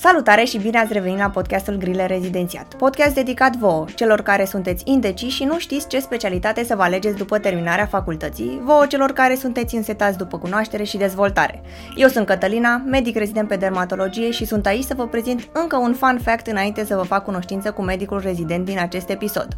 Salutare 0.00 0.44
și 0.44 0.58
bine 0.58 0.78
ați 0.78 0.92
revenit 0.92 1.18
la 1.18 1.30
podcastul 1.30 1.76
Grile 1.76 2.06
Rezidențiat, 2.06 2.74
podcast 2.74 3.14
dedicat 3.14 3.56
vouă, 3.56 3.84
celor 3.94 4.20
care 4.20 4.44
sunteți 4.44 4.82
indeciși 4.86 5.36
și 5.36 5.44
nu 5.44 5.58
știți 5.58 5.88
ce 5.88 6.00
specialitate 6.00 6.64
să 6.64 6.76
vă 6.76 6.82
alegeți 6.82 7.16
după 7.16 7.38
terminarea 7.38 7.86
facultății, 7.86 8.60
vouă 8.64 8.86
celor 8.86 9.12
care 9.12 9.34
sunteți 9.34 9.74
însetați 9.74 10.18
după 10.18 10.38
cunoaștere 10.38 10.82
și 10.82 10.96
dezvoltare. 10.96 11.60
Eu 11.96 12.08
sunt 12.08 12.26
Cătălina, 12.26 12.82
medic 12.86 13.16
rezident 13.16 13.48
pe 13.48 13.56
dermatologie 13.56 14.30
și 14.30 14.44
sunt 14.44 14.66
aici 14.66 14.84
să 14.84 14.94
vă 14.94 15.06
prezint 15.06 15.48
încă 15.52 15.76
un 15.76 15.94
fun 15.94 16.18
fact 16.22 16.46
înainte 16.46 16.84
să 16.84 16.94
vă 16.96 17.02
fac 17.02 17.24
cunoștință 17.24 17.70
cu 17.70 17.82
medicul 17.82 18.20
rezident 18.20 18.64
din 18.64 18.78
acest 18.78 19.08
episod. 19.08 19.48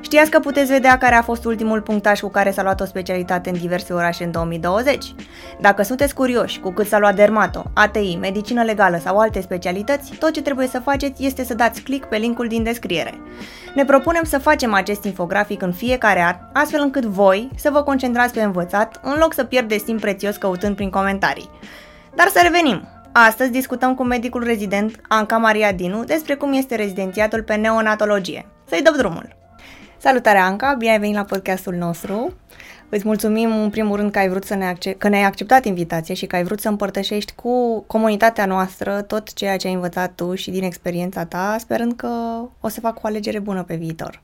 Știați 0.00 0.30
că 0.30 0.38
puteți 0.38 0.72
vedea 0.72 0.98
care 0.98 1.14
a 1.14 1.22
fost 1.22 1.44
ultimul 1.44 1.80
punctaj 1.80 2.20
cu 2.20 2.28
care 2.28 2.50
s-a 2.50 2.62
luat 2.62 2.80
o 2.80 2.84
specialitate 2.84 3.50
în 3.50 3.58
diverse 3.58 3.92
orașe 3.92 4.24
în 4.24 4.30
2020? 4.30 5.14
Dacă 5.60 5.82
sunteți 5.82 6.14
curioși 6.14 6.60
cu 6.60 6.70
cât 6.70 6.86
s-a 6.86 6.98
luat 6.98 7.14
dermato, 7.14 7.70
ATI, 7.74 8.18
medicină 8.20 8.62
legală 8.62 8.98
sau 9.04 9.18
alte 9.18 9.40
specialități, 9.40 9.80
activități, 9.82 10.18
tot 10.18 10.32
ce 10.32 10.42
trebuie 10.42 10.66
să 10.66 10.80
faceți 10.80 11.24
este 11.24 11.44
să 11.44 11.54
dați 11.54 11.82
click 11.82 12.08
pe 12.08 12.16
linkul 12.16 12.48
din 12.48 12.62
descriere. 12.62 13.14
Ne 13.74 13.84
propunem 13.84 14.24
să 14.24 14.38
facem 14.38 14.72
acest 14.72 15.04
infografic 15.04 15.62
în 15.62 15.72
fiecare 15.72 16.20
an, 16.20 16.36
astfel 16.52 16.80
încât 16.80 17.04
voi 17.04 17.48
să 17.56 17.70
vă 17.70 17.82
concentrați 17.82 18.32
pe 18.32 18.42
învățat, 18.42 19.00
în 19.02 19.16
loc 19.18 19.34
să 19.34 19.44
pierdeți 19.44 19.84
timp 19.84 20.00
prețios 20.00 20.36
căutând 20.36 20.76
prin 20.76 20.90
comentarii. 20.90 21.50
Dar 22.14 22.28
să 22.28 22.40
revenim! 22.42 22.88
Astăzi 23.12 23.50
discutăm 23.50 23.94
cu 23.94 24.02
medicul 24.02 24.44
rezident 24.44 25.00
Anca 25.08 25.36
Maria 25.36 25.72
Dinu 25.72 26.04
despre 26.04 26.34
cum 26.34 26.52
este 26.52 26.74
rezidențiatul 26.74 27.42
pe 27.42 27.54
neonatologie. 27.54 28.46
Să-i 28.68 28.82
dăm 28.82 28.94
drumul! 28.96 29.36
Salutare 29.98 30.38
Anca, 30.38 30.74
bine 30.78 30.90
ai 30.90 30.98
venit 30.98 31.14
la 31.14 31.24
podcastul 31.24 31.74
nostru! 31.74 32.34
Îți 32.94 33.06
mulțumim 33.06 33.62
în 33.62 33.70
primul 33.70 33.96
rând 33.96 34.10
că 34.10 34.18
ai 34.18 34.28
vrut 34.28 34.44
să 34.44 34.54
ne 34.54 34.66
accept, 34.66 34.98
că 34.98 35.08
ne-ai 35.08 35.22
acceptat 35.22 35.64
invitația 35.64 36.14
și 36.14 36.26
că 36.26 36.36
ai 36.36 36.44
vrut 36.44 36.60
să 36.60 36.68
împărtășești 36.68 37.32
cu 37.34 37.80
comunitatea 37.80 38.46
noastră 38.46 39.02
tot 39.02 39.32
ceea 39.32 39.56
ce 39.56 39.66
ai 39.66 39.72
învățat 39.72 40.14
tu 40.14 40.34
și 40.34 40.50
din 40.50 40.62
experiența 40.62 41.24
ta, 41.24 41.56
sperând 41.58 41.92
că 41.92 42.08
o 42.60 42.68
să 42.68 42.80
fac 42.80 43.02
o 43.02 43.06
alegere 43.06 43.38
bună 43.38 43.62
pe 43.62 43.74
viitor. 43.74 44.20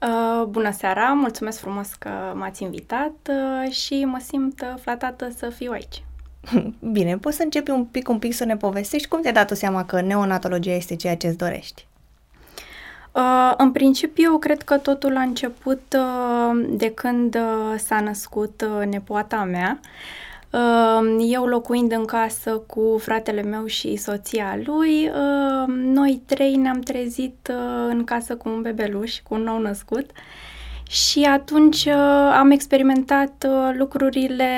Uh, 0.00 0.46
bună 0.46 0.70
seara, 0.72 1.12
mulțumesc 1.12 1.58
frumos 1.58 1.88
că 1.98 2.10
m-ați 2.34 2.62
invitat 2.62 3.30
uh, 3.30 3.72
și 3.72 4.04
mă 4.04 4.18
simt 4.26 4.60
uh, 4.60 4.80
flatată 4.80 5.32
să 5.36 5.48
fiu 5.48 5.72
aici. 5.72 6.04
Bine, 6.92 7.16
poți 7.18 7.36
să 7.36 7.42
începi 7.42 7.70
un 7.70 7.84
pic, 7.84 8.08
un 8.08 8.18
pic 8.18 8.34
să 8.34 8.44
ne 8.44 8.56
povestești 8.56 9.08
cum 9.08 9.20
te-ai 9.20 9.32
dat 9.32 9.50
seama 9.50 9.84
că 9.84 10.00
neonatologia 10.00 10.74
este 10.74 10.96
ceea 10.96 11.16
ce 11.16 11.26
îți 11.26 11.36
dorești? 11.36 11.86
Uh, 13.12 13.52
în 13.56 13.72
principiu, 13.72 14.38
cred 14.38 14.62
că 14.62 14.78
totul 14.78 15.16
a 15.16 15.20
început 15.20 15.82
uh, 15.96 16.66
de 16.70 16.90
când 16.90 17.34
uh, 17.34 17.74
s-a 17.78 18.00
născut 18.00 18.66
uh, 18.80 18.86
nepoata 18.86 19.44
mea. 19.44 19.80
Uh, 20.50 21.26
eu 21.30 21.46
locuind 21.46 21.92
în 21.92 22.04
casă 22.04 22.50
cu 22.50 22.98
fratele 22.98 23.42
meu 23.42 23.66
și 23.66 23.96
soția 23.96 24.58
lui, 24.64 25.08
uh, 25.08 25.74
noi 25.76 26.22
trei 26.26 26.56
ne-am 26.56 26.80
trezit 26.80 27.50
uh, 27.50 27.86
în 27.88 28.04
casă 28.04 28.36
cu 28.36 28.48
un 28.48 28.62
bebeluș, 28.62 29.20
cu 29.28 29.34
un 29.34 29.42
nou 29.42 29.58
născut. 29.58 30.10
Și 30.88 31.22
atunci 31.22 31.84
uh, 31.84 32.32
am 32.32 32.50
experimentat 32.50 33.46
uh, 33.48 33.74
lucrurile 33.76 34.48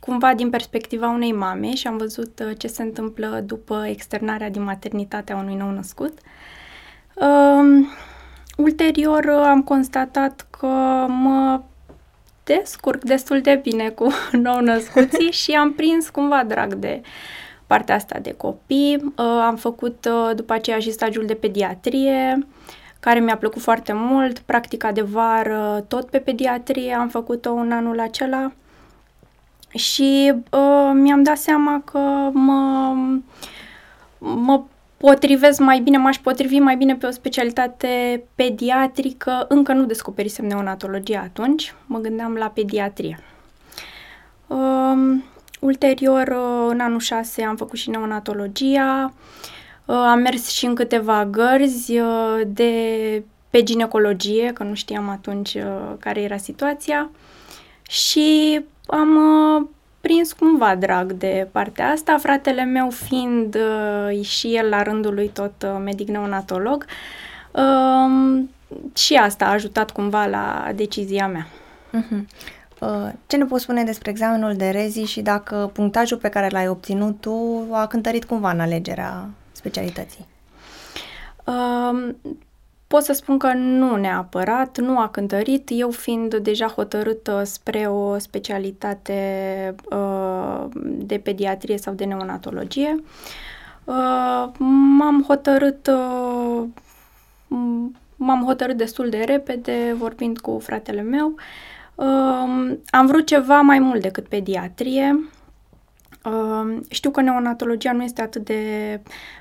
cumva 0.00 0.34
din 0.34 0.50
perspectiva 0.50 1.08
unei 1.08 1.32
mame 1.32 1.74
și 1.74 1.86
am 1.86 1.96
văzut 1.96 2.42
uh, 2.46 2.58
ce 2.58 2.66
se 2.66 2.82
întâmplă 2.82 3.42
după 3.46 3.84
externarea 3.86 4.50
din 4.50 4.62
maternitatea 4.62 5.36
unui 5.36 5.54
nou 5.54 5.70
născut. 5.70 6.12
Uh, 6.12 6.30
Uh, 7.14 7.86
ulterior 8.56 9.28
am 9.28 9.62
constatat 9.62 10.46
că 10.50 10.66
mă 11.08 11.60
descurc 12.44 13.02
destul 13.02 13.40
de 13.40 13.60
bine 13.62 13.88
cu 13.88 14.08
nou-născuții 14.46 15.30
și 15.42 15.52
am 15.52 15.72
prins 15.72 16.08
cumva 16.08 16.44
drag 16.44 16.74
de 16.74 17.02
partea 17.66 17.94
asta 17.94 18.18
de 18.18 18.32
copii. 18.32 18.96
Uh, 19.04 19.24
am 19.24 19.56
făcut 19.56 20.08
uh, 20.10 20.36
după 20.36 20.52
aceea 20.52 20.78
și 20.78 20.90
stagiul 20.90 21.26
de 21.26 21.34
pediatrie, 21.34 22.46
care 23.00 23.20
mi-a 23.20 23.36
plăcut 23.36 23.62
foarte 23.62 23.92
mult. 23.92 24.38
Practica 24.38 24.92
de 24.92 25.02
vară 25.02 25.84
tot 25.88 26.10
pe 26.10 26.18
pediatrie 26.18 26.94
am 26.94 27.08
făcut-o 27.08 27.50
un 27.50 27.72
anul 27.72 28.00
acela 28.00 28.52
și 29.68 30.32
uh, 30.34 30.90
mi-am 30.92 31.22
dat 31.22 31.36
seama 31.36 31.82
că 31.84 32.30
mă, 32.32 32.94
mă 34.18 34.62
potrivesc 35.02 35.58
mai 35.58 35.80
bine, 35.80 35.96
m-aș 35.96 36.16
potrivi 36.16 36.58
mai 36.58 36.76
bine 36.76 36.94
pe 36.94 37.06
o 37.06 37.10
specialitate 37.10 38.22
pediatrică. 38.34 39.44
Încă 39.48 39.72
nu 39.72 39.84
descoperisem 39.84 40.46
neonatologia 40.46 41.20
atunci, 41.20 41.74
mă 41.86 41.98
gândeam 41.98 42.34
la 42.34 42.46
pediatrie. 42.46 43.18
Um, 44.46 45.24
ulterior, 45.60 46.28
uh, 46.28 46.66
în 46.68 46.80
anul 46.80 46.98
6 46.98 47.42
am 47.42 47.56
făcut 47.56 47.78
și 47.78 47.90
neonatologia, 47.90 49.12
uh, 49.84 49.94
am 49.94 50.18
mers 50.18 50.48
și 50.48 50.66
în 50.66 50.74
câteva 50.74 51.26
gărzi 51.26 51.98
uh, 51.98 52.40
de 52.46 52.72
pe 53.50 53.62
ginecologie, 53.62 54.50
că 54.52 54.62
nu 54.62 54.74
știam 54.74 55.08
atunci 55.08 55.54
uh, 55.54 55.92
care 55.98 56.20
era 56.20 56.36
situația 56.36 57.10
și 57.88 58.60
am 58.86 59.16
uh, 59.16 59.68
prins 60.02 60.32
cumva 60.32 60.74
drag 60.74 61.12
de 61.12 61.48
partea 61.52 61.90
asta, 61.90 62.18
fratele 62.18 62.64
meu 62.64 62.90
fiind 62.90 63.54
uh, 63.54 64.24
și 64.24 64.56
el 64.56 64.68
la 64.68 64.82
rândul 64.82 65.14
lui 65.14 65.28
tot 65.28 65.52
uh, 65.62 65.80
medic 65.84 66.08
neonatolog. 66.08 66.86
Uh, 67.50 68.42
și 68.94 69.14
asta 69.14 69.44
a 69.44 69.52
ajutat 69.52 69.90
cumva 69.90 70.26
la 70.26 70.70
decizia 70.74 71.28
mea. 71.28 71.46
Uh-huh. 71.46 72.24
Uh, 72.78 73.08
ce 73.26 73.36
ne 73.36 73.44
poți 73.44 73.62
spune 73.62 73.84
despre 73.84 74.10
examenul 74.10 74.54
de 74.54 74.70
rezi 74.70 75.00
și 75.00 75.20
dacă 75.20 75.70
punctajul 75.72 76.18
pe 76.18 76.28
care 76.28 76.48
l-ai 76.50 76.68
obținut 76.68 77.20
tu 77.20 77.66
a 77.70 77.86
cântărit 77.86 78.24
cumva 78.24 78.50
în 78.50 78.60
alegerea 78.60 79.28
specialității? 79.52 80.26
Uh, 81.44 82.14
Pot 82.92 83.02
să 83.02 83.12
spun 83.12 83.38
că 83.38 83.52
nu 83.52 83.96
neapărat, 83.96 84.78
nu 84.78 84.98
a 84.98 85.08
cântărit, 85.08 85.68
eu 85.72 85.90
fiind 85.90 86.36
deja 86.36 86.66
hotărâtă 86.66 87.42
spre 87.44 87.86
o 87.86 88.18
specialitate 88.18 89.74
uh, 89.90 90.64
de 90.82 91.18
pediatrie 91.18 91.76
sau 91.76 91.94
de 91.94 92.04
neonatologie. 92.04 93.02
Uh, 93.84 94.48
m-am 94.98 95.24
hotărât 95.26 95.86
uh, 95.86 96.64
m-am 98.16 98.44
hotărât 98.44 98.76
destul 98.76 99.08
de 99.08 99.22
repede, 99.26 99.94
vorbind 99.98 100.38
cu 100.38 100.58
fratele 100.58 101.02
meu. 101.02 101.34
Uh, 101.94 102.76
am 102.90 103.06
vrut 103.06 103.26
ceva 103.26 103.60
mai 103.60 103.78
mult 103.78 104.02
decât 104.02 104.26
pediatrie. 104.26 105.30
Uh, 106.24 106.76
știu 106.88 107.10
că 107.10 107.20
neonatologia 107.20 107.92
nu 107.92 108.02
este 108.02 108.22
atât 108.22 108.44
de 108.44 109.00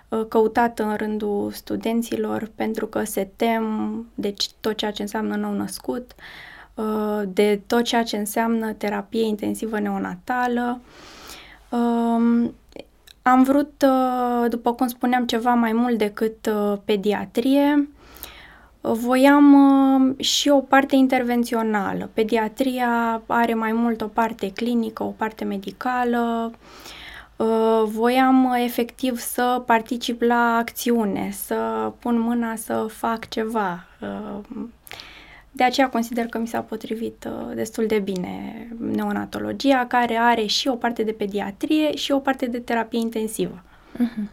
uh, 0.10 0.26
căutată 0.28 0.84
în 0.84 0.96
rândul 0.96 1.52
studenților 1.52 2.52
pentru 2.56 2.86
că 2.86 3.04
se 3.04 3.30
tem 3.36 3.66
de 4.16 4.34
tot 4.60 4.76
ceea 4.76 4.92
ce 4.92 5.02
înseamnă 5.02 5.36
nou 5.36 5.54
născut, 5.54 6.12
uh, 6.74 7.22
de 7.28 7.62
tot 7.68 7.84
ceea 7.84 8.04
ce 8.04 8.18
înseamnă 8.18 8.74
terapie 8.74 9.24
intensivă 9.26 9.80
neonatală. 9.80 10.82
Um, 11.70 12.54
am 13.22 13.44
vrut, 13.44 13.84
după 14.50 14.74
cum 14.74 14.88
spuneam, 14.88 15.26
ceva 15.26 15.54
mai 15.54 15.72
mult 15.74 15.98
decât 15.98 16.50
pediatrie. 16.86 17.90
Voiam 18.82 19.54
uh, 19.54 20.26
și 20.26 20.50
o 20.50 20.60
parte 20.60 20.96
intervențională. 20.96 22.10
Pediatria 22.14 23.22
are 23.26 23.54
mai 23.54 23.72
mult 23.72 24.02
o 24.02 24.08
parte 24.08 24.52
clinică, 24.52 25.04
o 25.04 25.14
parte 25.18 25.44
medicală. 25.44 26.52
Uh, 27.36 27.84
voiam 27.86 28.46
uh, 28.46 28.64
efectiv 28.64 29.20
să 29.20 29.64
particip 29.66 30.22
la 30.22 30.56
acțiune, 30.56 31.30
să 31.32 31.92
pun 32.00 32.20
mâna 32.20 32.56
să 32.56 32.86
fac 32.90 33.30
ceva. 33.30 33.86
De 35.52 35.64
aceea 35.64 35.90
consider 35.90 36.26
că 36.26 36.38
mi 36.38 36.48
s-a 36.48 36.62
potrivit 36.62 37.28
destul 37.56 37.86
de 37.86 38.00
bine 38.00 38.68
neonatologia, 38.80 39.86
care 39.88 40.16
are 40.16 40.46
și 40.46 40.68
o 40.68 40.76
parte 40.76 41.04
de 41.04 41.12
pediatrie 41.12 41.96
și 41.96 42.12
o 42.12 42.20
parte 42.20 42.46
de 42.46 42.60
terapie 42.60 43.00
intensivă. 43.00 43.64
Mhm. 43.98 44.30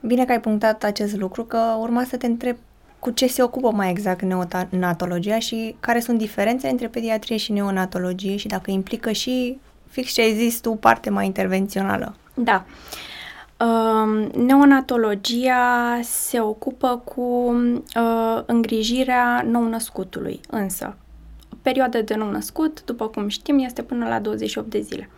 Bine 0.00 0.24
că 0.24 0.32
ai 0.32 0.40
punctat 0.40 0.84
acest 0.84 1.16
lucru, 1.16 1.44
că 1.44 1.76
urma 1.78 2.04
să 2.04 2.16
te 2.16 2.26
întreb 2.26 2.56
cu 3.02 3.10
ce 3.10 3.26
se 3.26 3.42
ocupă 3.42 3.70
mai 3.70 3.90
exact 3.90 4.22
neonatologia 4.22 5.38
și 5.38 5.76
care 5.80 6.00
sunt 6.00 6.18
diferențele 6.18 6.70
între 6.70 6.88
pediatrie 6.88 7.36
și 7.36 7.52
neonatologie 7.52 8.36
și 8.36 8.46
dacă 8.46 8.70
implică 8.70 9.12
și 9.12 9.58
fix 9.88 10.12
ce 10.12 10.20
ai 10.20 10.34
zis 10.34 10.60
tu, 10.60 10.70
parte 10.70 11.10
mai 11.10 11.26
intervențională. 11.26 12.14
Da. 12.34 12.64
Uh, 13.60 14.34
neonatologia 14.34 16.00
se 16.02 16.40
ocupă 16.40 17.02
cu 17.04 17.54
uh, 17.96 18.42
îngrijirea 18.46 19.44
nou-născutului, 19.46 20.40
însă 20.50 20.96
perioada 21.62 22.00
de 22.00 22.14
nou-născut, 22.14 22.84
după 22.84 23.08
cum 23.08 23.28
știm, 23.28 23.58
este 23.58 23.82
până 23.82 24.08
la 24.08 24.18
28 24.18 24.70
de 24.70 24.80
zile. 24.80 25.10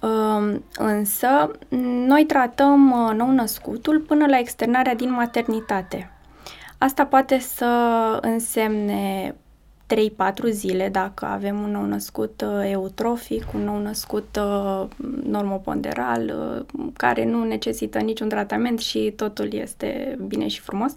Uh, 0.00 0.56
însă, 0.78 1.50
noi 2.06 2.24
tratăm 2.24 2.90
uh, 2.90 3.14
nou-născutul 3.14 4.00
până 4.00 4.26
la 4.26 4.38
externarea 4.38 4.94
din 4.94 5.12
maternitate. 5.12 6.10
Asta 6.78 7.06
poate 7.06 7.38
să 7.38 7.64
însemne 8.20 9.34
3-4 9.86 10.50
zile 10.50 10.88
dacă 10.88 11.24
avem 11.26 11.60
un 11.62 11.70
nou 11.70 11.84
născut 11.84 12.44
uh, 12.46 12.70
eutrofic, 12.70 13.52
un 13.54 13.64
nou 13.64 13.78
născut 13.78 14.38
uh, 14.40 14.86
normoponderal, 15.24 16.34
uh, 16.72 16.86
care 16.96 17.24
nu 17.24 17.44
necesită 17.44 17.98
niciun 17.98 18.28
tratament 18.28 18.78
și 18.78 19.12
totul 19.16 19.52
este 19.52 20.18
bine 20.26 20.48
și 20.48 20.60
frumos. 20.60 20.92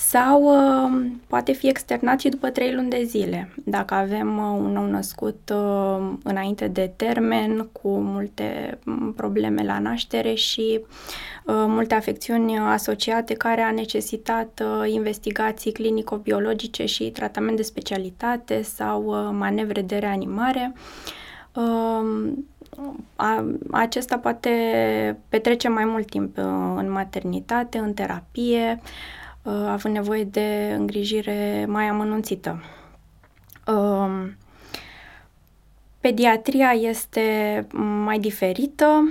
Sau 0.00 0.42
uh, 0.42 1.06
poate 1.26 1.52
fi 1.52 1.68
externat 1.68 2.20
și 2.20 2.28
după 2.28 2.50
3 2.50 2.74
luni 2.74 2.90
de 2.90 3.02
zile. 3.04 3.52
Dacă 3.64 3.94
avem 3.94 4.36
uh, 4.36 4.58
un 4.58 4.72
nou 4.72 4.86
născut 4.86 5.52
uh, 5.54 6.12
înainte 6.22 6.68
de 6.68 6.92
termen, 6.96 7.68
cu 7.72 7.88
multe 7.88 8.78
mm, 8.84 9.12
probleme 9.12 9.64
la 9.64 9.78
naștere 9.78 10.34
și 10.34 10.80
uh, 10.80 11.54
multe 11.68 11.94
afecțiuni 11.94 12.58
asociate 12.58 13.34
care 13.34 13.60
a 13.60 13.70
necesitat 13.70 14.62
uh, 14.64 14.92
investigații 14.92 15.72
clinico-biologice 15.72 16.84
și 16.84 17.10
tratament 17.10 17.56
de 17.56 17.62
specialitate 17.62 18.62
sau 18.62 19.04
uh, 19.04 19.28
manevre 19.32 19.82
de 19.82 19.96
reanimare, 19.96 20.72
uh, 21.54 22.32
a, 23.16 23.44
acesta 23.70 24.18
poate 24.18 24.50
petrece 25.28 25.68
mai 25.68 25.84
mult 25.84 26.06
timp 26.10 26.36
uh, 26.36 26.44
în 26.76 26.90
maternitate, 26.90 27.78
în 27.78 27.92
terapie, 27.94 28.80
uh, 28.82 29.16
având 29.48 29.94
nevoie 29.94 30.24
de 30.24 30.74
îngrijire 30.78 31.64
mai 31.68 31.84
amănunțită. 31.84 32.62
Uh, 33.66 34.28
pediatria 36.00 36.70
este 36.70 37.66
mai 38.04 38.18
diferită 38.18 39.08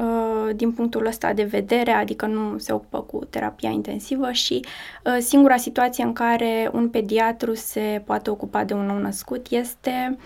uh, 0.00 0.54
din 0.56 0.72
punctul 0.72 1.06
ăsta 1.06 1.32
de 1.32 1.42
vedere, 1.42 1.90
adică 1.90 2.26
nu 2.26 2.58
se 2.58 2.72
ocupă 2.72 3.00
cu 3.00 3.24
terapia 3.24 3.70
intensivă 3.70 4.32
și 4.32 4.64
uh, 5.04 5.16
singura 5.20 5.56
situație 5.56 6.04
în 6.04 6.12
care 6.12 6.70
un 6.72 6.88
pediatru 6.88 7.54
se 7.54 8.02
poate 8.06 8.30
ocupa 8.30 8.64
de 8.64 8.74
un 8.74 8.86
nou 8.86 8.98
născut 8.98 9.46
este 9.50 10.16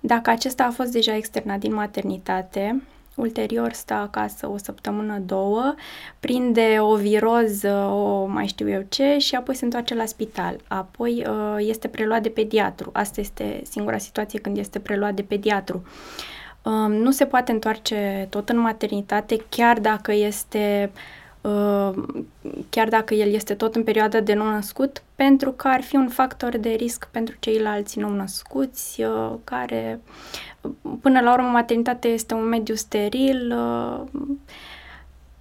dacă 0.00 0.30
acesta 0.30 0.64
a 0.64 0.70
fost 0.70 0.92
deja 0.92 1.16
externat 1.16 1.58
din 1.58 1.74
maternitate, 1.74 2.82
ulterior 3.18 3.72
stă 3.72 3.94
acasă 3.94 4.48
o 4.48 4.56
săptămână, 4.56 5.18
două, 5.18 5.74
prinde 6.20 6.76
o 6.80 6.96
viroză, 6.96 7.72
o 7.74 8.26
mai 8.26 8.46
știu 8.46 8.68
eu 8.68 8.84
ce 8.88 9.18
și 9.18 9.34
apoi 9.34 9.54
se 9.54 9.64
întoarce 9.64 9.94
la 9.94 10.04
spital. 10.04 10.56
Apoi 10.68 11.24
uh, 11.28 11.56
este 11.58 11.88
preluat 11.88 12.22
de 12.22 12.28
pediatru. 12.28 12.90
Asta 12.92 13.20
este 13.20 13.60
singura 13.70 13.98
situație 13.98 14.38
când 14.38 14.56
este 14.56 14.78
preluat 14.78 15.14
de 15.14 15.22
pediatru. 15.22 15.82
Um, 16.62 16.92
nu 16.92 17.10
se 17.10 17.26
poate 17.26 17.52
întoarce 17.52 18.26
tot 18.30 18.48
în 18.48 18.58
maternitate, 18.58 19.36
chiar 19.48 19.78
dacă 19.78 20.12
este 20.12 20.90
uh, 21.40 21.90
chiar 22.68 22.88
dacă 22.88 23.14
el 23.14 23.32
este 23.32 23.54
tot 23.54 23.74
în 23.74 23.84
perioada 23.84 24.20
de 24.20 24.34
nou-născut, 24.34 25.02
pentru 25.14 25.52
că 25.52 25.68
ar 25.68 25.82
fi 25.82 25.96
un 25.96 26.08
factor 26.08 26.56
de 26.56 26.68
risc 26.68 27.08
pentru 27.10 27.36
ceilalți 27.38 27.98
nou-născuți, 27.98 29.02
uh, 29.02 29.32
care, 29.44 30.00
până 31.00 31.20
la 31.20 31.32
urmă, 31.32 31.48
maternitatea 31.48 32.10
este 32.10 32.34
un 32.34 32.44
mediu 32.44 32.74
steril, 32.74 33.54
uh, 33.56 34.22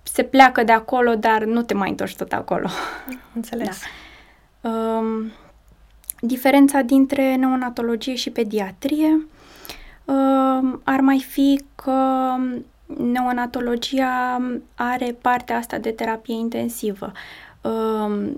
se 0.04 0.24
pleacă 0.24 0.64
de 0.64 0.72
acolo, 0.72 1.16
dar 1.16 1.44
nu 1.44 1.62
te 1.62 1.74
mai 1.74 1.90
întorci 1.90 2.16
tot 2.16 2.32
acolo. 2.32 2.68
Înțeles. 3.36 3.82
Da. 4.62 4.70
Um, 4.70 5.32
diferența 6.20 6.82
dintre 6.82 7.36
neonatologie 7.36 8.16
și 8.16 8.30
pediatrie 8.30 9.28
uh, 10.06 10.74
ar 10.84 11.00
mai 11.00 11.20
fi 11.20 11.62
că 11.76 12.36
neonatologia 12.98 14.42
are 14.76 15.16
partea 15.22 15.58
asta 15.58 15.78
de 15.78 15.92
terapie 15.92 16.36
intensivă, 16.36 17.12
uh, 17.62 18.32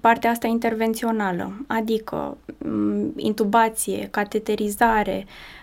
partea 0.00 0.30
asta 0.30 0.46
intervențională, 0.46 1.52
adică 1.66 2.36
um, 2.64 3.12
intubație, 3.16 4.08
cateterizare, 4.10 5.24
uh, 5.26 5.61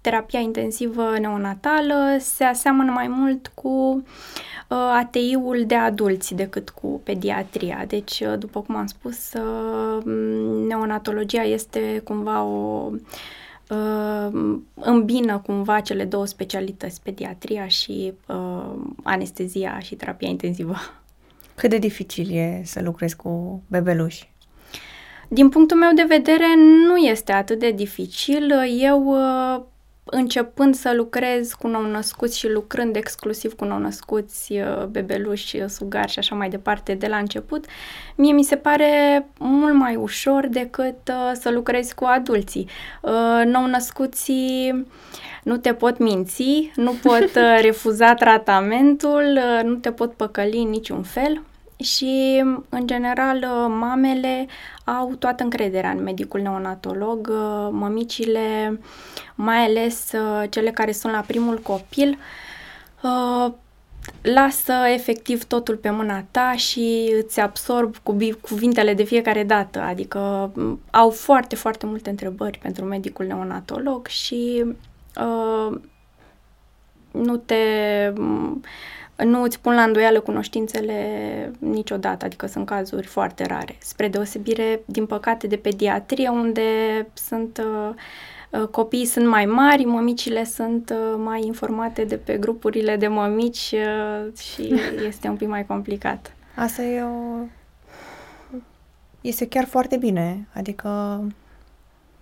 terapia 0.00 0.40
intensivă 0.40 1.18
neonatală 1.18 2.16
se 2.18 2.44
aseamănă 2.44 2.90
mai 2.90 3.08
mult 3.08 3.50
cu 3.54 4.04
uh, 4.68 4.76
ATI-ul 4.76 5.64
de 5.66 5.74
adulți 5.74 6.34
decât 6.34 6.70
cu 6.70 7.00
pediatria. 7.04 7.84
Deci, 7.86 8.20
uh, 8.20 8.38
după 8.38 8.60
cum 8.60 8.76
am 8.76 8.86
spus, 8.86 9.32
uh, 9.32 10.04
neonatologia 10.68 11.42
este 11.42 12.00
cumva 12.04 12.42
o 12.42 12.90
uh, 13.70 14.58
îmbină 14.74 15.38
cumva 15.38 15.80
cele 15.80 16.04
două 16.04 16.26
specialități, 16.26 17.02
pediatria 17.02 17.66
și 17.66 18.12
uh, 18.26 18.74
anestezia 19.02 19.78
și 19.78 19.94
terapia 19.94 20.28
intensivă. 20.28 20.74
Cât 21.54 21.70
de 21.70 21.78
dificil 21.78 22.32
e 22.32 22.62
să 22.64 22.82
lucrezi 22.82 23.16
cu 23.16 23.62
bebeluși? 23.66 24.29
Din 25.32 25.48
punctul 25.48 25.76
meu 25.76 25.92
de 25.92 26.04
vedere, 26.08 26.46
nu 26.86 26.96
este 26.96 27.32
atât 27.32 27.58
de 27.58 27.70
dificil. 27.70 28.52
Eu 28.80 29.04
uh, 29.04 29.60
începând 30.04 30.74
să 30.74 30.92
lucrez 30.94 31.52
cu 31.52 31.66
nou-născuți 31.66 32.38
și 32.38 32.48
lucrând 32.48 32.96
exclusiv 32.96 33.54
cu 33.54 33.64
nou-născuți, 33.64 34.52
uh, 34.52 34.84
bebeluși, 34.84 35.56
uh, 35.56 35.68
sugari 35.68 36.10
și 36.10 36.18
așa 36.18 36.34
mai 36.34 36.48
departe 36.48 36.94
de 36.94 37.06
la 37.06 37.16
început, 37.16 37.64
mie 38.14 38.32
mi 38.32 38.42
se 38.42 38.56
pare 38.56 39.26
mult 39.38 39.74
mai 39.74 39.96
ușor 39.96 40.46
decât 40.46 41.08
uh, 41.08 41.30
să 41.32 41.50
lucrezi 41.50 41.94
cu 41.94 42.04
adulții. 42.04 42.68
Uh, 43.02 43.42
nou-născuții 43.44 44.86
nu 45.42 45.56
te 45.56 45.74
pot 45.74 45.98
minți, 45.98 46.70
nu 46.76 46.94
pot 47.02 47.30
uh, 47.36 47.60
refuza 47.68 48.14
tratamentul, 48.14 49.38
uh, 49.38 49.64
nu 49.64 49.74
te 49.74 49.92
pot 49.92 50.12
păcăli 50.12 50.58
în 50.58 50.70
niciun 50.70 51.02
fel 51.02 51.42
și, 51.82 52.44
în 52.68 52.86
general, 52.86 53.44
mamele 53.68 54.46
au 54.84 55.14
toată 55.18 55.42
încrederea 55.42 55.90
în 55.90 56.02
medicul 56.02 56.40
neonatolog, 56.40 57.30
mămicile, 57.70 58.80
mai 59.34 59.64
ales 59.64 60.10
cele 60.50 60.70
care 60.70 60.92
sunt 60.92 61.12
la 61.12 61.20
primul 61.20 61.58
copil, 61.58 62.18
lasă 64.22 64.72
efectiv 64.92 65.44
totul 65.44 65.76
pe 65.76 65.90
mâna 65.90 66.24
ta 66.30 66.52
și 66.56 67.12
îți 67.22 67.40
absorb 67.40 67.96
cu 67.96 68.16
cuvintele 68.40 68.94
de 68.94 69.02
fiecare 69.02 69.44
dată, 69.44 69.80
adică 69.80 70.52
au 70.90 71.10
foarte, 71.10 71.56
foarte 71.56 71.86
multe 71.86 72.10
întrebări 72.10 72.58
pentru 72.58 72.84
medicul 72.84 73.26
neonatolog 73.26 74.06
și 74.06 74.64
uh, 75.16 75.78
nu 77.10 77.36
te 77.36 77.54
nu 79.24 79.42
îți 79.42 79.60
pun 79.60 79.74
la 79.74 79.82
îndoială 79.82 80.20
cunoștințele 80.20 80.96
niciodată, 81.58 82.24
adică 82.24 82.46
sunt 82.46 82.66
cazuri 82.66 83.06
foarte 83.06 83.46
rare. 83.46 83.76
Spre 83.78 84.08
deosebire, 84.08 84.80
din 84.84 85.06
păcate, 85.06 85.46
de 85.46 85.56
pediatrie, 85.56 86.28
unde 86.28 86.62
sunt 87.12 87.58
uh, 87.58 87.94
uh, 88.60 88.68
copiii 88.68 89.04
sunt 89.04 89.26
mai 89.26 89.46
mari, 89.46 89.84
mămicile 89.84 90.44
sunt 90.44 90.90
uh, 90.90 91.14
mai 91.24 91.46
informate 91.46 92.04
de 92.04 92.16
pe 92.16 92.36
grupurile 92.36 92.96
de 92.96 93.06
mămici 93.08 93.74
uh, 93.74 94.38
și 94.38 94.74
este 95.08 95.28
un 95.28 95.36
pic 95.36 95.48
mai 95.48 95.66
complicat. 95.66 96.32
Asta 96.54 96.82
e 96.82 97.02
o... 97.02 97.44
Este 99.20 99.48
chiar 99.48 99.64
foarte 99.64 99.96
bine, 99.96 100.48
adică 100.54 101.20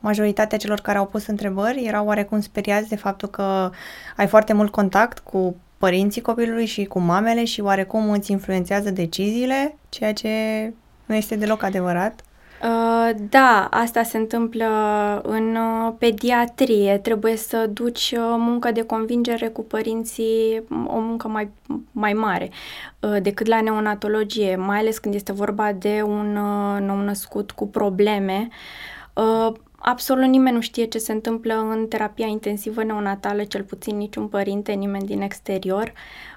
majoritatea 0.00 0.58
celor 0.58 0.80
care 0.80 0.98
au 0.98 1.06
pus 1.06 1.26
întrebări 1.26 1.84
erau 1.84 2.06
oarecum 2.06 2.40
speriați 2.40 2.88
de 2.88 2.96
faptul 2.96 3.28
că 3.28 3.70
ai 4.16 4.26
foarte 4.26 4.52
mult 4.52 4.70
contact 4.70 5.18
cu 5.18 5.56
părinții 5.78 6.20
copilului 6.20 6.66
și 6.66 6.84
cu 6.84 6.98
mamele 6.98 7.44
și 7.44 7.60
oarecum 7.60 8.10
îți 8.10 8.32
influențează 8.32 8.90
deciziile, 8.90 9.76
ceea 9.88 10.12
ce 10.12 10.28
nu 11.06 11.14
este 11.14 11.36
deloc 11.36 11.62
adevărat. 11.62 12.22
Uh, 12.62 13.10
da, 13.28 13.68
asta 13.70 14.02
se 14.02 14.16
întâmplă 14.16 14.66
în 15.24 15.56
uh, 15.56 15.92
pediatrie. 15.98 16.98
Trebuie 16.98 17.36
să 17.36 17.70
duci 17.72 18.14
uh, 18.16 18.34
muncă 18.38 18.72
de 18.72 18.82
convingere 18.82 19.48
cu 19.48 19.64
părinții, 19.64 20.62
o 20.86 20.98
muncă 20.98 21.28
mai, 21.28 21.50
mai 21.92 22.12
mare 22.12 22.50
uh, 23.00 23.16
decât 23.22 23.46
la 23.46 23.60
neonatologie, 23.60 24.56
mai 24.56 24.78
ales 24.78 24.98
când 24.98 25.14
este 25.14 25.32
vorba 25.32 25.72
de 25.72 26.02
un 26.06 26.36
uh, 26.36 26.80
nou 26.80 26.96
născut 26.96 27.50
cu 27.50 27.68
probleme. 27.68 28.48
Uh, 29.78 29.84
Absolut 29.88 30.26
nimeni 30.28 30.54
nu 30.54 30.60
știe 30.60 30.84
ce 30.84 30.98
se 30.98 31.12
întâmplă 31.12 31.54
în 31.54 31.86
terapia 31.88 32.26
intensivă 32.26 32.82
neonatală, 32.82 33.44
cel 33.44 33.62
puțin 33.62 33.96
niciun 33.96 34.28
părinte, 34.28 34.72
nimeni 34.72 35.06
din 35.06 35.20
exterior. 35.20 35.92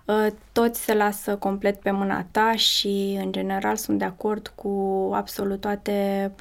Uh, 0.06 0.28
toți 0.52 0.84
se 0.84 0.94
lasă 0.94 1.36
complet 1.36 1.80
pe 1.80 1.92
mâna 1.92 2.26
ta 2.32 2.56
și, 2.56 3.20
în 3.24 3.32
general, 3.32 3.76
sunt 3.76 4.00
de 4.00 4.06
acord 4.06 4.52
cu 4.56 5.10
absolut 5.14 5.62
toate 5.62 6.32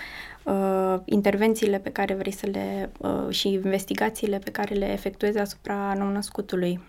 uh, 0.42 0.96
intervențiile 1.04 1.78
pe 1.78 1.90
care 1.90 2.14
vrei 2.14 2.32
să 2.32 2.46
le 2.46 2.90
uh, 2.98 3.30
și 3.30 3.48
investigațiile 3.48 4.38
pe 4.38 4.50
care 4.50 4.74
le 4.74 4.92
efectuezi 4.92 5.38
asupra 5.38 5.94
nou-născutului. 5.96 6.80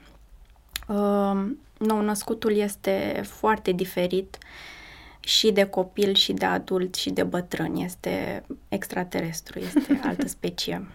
Uh, 0.87 1.51
nou-născutul 1.77 2.55
este 2.55 3.21
foarte 3.23 3.71
diferit 3.71 4.37
uh, 4.41 4.79
și 5.23 5.51
de 5.51 5.63
copil 5.63 6.13
și 6.13 6.33
de 6.33 6.45
adult 6.45 6.95
și 6.95 7.09
de 7.09 7.23
bătrân. 7.23 7.75
Este 7.75 8.43
extraterestru, 8.69 9.59
este 9.59 9.99
altă 10.07 10.27
specie. 10.27 10.87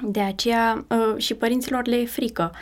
De 0.00 0.20
aceea 0.20 0.86
uh, 0.88 1.22
și 1.22 1.34
părinților 1.34 1.86
le 1.86 1.96
e 1.96 2.06
frică. 2.06 2.52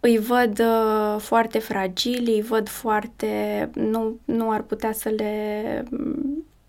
Îi 0.00 0.18
văd 0.18 0.58
uh, 0.58 1.20
foarte 1.20 1.58
fragili, 1.58 2.32
îi 2.32 2.42
văd 2.42 2.68
foarte... 2.68 3.70
Nu, 3.74 4.18
nu 4.24 4.50
ar 4.50 4.62
putea 4.62 4.92
să 4.92 5.08
le 5.08 5.84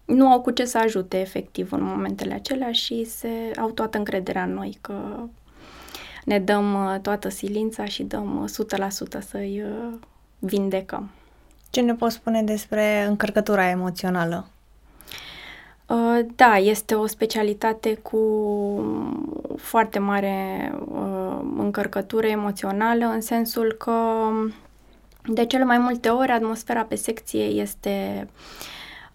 nu 0.06 0.28
au 0.32 0.42
cu 0.42 0.52
ce 0.52 0.66
să 0.66 0.78
ajute 0.78 1.20
efectiv 1.20 1.72
în 1.72 1.84
momentele 1.84 2.34
acelea 2.34 2.72
și 2.72 3.06
se 3.06 3.52
au 3.58 3.72
toată 3.72 3.98
încrederea 3.98 4.44
în 4.44 4.54
noi 4.54 4.78
că 4.82 5.24
ne 6.26 6.40
dăm 6.40 6.74
uh, 6.74 7.00
toată 7.02 7.30
silința 7.30 7.86
și 7.86 8.04
dăm 8.04 8.50
100% 9.18 9.20
să-i 9.20 9.64
vindecăm. 10.40 11.10
Ce 11.72 11.82
ne 11.82 11.94
poți 11.94 12.16
spune 12.16 12.44
despre 12.44 13.06
încărcătura 13.08 13.70
emoțională? 13.70 14.48
Uh, 15.88 16.20
da, 16.36 16.58
este 16.58 16.96
o 16.96 17.06
specialitate 17.06 17.94
cu 17.96 18.20
foarte 19.58 20.00
mare 20.00 20.72
uh, 20.94 21.40
încărcătură 21.58 22.28
emoțională, 22.28 23.06
în 23.06 23.22
sensul 23.22 23.76
că 23.80 23.94
de 25.26 25.46
cele 25.46 25.64
mai 25.64 25.78
multe 25.78 26.10
ori 26.10 26.32
atmosfera 26.32 26.82
pe 26.84 26.96
secție 26.96 27.44
este 27.44 28.28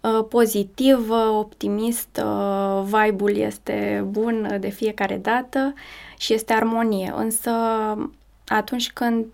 uh, 0.01 0.25
pozitivă, 0.29 1.15
optimistă, 1.15 2.25
vibe-ul 2.85 3.35
este 3.35 4.05
bun 4.09 4.57
de 4.59 4.69
fiecare 4.69 5.17
dată 5.17 5.73
și 6.17 6.33
este 6.33 6.53
armonie. 6.53 7.13
Însă 7.15 7.51
atunci 8.47 8.91
când 8.91 9.25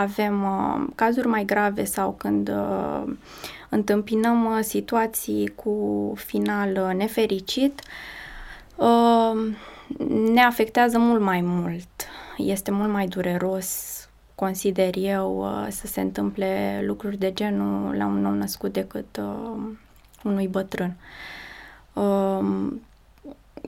avem 0.00 0.42
uh, 0.42 0.86
cazuri 0.94 1.26
mai 1.26 1.44
grave 1.44 1.84
sau 1.84 2.12
când 2.12 2.48
uh, 2.48 3.12
întâmpinăm 3.68 4.44
uh, 4.44 4.58
situații 4.62 5.52
cu 5.54 6.12
final 6.16 6.86
uh, 6.88 6.94
nefericit, 6.94 7.80
uh, 8.76 9.54
ne 10.32 10.40
afectează 10.40 10.98
mult 10.98 11.20
mai 11.20 11.40
mult. 11.40 11.88
Este 12.36 12.70
mult 12.70 12.90
mai 12.90 13.06
dureros, 13.06 14.00
consider 14.34 14.94
eu, 14.96 15.38
uh, 15.38 15.66
să 15.70 15.86
se 15.86 16.00
întâmple 16.00 16.80
lucruri 16.86 17.16
de 17.16 17.32
genul 17.32 17.94
la 17.96 18.06
un 18.06 18.20
nou 18.20 18.32
născut 18.32 18.72
decât 18.72 19.16
uh, 19.16 19.62
unui 20.24 20.48
bătrân. 20.48 20.96
Uh, 21.92 22.72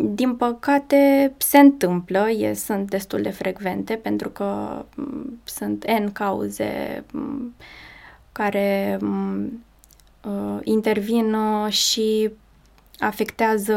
din 0.00 0.36
păcate, 0.36 1.32
se 1.36 1.58
întâmplă, 1.58 2.30
e, 2.30 2.54
sunt 2.54 2.90
destul 2.90 3.22
de 3.22 3.30
frecvente, 3.30 3.94
pentru 3.94 4.28
că 4.28 4.78
m- 4.82 4.94
mm, 4.96 5.40
sunt 5.44 5.84
N 5.86 6.12
cauze 6.12 7.02
m- 7.06 7.10
mm, 7.12 7.54
care 8.32 8.96
m- 8.96 9.00
mm, 9.00 9.64
uh, 10.24 10.58
intervin 10.62 11.34
uh, 11.34 11.72
și 11.72 12.30
afectează 12.98 13.76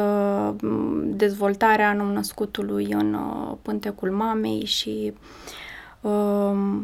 dezvoltarea 1.03 1.93
nou-născutului 1.93 2.91
în 2.91 3.13
uh, 3.13 3.55
pântecul 3.61 4.11
mamei 4.11 4.65
și 4.65 5.13
uh, 6.01 6.81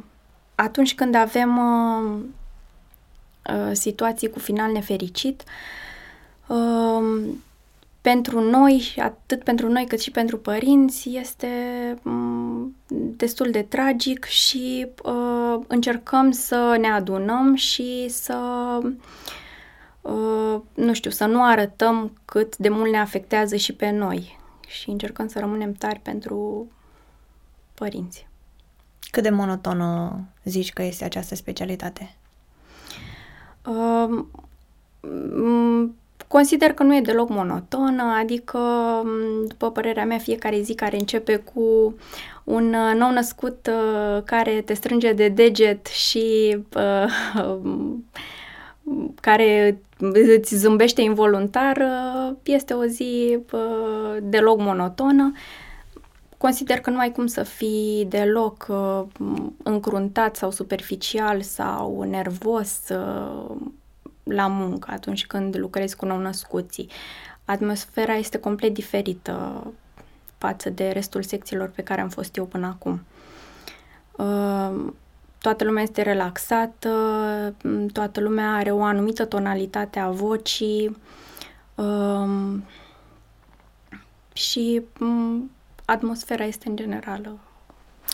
atunci 0.55 0.95
când 0.95 1.15
avem 1.15 1.57
uh, 1.57 2.19
uh, 3.53 3.71
situații 3.73 4.29
cu 4.29 4.39
final 4.39 4.71
nefericit, 4.71 5.43
uh, 6.47 7.27
pentru 8.13 8.39
noi, 8.39 8.95
atât 8.97 9.43
pentru 9.43 9.67
noi 9.67 9.85
cât 9.85 9.99
și 9.99 10.11
pentru 10.11 10.37
părinți, 10.37 11.09
este 11.15 11.47
mm, 12.01 12.75
destul 13.17 13.51
de 13.51 13.61
tragic 13.61 14.25
și 14.25 14.87
uh, 15.03 15.59
încercăm 15.67 16.31
să 16.31 16.77
ne 16.79 16.87
adunăm 16.87 17.55
și 17.55 18.07
să, 18.09 18.37
uh, 20.01 20.61
nu 20.73 20.93
știu, 20.93 21.11
să 21.11 21.25
nu 21.25 21.43
arătăm 21.43 22.17
cât 22.25 22.57
de 22.57 22.69
mult 22.69 22.91
ne 22.91 22.99
afectează 22.99 23.55
și 23.55 23.73
pe 23.73 23.89
noi 23.89 24.39
și 24.67 24.89
încercăm 24.89 25.27
să 25.27 25.39
rămânem 25.39 25.73
tari 25.73 25.99
pentru 25.99 26.67
părinți. 27.73 28.27
Cât 29.11 29.23
de 29.23 29.29
monotonă 29.29 30.19
zici 30.43 30.73
că 30.73 30.83
este 30.83 31.03
această 31.03 31.35
specialitate? 31.35 32.15
Uh, 33.65 34.25
Consider 36.27 36.73
că 36.73 36.83
nu 36.83 36.95
e 36.95 37.01
deloc 37.01 37.29
monotonă, 37.29 38.03
adică, 38.03 38.59
după 39.47 39.71
părerea 39.71 40.05
mea, 40.05 40.17
fiecare 40.17 40.61
zi 40.61 40.75
care 40.75 40.97
începe 40.97 41.35
cu 41.35 41.95
un 42.43 42.73
uh, 42.73 42.95
nou 42.95 43.11
născut 43.11 43.69
uh, 43.69 44.23
care 44.23 44.61
te 44.65 44.73
strânge 44.73 45.13
de 45.13 45.27
deget 45.27 45.85
și 45.85 46.57
uh, 46.75 47.53
care 49.27 49.79
îți 50.37 50.55
zâmbește 50.55 51.01
involuntar, 51.01 51.77
uh, 51.77 52.35
este 52.43 52.73
o 52.73 52.85
zi 52.85 53.39
uh, 53.51 54.17
deloc 54.21 54.59
monotonă. 54.59 55.31
Consider 56.37 56.79
că 56.79 56.89
nu 56.89 56.97
ai 56.99 57.11
cum 57.11 57.27
să 57.27 57.43
fii 57.43 58.05
deloc 58.09 58.65
uh, 58.69 59.03
încruntat 59.63 60.35
sau 60.35 60.51
superficial 60.51 61.41
sau 61.41 62.01
nervos 62.01 62.79
uh, 62.89 63.55
la 64.27 64.47
muncă 64.47 64.91
atunci 64.91 65.25
când 65.25 65.57
lucrezi 65.57 65.95
cu 65.95 66.05
nou-născuții. 66.05 66.89
Atmosfera 67.45 68.13
este 68.13 68.39
complet 68.39 68.73
diferită 68.73 69.67
față 70.37 70.69
de 70.69 70.89
restul 70.89 71.23
secțiilor 71.23 71.69
pe 71.69 71.83
care 71.83 72.01
am 72.01 72.09
fost 72.09 72.35
eu 72.35 72.45
până 72.45 72.67
acum. 72.67 73.01
Uh, 74.11 74.93
toată 75.41 75.63
lumea 75.63 75.83
este 75.83 76.01
relaxată, 76.01 76.89
toată 77.93 78.19
lumea 78.19 78.53
are 78.53 78.71
o 78.71 78.83
anumită 78.83 79.25
tonalitate 79.25 79.99
a 79.99 80.09
vocii 80.09 80.97
uh, 81.75 82.59
și 84.33 84.81
um, 84.99 85.51
atmosfera 85.85 86.43
este 86.43 86.69
în 86.69 86.75
general 86.75 87.37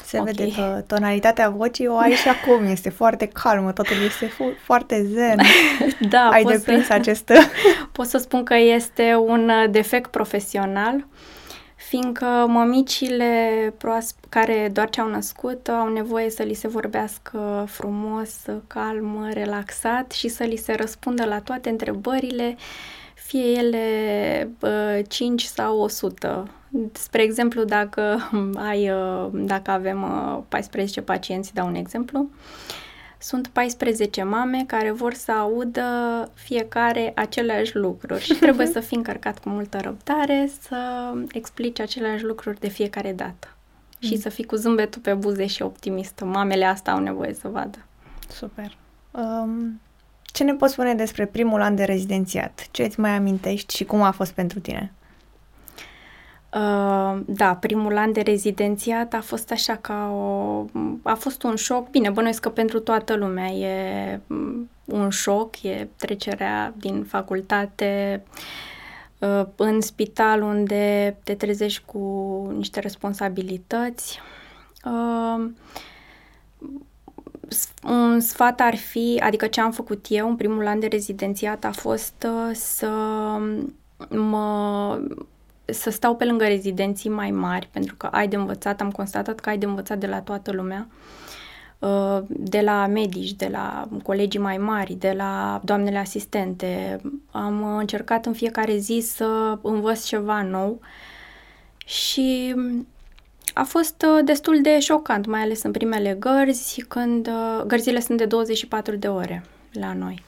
se 0.06 0.20
okay. 0.20 0.34
vede 0.34 0.52
că 0.52 0.84
tonalitatea 0.88 1.50
vocii 1.50 1.88
o 1.88 1.98
ai 1.98 2.12
și 2.12 2.28
acum, 2.30 2.66
este 2.66 2.90
foarte 2.90 3.28
calmă, 3.28 3.72
totul 3.72 3.96
este 4.06 4.26
fu- 4.26 4.54
foarte 4.64 5.04
zen. 5.04 5.40
da, 6.14 6.30
ai 6.32 6.44
deprins 6.44 6.86
să, 6.86 6.94
acest... 6.94 7.32
pot 7.92 8.06
să 8.06 8.18
spun 8.18 8.44
că 8.44 8.56
este 8.56 9.16
un 9.16 9.52
defect 9.72 10.12
profesional, 10.12 11.08
fiindcă 11.76 12.46
mămicile 12.48 13.74
proasp- 13.78 14.30
care 14.30 14.70
doar 14.74 14.90
ce 14.90 15.02
au 15.02 15.10
născut 15.10 15.68
au 15.68 15.94
nevoie 15.94 16.30
să 16.30 16.44
li 16.44 16.54
se 16.54 16.68
vorbească 16.68 17.66
frumos, 17.68 18.30
calm, 18.68 19.30
relaxat 19.34 20.12
și 20.12 20.28
să 20.28 20.44
li 20.44 20.56
se 20.56 20.74
răspundă 20.74 21.26
la 21.26 21.40
toate 21.40 21.70
întrebările, 21.70 22.56
fie 23.14 23.46
ele 23.46 24.50
uh, 24.60 25.06
5 25.08 25.44
sau 25.44 25.80
100 25.80 26.48
Spre 26.92 27.22
exemplu, 27.22 27.64
dacă 27.64 28.30
ai, 28.70 28.90
uh, 28.90 29.30
dacă 29.32 29.72
avem 29.72 30.06
14 30.50 31.00
uh, 31.00 31.06
pacienți, 31.06 31.54
dau 31.54 31.68
un 31.68 31.76
exemplu, 31.76 32.30
sunt 33.24 33.48
14 33.48 34.24
mame 34.24 34.64
care 34.68 34.92
vor 34.92 35.14
să 35.14 35.32
audă 35.32 35.84
fiecare 36.34 37.12
aceleași 37.16 37.76
lucruri 37.76 38.24
și 38.24 38.34
trebuie 38.34 38.68
să 38.76 38.80
fii 38.80 38.98
încărcat 38.98 39.40
cu 39.40 39.50
multă 39.50 39.78
răbdare 39.82 40.50
să 40.62 40.78
explici 41.32 41.80
aceleași 41.80 42.24
lucruri 42.24 42.60
de 42.60 42.68
fiecare 42.68 43.14
dată. 43.14 43.48
Mm. 44.02 44.10
Și 44.10 44.18
să 44.18 44.30
fii 44.30 44.44
cu 44.44 44.56
zâmbetul 44.56 45.02
pe 45.02 45.14
buze 45.14 45.46
și 45.46 45.62
optimistă. 45.62 46.26
Mamele 46.26 46.66
asta 46.66 46.92
au 46.92 47.00
nevoie 47.00 47.34
să 47.34 47.48
vadă. 47.48 47.78
Super. 48.30 48.78
Um, 49.12 49.82
ce 50.24 50.44
ne 50.44 50.54
poți 50.54 50.74
spune 50.74 50.94
despre 50.94 51.26
primul 51.26 51.62
an 51.62 51.76
de 51.76 51.84
rezidențiat? 51.84 52.68
Ce 52.72 52.84
îți 52.84 53.00
mai 53.00 53.12
amintești 53.12 53.76
și 53.76 53.84
cum 53.84 54.02
a 54.02 54.12
fost 54.12 54.32
pentru 54.32 54.60
tine? 54.60 54.94
Uh, 56.56 57.20
da, 57.26 57.56
primul 57.56 57.98
an 57.98 58.12
de 58.12 58.22
rezidențiat 58.22 59.14
a 59.14 59.22
fost 59.22 59.52
așa 59.52 59.76
ca 59.76 60.12
o... 60.14 60.66
a 61.04 61.14
fost 61.14 61.44
un 61.44 61.56
șoc. 61.56 61.90
Bine, 61.90 62.10
bănuiesc 62.10 62.42
că 62.42 62.50
pentru 62.50 62.80
toată 62.80 63.16
lumea 63.16 63.48
e 63.48 64.20
mm, 64.28 64.70
un 64.86 65.10
șoc, 65.10 65.64
e 65.64 65.88
trecerea 65.96 66.74
din 66.78 67.04
facultate 67.04 68.24
uh, 69.20 69.46
în 69.56 69.82
spital 69.82 70.42
unde 70.42 71.18
te 71.24 71.34
trezești 71.36 71.84
cu 71.86 72.00
niște 72.56 72.80
responsabilități. 72.80 74.20
Uh, 74.86 75.50
un 77.84 78.20
sfat 78.20 78.60
ar 78.60 78.76
fi, 78.76 79.22
adică 79.24 79.48
ce 79.48 79.62
am 79.62 79.72
făcut 79.72 80.06
eu 80.10 80.30
în 80.30 80.36
primul 80.36 80.68
an 80.68 80.80
de 80.80 80.88
rezidențiat 80.88 81.64
a 81.64 81.72
fost 81.72 82.28
uh, 82.28 82.56
să 82.56 82.90
mă 84.10 85.00
să 85.66 85.90
stau 85.90 86.16
pe 86.16 86.26
lângă 86.26 86.46
rezidenții 86.46 87.10
mai 87.10 87.32
mari, 87.32 87.70
pentru 87.72 87.96
că 87.96 88.06
ai 88.06 88.28
de 88.28 88.36
învățat, 88.36 88.82
am 88.82 88.92
constatat 88.92 89.40
că 89.40 89.50
ai 89.50 89.58
de 89.58 89.66
învățat 89.66 89.98
de 89.98 90.08
la 90.08 90.22
toată 90.22 90.52
lumea, 90.52 90.88
uh, 91.80 92.20
de 92.28 92.62
la 92.62 92.88
medici, 92.88 93.34
de 93.34 93.48
la 93.52 93.88
colegii 94.04 94.40
mai 94.40 94.58
mari, 94.58 94.94
de 94.94 95.14
la 95.18 95.62
doamnele 95.64 95.98
asistente. 95.98 97.02
Am 97.32 97.78
încercat 97.78 98.26
în 98.26 98.34
fiecare 98.34 98.78
zi 98.78 99.04
să 99.06 99.60
învăț 99.62 100.06
ceva 100.06 100.42
nou 100.42 100.80
și 101.86 102.56
a 103.54 103.64
fost 103.64 104.06
uh, 104.08 104.26
destul 104.26 104.62
de 104.62 104.80
șocant, 104.80 105.26
mai 105.26 105.42
ales 105.42 105.64
în 105.64 105.72
primele 105.72 106.16
gărzi, 106.20 106.82
când 106.88 107.28
uh, 107.28 107.64
gărzile 107.68 108.00
sunt 108.00 108.18
de 108.18 108.26
24 108.26 108.96
de 108.96 109.08
ore 109.08 109.44
la 109.72 109.94
noi. 109.94 110.24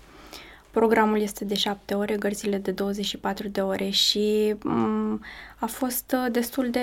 Programul 0.76 1.22
este 1.22 1.46
de 1.46 1.56
7 1.56 1.94
ore, 1.94 2.16
gărzile 2.16 2.58
de 2.58 2.72
24 2.72 3.48
de 3.48 3.62
ore 3.62 3.90
și 3.90 4.56
um, 4.66 5.22
a 5.60 5.66
fost 5.66 6.16
uh, 6.16 6.32
destul 6.32 6.70
de 6.70 6.80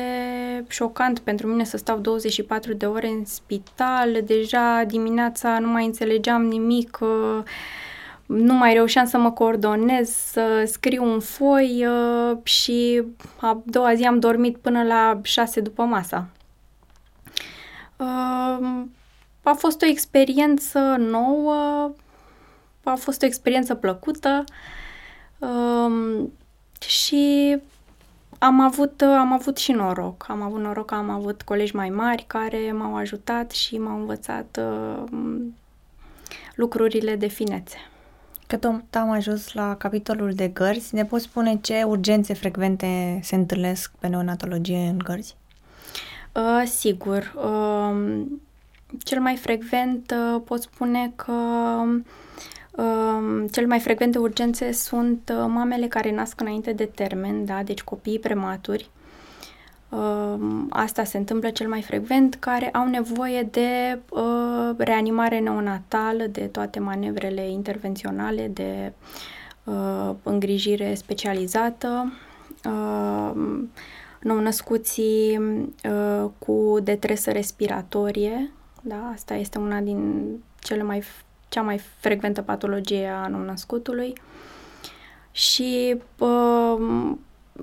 șocant 0.68 1.18
pentru 1.18 1.46
mine 1.46 1.64
să 1.64 1.76
stau 1.76 1.98
24 1.98 2.72
de 2.72 2.86
ore 2.86 3.08
în 3.08 3.24
spital. 3.24 4.22
Deja 4.24 4.84
dimineața 4.86 5.58
nu 5.58 5.68
mai 5.68 5.84
înțelegeam 5.84 6.42
nimic. 6.44 6.98
Uh, 7.00 7.42
nu 8.26 8.54
mai 8.54 8.72
reușeam 8.72 9.06
să 9.06 9.18
mă 9.18 9.30
coordonez, 9.30 10.08
să 10.08 10.64
scriu 10.66 11.04
un 11.04 11.20
foi 11.20 11.86
uh, 11.86 12.36
și 12.42 13.02
a 13.40 13.62
doua 13.64 13.94
zi 13.94 14.04
am 14.04 14.18
dormit 14.18 14.56
până 14.56 14.82
la 14.82 15.20
șase 15.22 15.60
după 15.60 15.82
masa. 15.82 16.26
Uh, 17.96 18.82
a 19.42 19.52
fost 19.52 19.82
o 19.82 19.86
experiență 19.86 20.78
nouă, 20.98 21.92
a 22.84 22.94
fost 22.94 23.22
o 23.22 23.26
experiență 23.26 23.74
plăcută 23.74 24.44
uh, 25.38 26.24
și 26.86 27.56
am 28.38 28.60
avut, 28.60 29.00
am 29.00 29.32
avut 29.32 29.56
și 29.56 29.72
noroc. 29.72 30.26
Am 30.28 30.42
avut 30.42 30.60
noroc 30.60 30.86
că 30.86 30.94
am 30.94 31.10
avut 31.10 31.42
colegi 31.42 31.76
mai 31.76 31.88
mari 31.88 32.24
care 32.26 32.72
m-au 32.72 32.96
ajutat 32.96 33.50
și 33.50 33.78
m-au 33.78 33.98
învățat 33.98 34.58
uh, 34.60 35.04
lucrurile 36.54 37.16
de 37.16 37.26
finețe. 37.26 37.76
Că 38.46 38.56
tot 38.56 38.94
am 38.94 39.10
ajuns 39.10 39.52
la 39.52 39.76
capitolul 39.76 40.32
de 40.32 40.48
gărzi, 40.48 40.94
ne 40.94 41.04
poți 41.04 41.24
spune 41.24 41.58
ce 41.62 41.82
urgențe 41.82 42.34
frecvente 42.34 43.20
se 43.22 43.34
întâlnesc 43.34 43.92
pe 43.98 44.06
neonatologie 44.06 44.86
în 44.88 44.98
gărzi? 44.98 45.36
Uh, 46.32 46.62
sigur. 46.66 47.34
Uh, 47.36 48.22
cel 49.04 49.20
mai 49.20 49.36
frecvent 49.36 50.14
uh, 50.34 50.42
pot 50.44 50.62
spune 50.62 51.12
că 51.16 51.32
uh, 51.32 52.00
cel 53.50 53.66
mai 53.66 53.80
frecvente 53.80 54.18
urgențe 54.18 54.72
sunt 54.72 55.32
uh, 55.38 55.44
mamele 55.48 55.86
care 55.86 56.12
nasc 56.12 56.40
înainte 56.40 56.72
de 56.72 56.84
termen, 56.84 57.44
da, 57.44 57.62
deci 57.62 57.82
copiii 57.82 58.18
prematuri. 58.18 58.90
Uh, 59.88 60.34
asta 60.70 61.04
se 61.04 61.18
întâmplă 61.18 61.50
cel 61.50 61.68
mai 61.68 61.82
frecvent, 61.82 62.34
care 62.34 62.70
au 62.70 62.88
nevoie 62.88 63.42
de 63.42 64.00
uh, 64.10 64.74
reanimare 64.76 65.38
neonatală, 65.38 66.24
de 66.24 66.40
toate 66.40 66.78
manevrele 66.80 67.50
intervenționale, 67.50 68.48
de 68.48 68.92
uh, 69.64 70.14
îngrijire 70.22 70.94
specializată. 70.94 72.12
Uh, 72.64 73.32
nou-născuții 74.20 75.38
uh, 75.38 76.30
cu 76.38 76.78
detresă 76.82 77.30
respiratorie, 77.30 78.50
da, 78.82 79.10
asta 79.14 79.34
este 79.34 79.58
una 79.58 79.80
din 79.80 80.24
cele 80.58 80.82
mai, 80.82 81.02
cea 81.52 81.62
mai 81.62 81.80
frecventă 81.98 82.42
patologie 82.42 83.06
a 83.06 83.28
nou-născutului 83.28 84.12
și 85.30 85.96
uh, 86.18 87.12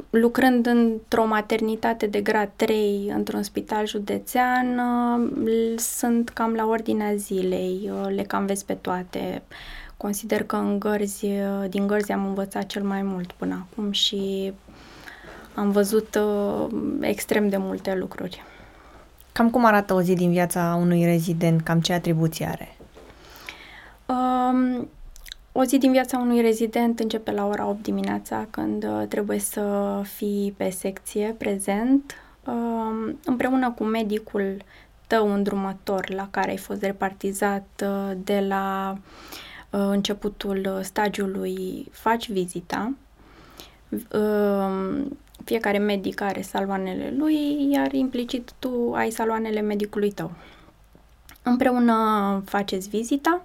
lucrând 0.10 0.65
într-o 0.65 1.25
maternitate 1.25 2.05
de 2.05 2.22
grad 2.22 2.50
3 2.55 3.12
într-un 3.15 3.43
spital 3.43 3.88
județean, 3.88 4.77
uh, 4.77 5.77
sunt 5.77 6.29
cam 6.29 6.53
la 6.53 6.65
ordinea 6.65 7.15
zilei, 7.15 7.91
uh, 7.91 8.13
le 8.15 8.24
cam 8.24 8.46
vezi 8.46 8.65
pe 8.65 8.74
toate. 8.74 9.41
Consider 9.98 10.43
că 10.43 10.55
în 10.55 10.79
gărzi, 10.79 11.25
uh, 11.25 11.69
din 11.69 11.88
gărzi 11.88 12.12
am 12.12 12.25
învățat 12.25 12.65
cel 12.65 12.84
mai 12.84 13.01
mult 13.01 13.31
până 13.31 13.67
acum 13.69 13.91
și 13.91 14.53
am 15.55 15.72
văzut 15.72 16.15
uh, 16.15 16.67
extrem 17.01 17.50
de 17.50 17.58
multe 17.58 17.96
lucruri. 17.96 18.43
Cam 19.31 19.50
cum 19.50 19.65
arată 19.65 19.93
o 19.93 20.01
zi 20.01 20.13
din 20.13 20.31
viața 20.31 20.77
unui 20.81 21.05
rezident? 21.05 21.62
Cam 21.62 21.79
ce 21.79 21.93
atribuții 21.93 22.46
are? 22.46 22.78
Um, 24.09 24.87
o 25.51 25.63
zi 25.63 25.77
din 25.77 25.91
viața 25.91 26.17
unui 26.17 26.41
rezident 26.41 26.99
începe 26.99 27.31
la 27.31 27.47
ora 27.47 27.67
8 27.67 27.83
dimineața, 27.83 28.47
când 28.49 28.83
uh, 28.83 29.07
trebuie 29.07 29.39
să 29.39 30.01
fii 30.03 30.53
pe 30.57 30.69
secție 30.69 31.35
prezent, 31.37 32.15
uh, 32.45 33.15
împreună 33.25 33.71
cu 33.71 33.83
medicul 33.83 34.57
tău 35.07 35.33
îndrumător 35.33 36.09
la 36.09 36.27
care 36.31 36.49
ai 36.49 36.57
fost 36.57 36.81
repartizat 36.81 37.67
uh, 37.83 38.11
de 38.23 38.45
la 38.47 38.97
uh, 39.69 39.79
începutul 39.89 40.79
stagiului, 40.83 41.87
faci 41.91 42.31
vizita. 42.31 42.93
Uh, 43.89 45.05
fiecare 45.43 45.77
medic 45.77 46.21
are 46.21 46.41
saloanele 46.41 47.13
lui, 47.17 47.67
iar 47.71 47.93
implicit 47.93 48.51
tu 48.59 48.91
ai 48.93 49.09
saloanele 49.09 49.61
medicului 49.61 50.11
tău. 50.11 50.31
Împreună 51.43 52.41
faceți 52.45 52.89
vizita 52.89 53.43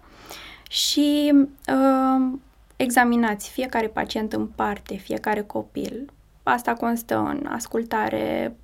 și 0.68 1.32
uh, 1.68 2.32
examinați 2.76 3.50
fiecare 3.50 3.86
pacient 3.86 4.32
în 4.32 4.46
parte, 4.46 4.94
fiecare 4.94 5.42
copil. 5.42 6.12
Asta 6.42 6.72
constă 6.72 7.16
în 7.16 7.46
ascultare 7.46 8.56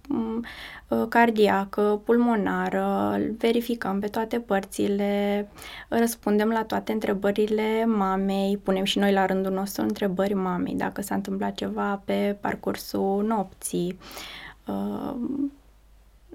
uh, 0.88 1.06
cardiacă, 1.08 2.00
pulmonară, 2.04 3.18
verificăm 3.38 4.00
pe 4.00 4.06
toate 4.06 4.40
părțile, 4.40 5.48
răspundem 5.88 6.48
la 6.48 6.64
toate 6.64 6.92
întrebările 6.92 7.84
mamei, 7.84 8.56
punem 8.62 8.84
și 8.84 8.98
noi 8.98 9.12
la 9.12 9.26
rândul 9.26 9.52
nostru 9.52 9.82
întrebări 9.82 10.34
mamei, 10.34 10.74
dacă 10.74 11.02
s-a 11.02 11.14
întâmplat 11.14 11.54
ceva 11.54 12.02
pe 12.04 12.36
parcursul 12.40 13.24
nopții. 13.26 13.98
Uh, 14.66 15.14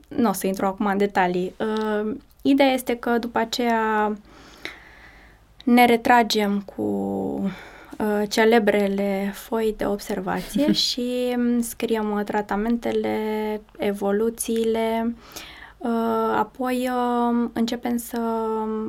nu 0.07 0.29
o 0.29 0.33
să 0.33 0.47
intru 0.47 0.65
acum 0.65 0.85
în 0.85 0.97
detalii. 0.97 1.53
Uh, 1.59 2.15
ideea 2.41 2.71
este 2.71 2.95
că 2.95 3.17
după 3.17 3.39
aceea 3.39 4.15
ne 5.65 5.85
retragem 5.85 6.61
cu 6.61 6.81
uh, 6.81 8.29
celebrele 8.29 9.31
foi 9.33 9.73
de 9.77 9.85
observație 9.85 10.71
și 10.87 11.37
scriem 11.59 12.11
uh, 12.11 12.23
tratamentele, 12.23 13.17
evoluțiile, 13.77 15.15
uh, 15.77 15.89
apoi 16.37 16.89
uh, 16.89 17.49
începem 17.53 17.97
să 17.97 18.19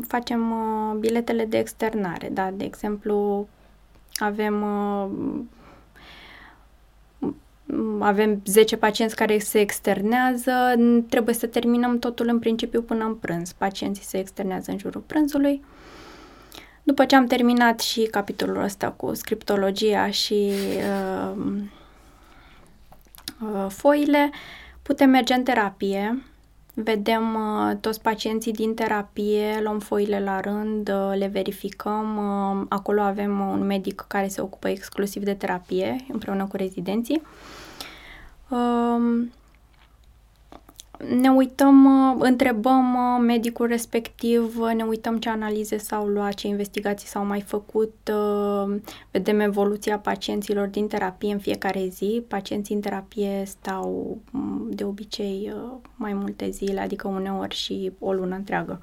facem 0.07 0.51
uh, 0.51 0.97
biletele 0.99 1.45
de 1.45 1.59
externare. 1.59 2.31
Da? 2.33 2.51
De 2.55 2.65
exemplu, 2.65 3.49
avem 4.17 4.63
uh, 4.63 5.09
avem 7.99 8.41
10 8.45 8.77
pacienți 8.77 9.17
care 9.17 9.39
se 9.39 9.61
externează, 9.61 10.53
trebuie 11.09 11.35
să 11.35 11.47
terminăm 11.47 11.99
totul 11.99 12.29
în 12.29 12.39
principiu 12.39 12.83
până 12.83 13.05
în 13.05 13.15
prânz. 13.15 13.53
Pacienții 13.53 14.05
se 14.05 14.19
externează 14.19 14.71
în 14.71 14.79
jurul 14.79 15.03
prânzului. 15.07 15.63
După 16.87 17.05
ce 17.05 17.17
am 17.17 17.27
terminat 17.27 17.81
și 17.81 18.03
capitolul 18.03 18.63
ăsta 18.63 18.91
cu 18.91 19.15
scriptologia 19.15 20.11
și 20.11 20.53
uh, 20.77 21.43
uh, 23.41 23.67
foile, 23.69 24.31
putem 24.83 25.11
merge 25.11 25.35
în 25.35 25.43
terapie, 25.43 26.23
vedem 26.75 27.35
uh, 27.35 27.77
toți 27.81 28.01
pacienții 28.01 28.53
din 28.53 28.75
terapie, 28.75 29.61
luăm 29.63 29.79
foile 29.79 30.21
la 30.21 30.41
rând, 30.41 30.89
uh, 30.89 31.19
le 31.19 31.27
verificăm. 31.27 32.17
Uh, 32.17 32.67
acolo 32.69 33.01
avem 33.01 33.41
un 33.41 33.67
medic 33.67 34.05
care 34.09 34.29
se 34.29 34.41
ocupă 34.41 34.69
exclusiv 34.69 35.23
de 35.23 35.35
terapie, 35.35 36.05
împreună 36.13 36.47
cu 36.47 36.57
rezidenții. 36.57 37.23
Uh, 38.49 39.27
ne 40.99 41.29
uităm, 41.31 41.85
uh, 41.85 42.17
întrebăm 42.19 42.95
uh, 42.95 43.25
medicul 43.27 43.67
respectiv, 43.67 44.59
uh, 44.59 44.73
ne 44.75 44.83
uităm 44.83 45.19
ce 45.19 45.29
analize 45.29 45.77
s-au 45.77 46.07
luat, 46.07 46.35
ce 46.35 46.47
investigații 46.47 47.09
s-au 47.09 47.25
mai 47.25 47.41
făcut, 47.41 47.95
vedem 49.11 49.41
evoluția 49.41 49.99
pacienților 49.99 50.67
din 50.67 50.87
terapie 50.87 51.33
în 51.33 51.39
fiecare 51.39 51.89
zi. 51.89 52.25
Pacienții 52.29 52.75
în 52.75 52.81
terapie 52.81 53.43
stau 53.47 54.19
mm, 54.31 54.69
de 54.71 54.85
obicei 54.85 55.55
mai 55.95 56.13
multe 56.13 56.51
zile, 56.51 56.81
adică 56.81 57.09
uneori 57.09 57.55
și 57.55 57.93
o 57.99 58.13
lună 58.13 58.35
întreagă. 58.35 58.83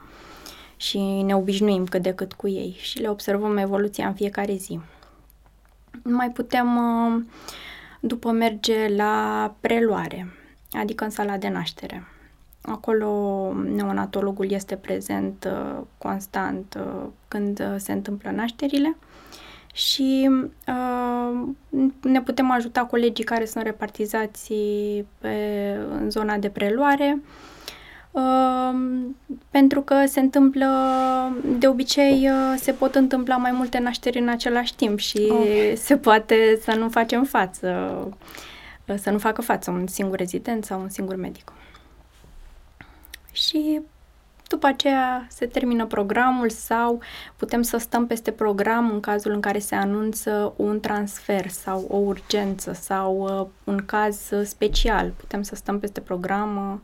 Și 0.77 0.97
ne 0.99 1.35
obișnuim 1.35 1.85
cât 1.85 2.01
de 2.01 2.13
cât 2.13 2.33
cu 2.33 2.47
ei 2.47 2.75
și 2.79 2.99
le 2.99 3.09
observăm 3.09 3.57
evoluția 3.57 4.07
în 4.07 4.13
fiecare 4.13 4.55
zi. 4.55 4.79
Mai 6.03 6.31
putem 6.31 6.67
după 7.99 8.31
merge 8.31 8.95
la 8.95 9.55
preluare 9.59 10.27
adică 10.73 11.03
în 11.03 11.09
sala 11.09 11.37
de 11.37 11.47
naștere. 11.47 12.03
Acolo 12.61 13.09
neonatologul 13.53 14.51
este 14.51 14.75
prezent 14.75 15.47
uh, 15.51 15.81
constant 15.97 16.79
uh, 16.79 17.07
când 17.27 17.59
uh, 17.59 17.75
se 17.77 17.91
întâmplă 17.91 18.29
nașterile 18.29 18.95
și 19.73 20.29
uh, 20.67 21.47
ne 22.01 22.21
putem 22.21 22.51
ajuta 22.51 22.85
colegii 22.85 23.23
care 23.23 23.45
sunt 23.45 23.63
repartizați 23.63 24.53
pe, 25.19 25.35
în 25.91 26.09
zona 26.09 26.37
de 26.37 26.49
preluare 26.49 27.21
uh, 28.11 28.73
pentru 29.49 29.81
că 29.81 30.05
se 30.05 30.19
întâmplă, 30.19 30.67
de 31.57 31.67
obicei 31.67 32.29
uh, 32.29 32.59
se 32.59 32.71
pot 32.71 32.95
întâmpla 32.95 33.35
mai 33.35 33.51
multe 33.51 33.79
nașteri 33.79 34.19
în 34.19 34.27
același 34.27 34.75
timp 34.75 34.99
și 34.99 35.27
oh. 35.29 35.73
se 35.75 35.97
poate 35.97 36.59
să 36.61 36.75
nu 36.75 36.89
facem 36.89 37.23
față 37.23 37.97
să 38.95 39.09
nu 39.09 39.17
facă 39.17 39.41
față 39.41 39.71
un 39.71 39.87
singur 39.87 40.17
rezident 40.17 40.65
sau 40.65 40.81
un 40.81 40.89
singur 40.89 41.15
medic. 41.15 41.51
Și 43.31 43.81
după 44.47 44.67
aceea 44.67 45.27
se 45.29 45.45
termină 45.45 45.85
programul 45.85 46.49
sau 46.49 47.01
putem 47.35 47.61
să 47.61 47.77
stăm 47.77 48.07
peste 48.07 48.31
program 48.31 48.91
în 48.91 48.99
cazul 48.99 49.31
în 49.31 49.41
care 49.41 49.59
se 49.59 49.75
anunță 49.75 50.53
un 50.55 50.79
transfer 50.79 51.47
sau 51.47 51.85
o 51.89 51.95
urgență 51.97 52.73
sau 52.73 53.39
uh, 53.39 53.47
un 53.63 53.85
caz 53.85 54.29
special. 54.43 55.09
Putem 55.09 55.41
să 55.41 55.55
stăm 55.55 55.79
peste 55.79 55.99
program, 55.99 56.71
uh, 56.73 56.79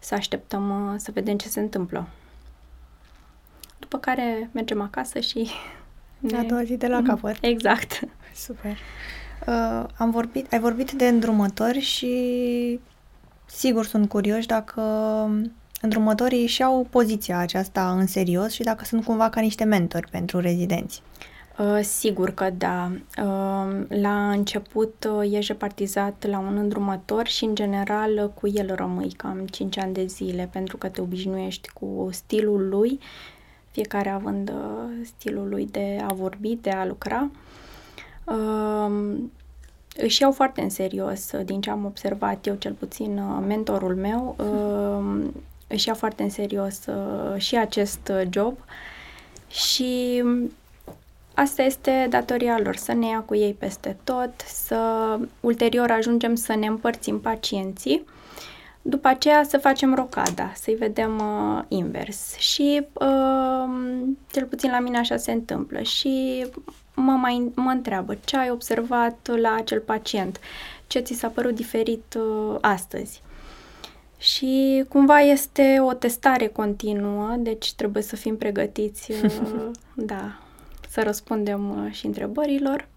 să 0.00 0.14
așteptăm 0.14 0.92
uh, 0.92 0.94
să 0.96 1.10
vedem 1.10 1.36
ce 1.36 1.48
se 1.48 1.60
întâmplă. 1.60 2.08
După 3.78 3.98
care 3.98 4.50
mergem 4.52 4.80
acasă 4.80 5.20
și 5.20 5.50
A 6.36 6.42
doua 6.42 6.64
zi 6.64 6.76
de 6.76 6.86
la 6.86 7.02
capăt. 7.02 7.36
Exact. 7.40 8.00
Super. 8.34 8.78
Uh, 9.46 9.84
am 9.96 10.10
vorbit, 10.10 10.52
ai 10.52 10.58
vorbit 10.58 10.90
de 10.90 11.06
îndrumători 11.06 11.80
și 11.80 12.80
sigur 13.46 13.86
sunt 13.86 14.08
curioși 14.08 14.46
dacă 14.46 14.82
îndrumătorii 15.80 16.46
și 16.46 16.62
au 16.62 16.86
poziția 16.90 17.38
aceasta 17.38 17.90
în 17.90 18.06
serios 18.06 18.52
și 18.52 18.62
dacă 18.62 18.84
sunt 18.84 19.04
cumva 19.04 19.28
ca 19.28 19.40
niște 19.40 19.64
mentori 19.64 20.10
pentru 20.10 20.40
rezidenți. 20.40 21.02
Uh, 21.58 21.80
sigur 21.82 22.30
că 22.30 22.50
da. 22.50 22.90
Uh, 23.22 23.86
la 23.88 24.30
început 24.30 25.08
uh, 25.10 25.32
ești 25.32 25.52
repartizat 25.52 26.26
la 26.26 26.38
un 26.38 26.56
îndrumător 26.56 27.26
și, 27.26 27.44
în 27.44 27.54
general, 27.54 28.32
cu 28.34 28.48
el 28.48 28.74
rămâi 28.74 29.12
cam 29.16 29.46
5 29.46 29.78
ani 29.78 29.92
de 29.92 30.06
zile, 30.06 30.48
pentru 30.52 30.76
că 30.76 30.88
te 30.88 31.00
obișnuiești 31.00 31.68
cu 31.68 32.08
stilul 32.12 32.68
lui, 32.68 32.98
fiecare 33.70 34.08
având 34.08 34.52
stilul 35.02 35.48
lui 35.48 35.66
de 35.66 35.98
a 36.08 36.12
vorbi, 36.12 36.58
de 36.60 36.70
a 36.70 36.86
lucra. 36.86 37.30
Își 39.96 40.22
iau 40.22 40.32
foarte 40.32 40.60
în 40.60 40.70
serios, 40.70 41.30
din 41.44 41.60
ce 41.60 41.70
am 41.70 41.84
observat 41.84 42.46
eu, 42.46 42.54
cel 42.54 42.72
puțin 42.72 43.20
mentorul 43.46 43.96
meu, 43.96 44.36
își 45.74 45.88
ia 45.88 45.94
foarte 45.94 46.22
în 46.22 46.30
serios 46.30 46.80
și 47.36 47.56
acest 47.56 48.12
job. 48.30 48.54
Și 49.48 50.22
Asta 51.38 51.62
este 51.62 52.06
datoria 52.10 52.58
lor, 52.62 52.76
să 52.76 52.92
ne 52.92 53.06
ia 53.06 53.20
cu 53.20 53.34
ei 53.34 53.54
peste 53.54 53.96
tot, 54.04 54.30
să 54.46 55.18
ulterior 55.40 55.90
ajungem 55.90 56.34
să 56.34 56.54
ne 56.54 56.66
împărțim 56.66 57.20
pacienții, 57.20 58.04
după 58.82 59.08
aceea 59.08 59.44
să 59.44 59.58
facem 59.58 59.94
rocada, 59.94 60.52
să-i 60.54 60.74
vedem 60.74 61.18
uh, 61.18 61.64
invers. 61.68 62.36
Și 62.36 62.86
uh, 62.92 63.64
cel 64.30 64.44
puțin 64.44 64.70
la 64.70 64.78
mine 64.78 64.98
așa 64.98 65.16
se 65.16 65.32
întâmplă. 65.32 65.82
Și 65.82 66.46
mă 66.98 67.12
mai 67.12 67.50
mă 67.54 67.70
întreabă 67.70 68.16
ce 68.24 68.36
ai 68.36 68.50
observat 68.50 69.30
la 69.40 69.54
acel 69.54 69.80
pacient, 69.80 70.40
ce 70.86 70.98
ți 70.98 71.14
s-a 71.14 71.28
părut 71.28 71.54
diferit 71.54 72.18
uh, 72.18 72.56
astăzi. 72.60 73.22
Și 74.18 74.84
cumva 74.88 75.18
este 75.18 75.78
o 75.80 75.92
testare 75.92 76.46
continuă, 76.46 77.34
deci 77.38 77.74
trebuie 77.74 78.02
să 78.02 78.16
fim 78.16 78.36
pregătiți, 78.36 79.12
uh, 79.12 79.70
da, 79.94 80.38
să 80.88 81.02
răspundem 81.02 81.84
uh, 81.84 81.92
și 81.92 82.06
întrebărilor. 82.06 82.88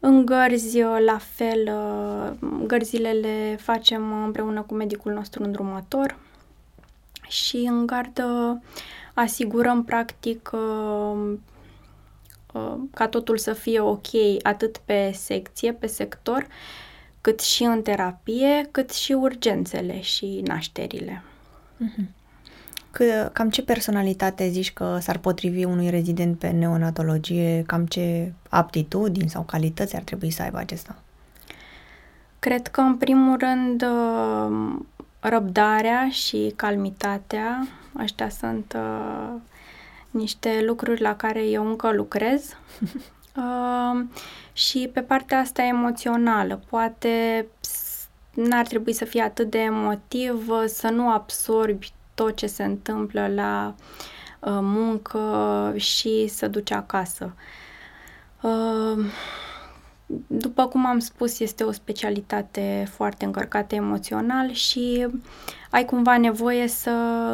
În 0.00 0.24
gărzi, 0.26 0.82
uh, 0.82 0.96
la 1.04 1.18
fel, 1.18 1.70
uh, 1.72 2.50
gărzile 2.66 3.10
le 3.10 3.56
facem 3.60 4.22
împreună 4.24 4.62
cu 4.62 4.74
medicul 4.74 5.12
nostru 5.12 5.42
îndrumător 5.42 6.16
și 7.28 7.56
în 7.56 7.86
gardă 7.86 8.62
asigurăm 9.14 9.84
practic 9.84 10.50
ca 12.94 13.08
totul 13.08 13.38
să 13.38 13.52
fie 13.52 13.80
ok 13.80 14.06
atât 14.42 14.76
pe 14.76 15.10
secție, 15.14 15.72
pe 15.72 15.86
sector, 15.86 16.46
cât 17.20 17.40
și 17.40 17.62
în 17.62 17.82
terapie, 17.82 18.68
cât 18.70 18.90
și 18.90 19.12
urgențele 19.12 20.00
și 20.00 20.42
nașterile. 20.44 21.22
Mm-hmm. 21.84 22.16
Că, 22.90 23.30
cam 23.32 23.50
ce 23.50 23.62
personalitate 23.62 24.48
zici 24.48 24.72
că 24.72 24.98
s-ar 25.00 25.18
potrivi 25.18 25.64
unui 25.64 25.90
rezident 25.90 26.38
pe 26.38 26.48
neonatologie? 26.48 27.62
Cam 27.66 27.86
ce 27.86 28.32
aptitudini 28.48 29.28
sau 29.28 29.42
calități 29.42 29.96
ar 29.96 30.02
trebui 30.02 30.30
să 30.30 30.42
aibă 30.42 30.58
acesta? 30.58 30.96
Cred 32.38 32.66
că, 32.66 32.80
în 32.80 32.96
primul 32.96 33.38
rând, 33.38 33.82
uh, 33.82 34.78
răbdarea 35.20 36.08
și 36.10 36.52
calmitatea. 36.56 37.66
Aștia 37.96 38.28
sunt 38.28 38.76
uh, 38.76 39.34
niște 40.10 40.62
lucruri 40.66 41.00
la 41.00 41.16
care 41.16 41.44
eu 41.44 41.66
încă 41.66 41.92
lucrez. 41.92 42.56
uh, 43.36 44.04
și 44.52 44.90
pe 44.92 45.00
partea 45.00 45.38
asta 45.38 45.62
emoțională, 45.62 46.60
poate 46.68 47.46
n-ar 48.34 48.66
trebui 48.66 48.92
să 48.92 49.04
fie 49.04 49.22
atât 49.22 49.50
de 49.50 49.58
emotiv, 49.58 50.50
să 50.66 50.88
nu 50.88 51.10
absorbi 51.10 51.92
tot 52.14 52.36
ce 52.36 52.46
se 52.46 52.64
întâmplă 52.64 53.26
la 53.34 53.74
uh, 54.40 54.58
muncă 54.60 55.72
și 55.76 56.26
să 56.28 56.48
duce 56.48 56.74
acasă. 56.74 57.34
Uh, 58.40 59.04
după 60.26 60.66
cum 60.66 60.86
am 60.86 60.98
spus, 60.98 61.38
este 61.38 61.64
o 61.64 61.72
specialitate 61.72 62.88
foarte 62.90 63.24
încărcată 63.24 63.74
emoțional 63.74 64.52
și 64.52 65.06
ai 65.70 65.84
cumva 65.84 66.18
nevoie 66.18 66.68
să 66.68 66.90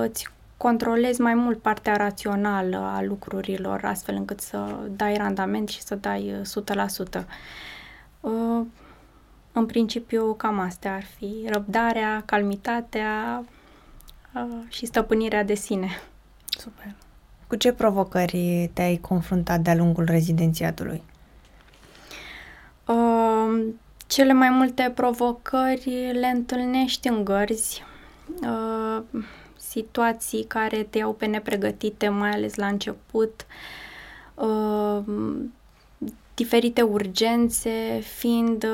îți 0.09 0.29
controlezi 0.57 1.21
mai 1.21 1.35
mult 1.35 1.59
partea 1.59 1.97
rațională 1.97 2.77
a 2.77 3.03
lucrurilor, 3.03 3.85
astfel 3.85 4.15
încât 4.15 4.41
să 4.41 4.89
dai 4.91 5.17
randament 5.17 5.69
și 5.69 5.83
să 5.83 5.95
dai 5.95 6.43
100%. 7.21 7.25
Uh, 8.21 8.67
în 9.53 9.67
principiu, 9.67 10.35
cam 10.35 10.59
astea 10.59 10.95
ar 10.95 11.05
fi 11.19 11.47
răbdarea, 11.49 12.23
calmitatea, 12.27 13.45
și 14.69 14.87
stăpânirea 14.87 15.45
de 15.45 15.55
sine. 15.55 15.89
Super. 16.49 16.95
Cu 17.47 17.57
ce 17.57 17.73
provocări 17.73 18.71
te-ai 18.73 18.97
confruntat 18.97 19.61
de-a 19.61 19.75
lungul 19.75 20.05
rezidențiatului? 20.05 21.03
Uh, 22.87 23.65
cele 24.07 24.33
mai 24.33 24.51
multe 24.51 24.93
provocări 24.95 26.11
le 26.13 26.27
întâlnești 26.27 27.09
în 27.09 27.25
gărzi, 27.25 27.83
uh, 28.43 29.03
situații 29.75 30.45
care 30.45 30.87
te 30.91 30.99
iau 30.99 31.13
pe 31.13 31.27
nepregătite, 31.27 32.09
mai 32.09 32.31
ales 32.31 32.55
la 32.55 32.67
început, 32.67 33.47
uh, 34.35 34.99
diferite 36.35 36.83
urgențe, 36.83 38.01
fiind, 38.01 38.67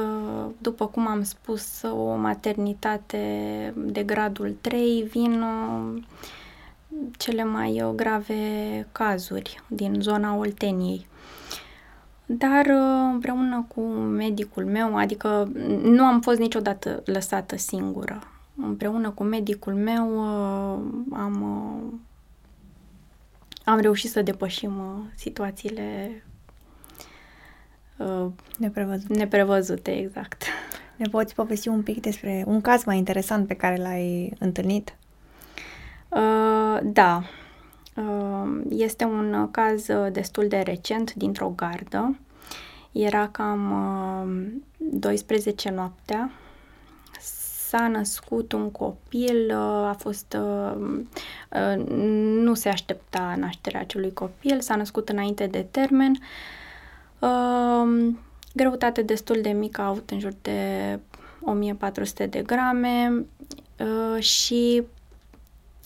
după 0.58 0.86
cum 0.86 1.06
am 1.06 1.22
spus, 1.22 1.82
o 1.82 2.14
maternitate 2.14 3.24
de 3.76 4.02
gradul 4.02 4.56
3, 4.60 5.02
vin 5.10 5.42
uh, 5.42 6.02
cele 7.16 7.44
mai 7.44 7.82
uh, 7.82 7.92
grave 7.94 8.86
cazuri 8.92 9.62
din 9.68 9.96
zona 10.00 10.36
Olteniei. 10.36 11.06
Dar 12.26 12.66
uh, 12.66 13.10
împreună 13.12 13.66
cu 13.74 13.80
medicul 13.90 14.64
meu, 14.64 14.96
adică 14.96 15.50
nu 15.82 16.04
am 16.04 16.20
fost 16.20 16.38
niciodată 16.38 17.02
lăsată 17.04 17.56
singură. 17.56 18.39
Împreună 18.62 19.10
cu 19.10 19.22
medicul 19.22 19.74
meu 19.74 20.20
am, 21.12 21.42
am 23.64 23.78
reușit 23.78 24.10
să 24.10 24.22
depășim 24.22 24.72
situațiile 25.14 26.22
uh, 27.96 28.26
neprevăzute. 28.58 29.14
neprevăzute, 29.14 29.98
exact. 29.98 30.42
Ne 30.96 31.08
poți 31.10 31.34
povesti 31.34 31.68
un 31.68 31.82
pic 31.82 32.00
despre 32.00 32.44
un 32.46 32.60
caz 32.60 32.84
mai 32.84 32.96
interesant 32.96 33.46
pe 33.46 33.54
care 33.54 33.76
l-ai 33.76 34.32
întâlnit? 34.38 34.96
Uh, 36.08 36.78
da. 36.82 37.22
Uh, 37.96 38.60
este 38.68 39.04
un 39.04 39.48
caz 39.50 39.86
destul 40.12 40.48
de 40.48 40.58
recent 40.58 41.14
dintr-o 41.14 41.52
gardă. 41.56 42.18
Era 42.92 43.28
cam 43.28 43.70
uh, 44.76 44.98
12 44.98 45.70
noaptea. 45.70 46.30
S-a 47.70 47.88
născut 47.88 48.52
un 48.52 48.70
copil, 48.70 49.46
uh, 49.48 49.88
a 49.88 49.96
fost. 49.98 50.36
Uh, 50.38 51.00
uh, 51.50 51.84
nu 52.42 52.54
se 52.54 52.68
aștepta 52.68 53.34
nașterea 53.38 53.80
acelui 53.80 54.12
copil, 54.12 54.60
s-a 54.60 54.76
născut 54.76 55.08
înainte 55.08 55.46
de 55.46 55.66
termen. 55.70 56.10
Uh, 56.10 56.18
Uh, 57.20 58.14
greutate 58.54 59.02
destul 59.02 59.40
de 59.40 59.50
mică, 59.50 59.80
a 59.80 59.86
avut 59.86 60.10
în 60.10 60.18
jur 60.18 60.32
de 60.42 60.98
1400 61.40 62.26
de 62.26 62.42
grame 62.42 63.24
uh, 63.78 64.22
și 64.22 64.82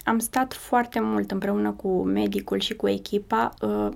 am 0.05 0.19
stat 0.19 0.53
foarte 0.53 1.01
mult 1.01 1.31
împreună 1.31 1.71
cu 1.73 2.03
medicul 2.03 2.61
și 2.61 2.75
cu 2.75 2.89
echipa. 2.89 3.55
Uh, 3.61 3.89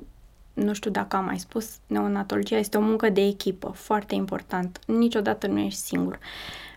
nu 0.52 0.72
știu 0.72 0.90
dacă 0.90 1.16
am 1.16 1.24
mai 1.24 1.38
spus, 1.38 1.76
neonatologia 1.86 2.56
este 2.56 2.76
o 2.76 2.80
muncă 2.80 3.08
de 3.08 3.26
echipă, 3.26 3.68
foarte 3.68 4.14
important. 4.14 4.78
Niciodată 4.86 5.46
nu 5.46 5.58
ești 5.58 5.80
singur. 5.80 6.18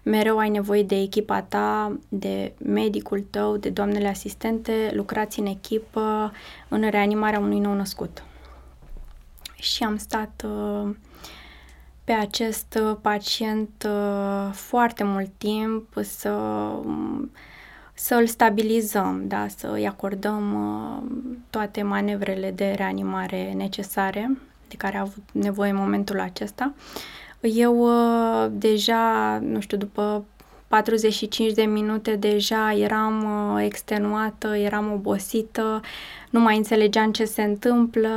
Mereu 0.04 0.38
ai 0.38 0.50
nevoie 0.50 0.84
de 0.84 0.96
echipa 0.96 1.42
ta, 1.42 1.98
de 2.10 2.54
medicul 2.58 3.26
tău, 3.30 3.58
de 3.58 3.70
doamnele 3.70 4.08
asistente, 4.08 4.92
lucrați 4.94 5.40
în 5.40 5.46
echipă 5.46 6.32
în 6.68 6.90
reanimarea 6.90 7.40
unui 7.40 7.60
nou 7.60 7.74
născut 7.74 8.24
și 9.62 9.84
am 9.84 9.98
stat 9.98 10.46
uh, 10.46 10.96
pe 12.04 12.12
acest 12.12 12.80
uh, 12.82 12.98
pacient 13.02 13.88
uh, 13.88 14.54
foarte 14.54 15.04
mult 15.04 15.30
timp 15.38 15.94
să 16.02 16.30
um, 16.30 17.32
să 17.94 18.16
îl 18.16 18.28
stabilizăm, 18.28 19.28
da, 19.28 19.48
să 19.48 19.72
îi 19.72 19.88
acordăm 19.88 20.58
toate 21.50 21.82
manevrele 21.82 22.52
de 22.52 22.72
reanimare 22.72 23.52
necesare 23.52 24.38
de 24.68 24.76
care 24.78 24.98
a 24.98 25.02
avut 25.02 25.24
nevoie 25.32 25.70
în 25.70 25.76
momentul 25.76 26.20
acesta. 26.20 26.74
Eu 27.42 27.90
deja, 28.52 29.38
nu 29.42 29.60
știu, 29.60 29.78
după 29.78 30.26
45 30.68 31.54
de 31.54 31.64
minute 31.64 32.16
deja 32.16 32.74
eram 32.74 33.58
extenuată, 33.58 34.48
eram 34.56 34.92
obosită, 34.92 35.82
nu 36.30 36.40
mai 36.40 36.58
înțelegeam 36.58 37.12
ce 37.12 37.26
se 37.26 37.44
întâmplă 37.44 38.10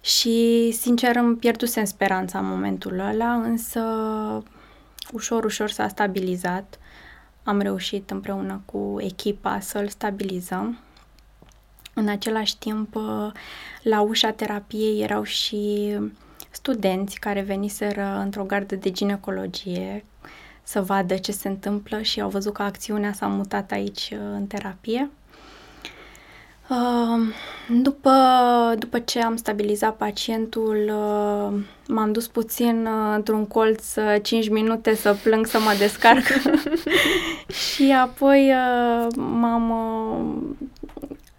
Și, 0.00 0.70
sincer, 0.72 1.16
îmi 1.16 1.36
pierdusem 1.36 1.84
speranța 1.84 2.38
în 2.38 2.46
momentul 2.46 2.98
ăla, 2.98 3.34
însă 3.34 3.80
ușor, 5.12 5.44
ușor 5.44 5.70
s-a 5.70 5.88
stabilizat. 5.88 6.78
Am 7.42 7.60
reușit 7.60 8.10
împreună 8.10 8.62
cu 8.64 8.96
echipa 8.98 9.60
să-l 9.60 9.88
stabilizăm. 9.88 10.78
În 11.94 12.08
același 12.08 12.58
timp, 12.58 12.96
la 13.82 14.00
ușa 14.00 14.30
terapiei 14.30 15.02
erau 15.02 15.22
și 15.22 15.96
studenți 16.60 17.18
care 17.18 17.40
veniseră 17.40 18.20
într-o 18.24 18.44
gardă 18.44 18.74
de 18.74 18.90
ginecologie 18.90 20.04
să 20.62 20.82
vadă 20.82 21.16
ce 21.16 21.32
se 21.32 21.48
întâmplă 21.48 22.00
și 22.02 22.20
au 22.20 22.28
văzut 22.28 22.52
că 22.52 22.62
acțiunea 22.62 23.12
s-a 23.12 23.26
mutat 23.26 23.70
aici 23.70 24.14
în 24.34 24.46
terapie. 24.46 25.10
După, 27.68 28.12
după 28.78 28.98
ce 28.98 29.22
am 29.22 29.36
stabilizat 29.36 29.96
pacientul, 29.96 30.92
m-am 31.88 32.12
dus 32.12 32.26
puțin 32.28 32.88
într-un 33.14 33.46
colț 33.46 33.84
5 34.22 34.48
minute 34.48 34.94
să 34.94 35.16
plâng, 35.22 35.46
să 35.46 35.58
mă 35.58 35.74
descarc 35.78 36.24
și 37.74 37.92
apoi 38.02 38.52
m-am, 39.16 39.72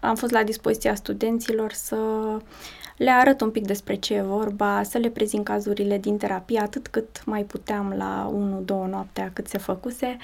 am 0.00 0.14
fost 0.14 0.32
la 0.32 0.42
dispoziția 0.42 0.94
studenților 0.94 1.72
să 1.72 1.96
le 2.96 3.10
arăt 3.10 3.40
un 3.40 3.50
pic 3.50 3.66
despre 3.66 3.94
ce 3.94 4.14
e 4.14 4.22
vorba, 4.22 4.82
să 4.82 4.98
le 4.98 5.08
prezint 5.08 5.44
cazurile 5.44 5.98
din 5.98 6.16
terapie 6.16 6.60
atât 6.60 6.88
cât 6.88 7.24
mai 7.24 7.42
puteam 7.42 7.94
la 7.96 8.32
1-2 8.60 8.66
noaptea 8.66 9.30
cât 9.32 9.48
se 9.48 9.58
făcuse, 9.58 10.16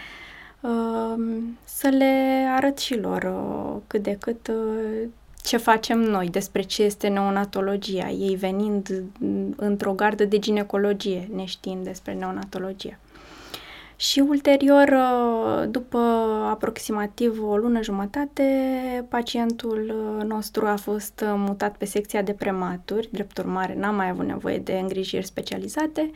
să 1.64 1.88
le 1.88 2.46
arăt 2.56 2.78
și 2.78 2.98
lor 2.98 3.22
uh, 3.22 3.80
cât 3.86 4.02
de 4.02 4.16
cât 4.20 4.48
uh, 4.48 5.08
ce 5.42 5.56
facem 5.56 5.98
noi, 5.98 6.28
despre 6.28 6.62
ce 6.62 6.82
este 6.82 7.08
neonatologia, 7.08 8.08
ei 8.08 8.36
venind 8.36 9.02
într-o 9.56 9.92
gardă 9.92 10.24
de 10.24 10.38
ginecologie, 10.38 11.28
neștiind 11.34 11.84
despre 11.84 12.14
neonatologie. 12.14 12.98
Și 14.00 14.20
ulterior, 14.20 14.88
uh, 14.88 15.68
după 15.70 15.98
aproximativ 16.50 17.42
o 17.42 17.56
lună 17.56 17.82
jumătate, 17.82 18.44
pacientul 19.08 19.92
nostru 20.26 20.66
a 20.66 20.76
fost 20.76 21.24
mutat 21.26 21.76
pe 21.76 21.84
secția 21.84 22.22
de 22.22 22.32
prematuri, 22.32 23.08
drept 23.12 23.38
urmare 23.38 23.74
n-a 23.74 23.90
mai 23.90 24.08
avut 24.08 24.26
nevoie 24.26 24.58
de 24.58 24.72
îngrijiri 24.72 25.26
specializate 25.26 26.10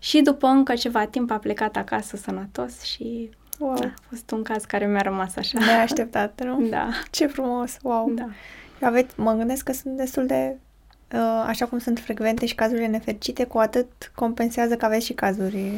și 0.00 0.20
după 0.20 0.46
încă 0.46 0.74
ceva 0.74 1.04
timp 1.06 1.30
a 1.30 1.38
plecat 1.38 1.76
acasă 1.76 2.16
sănătos 2.16 2.80
și 2.80 3.30
Wow. 3.58 3.74
Da, 3.74 3.86
a 3.86 4.02
fost 4.08 4.30
un 4.30 4.42
caz 4.42 4.64
care 4.64 4.86
mi-a 4.86 5.00
rămas 5.00 5.36
așa. 5.36 5.58
Neașteptat, 5.58 6.44
nu? 6.44 6.66
Da. 6.70 6.88
Ce 7.10 7.26
frumos, 7.26 7.76
wow. 7.82 8.10
Da. 8.14 8.28
Aveți, 8.86 9.20
mă 9.20 9.32
gândesc 9.32 9.64
că 9.64 9.72
sunt 9.72 9.96
destul 9.96 10.26
de, 10.26 10.56
uh, 10.56 10.63
așa 11.46 11.66
cum 11.66 11.78
sunt 11.78 11.98
frecvente 11.98 12.46
și 12.46 12.54
cazurile 12.54 12.86
nefericite, 12.86 13.44
cu 13.44 13.58
atât 13.58 14.12
compensează 14.14 14.76
că 14.76 14.84
aveți 14.84 15.04
și 15.04 15.12
cazuri. 15.12 15.72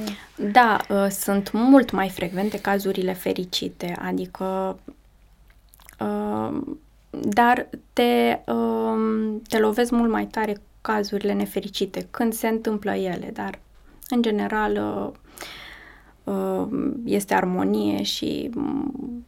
Da, 0.52 0.80
uh, 0.88 1.06
sunt 1.10 1.52
mult 1.52 1.90
mai 1.90 2.08
frecvente 2.08 2.60
cazurile 2.60 3.12
fericite, 3.12 3.96
adică 4.02 4.78
uh, 6.00 6.60
dar 7.10 7.68
te, 7.92 8.38
uh, 8.46 9.34
te 9.48 9.58
lovesc 9.58 9.90
mult 9.90 10.10
mai 10.10 10.26
tare 10.26 10.56
cazurile 10.80 11.32
nefericite 11.32 12.06
când 12.10 12.32
se 12.32 12.48
întâmplă 12.48 12.94
ele, 12.94 13.30
dar 13.32 13.58
în 14.08 14.22
general 14.22 14.72
uh, 14.72 15.12
Uh, 16.26 16.68
este 17.04 17.34
armonie 17.34 18.02
și 18.02 18.50
mm, 18.54 19.24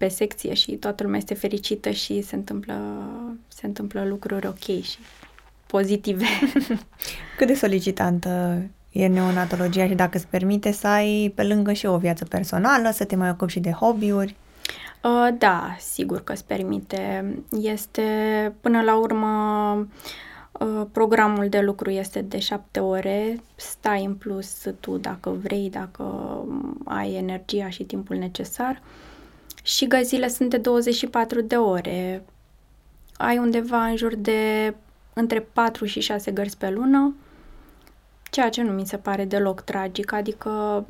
pe 0.00 0.08
secție 0.08 0.54
și 0.54 0.72
toată 0.72 1.02
lumea 1.02 1.18
este 1.18 1.34
fericită 1.34 1.90
și 1.90 2.22
se 2.22 2.34
întâmplă, 2.34 2.74
se 3.48 3.66
întâmplă 3.66 4.04
lucruri 4.04 4.46
ok 4.46 4.82
și 4.82 4.98
pozitive. 5.66 6.24
Cât 7.36 7.46
de 7.46 7.54
solicitantă 7.54 8.62
e 8.92 9.06
neonatologia 9.06 9.86
și 9.86 9.94
dacă 9.94 10.16
îți 10.16 10.26
permite 10.26 10.72
să 10.72 10.86
ai 10.86 11.32
pe 11.34 11.42
lângă 11.42 11.72
și 11.72 11.86
o 11.86 11.98
viață 11.98 12.24
personală, 12.24 12.90
să 12.90 13.04
te 13.04 13.16
mai 13.16 13.30
ocupi 13.30 13.52
și 13.52 13.60
de 13.60 13.70
hobby-uri? 13.70 14.36
Uh, 15.02 15.28
da, 15.38 15.76
sigur 15.78 16.24
că 16.24 16.32
îți 16.32 16.44
permite. 16.44 17.34
Este, 17.60 18.02
până 18.60 18.82
la 18.82 18.98
urmă, 18.98 19.28
uh, 19.78 19.86
Uh, 20.60 20.86
programul 20.92 21.48
de 21.48 21.60
lucru 21.60 21.90
este 21.90 22.20
de 22.20 22.38
șapte 22.38 22.80
ore, 22.80 23.40
stai 23.56 24.04
în 24.04 24.14
plus 24.14 24.66
tu 24.80 24.96
dacă 24.96 25.30
vrei, 25.30 25.70
dacă 25.70 26.04
ai 26.84 27.14
energia 27.14 27.68
și 27.68 27.84
timpul 27.84 28.16
necesar 28.16 28.82
și 29.62 29.86
găzile 29.86 30.28
sunt 30.28 30.50
de 30.50 30.56
24 30.56 31.40
de 31.40 31.56
ore. 31.56 32.24
Ai 33.16 33.38
undeva 33.38 33.84
în 33.84 33.96
jur 33.96 34.14
de 34.14 34.74
între 35.12 35.40
4 35.52 35.84
și 35.84 36.00
6 36.00 36.30
gărzi 36.30 36.56
pe 36.56 36.70
lună, 36.70 37.14
ceea 38.30 38.48
ce 38.48 38.62
nu 38.62 38.72
mi 38.72 38.86
se 38.86 38.96
pare 38.96 39.24
deloc 39.24 39.60
tragic, 39.60 40.12
adică 40.12 40.84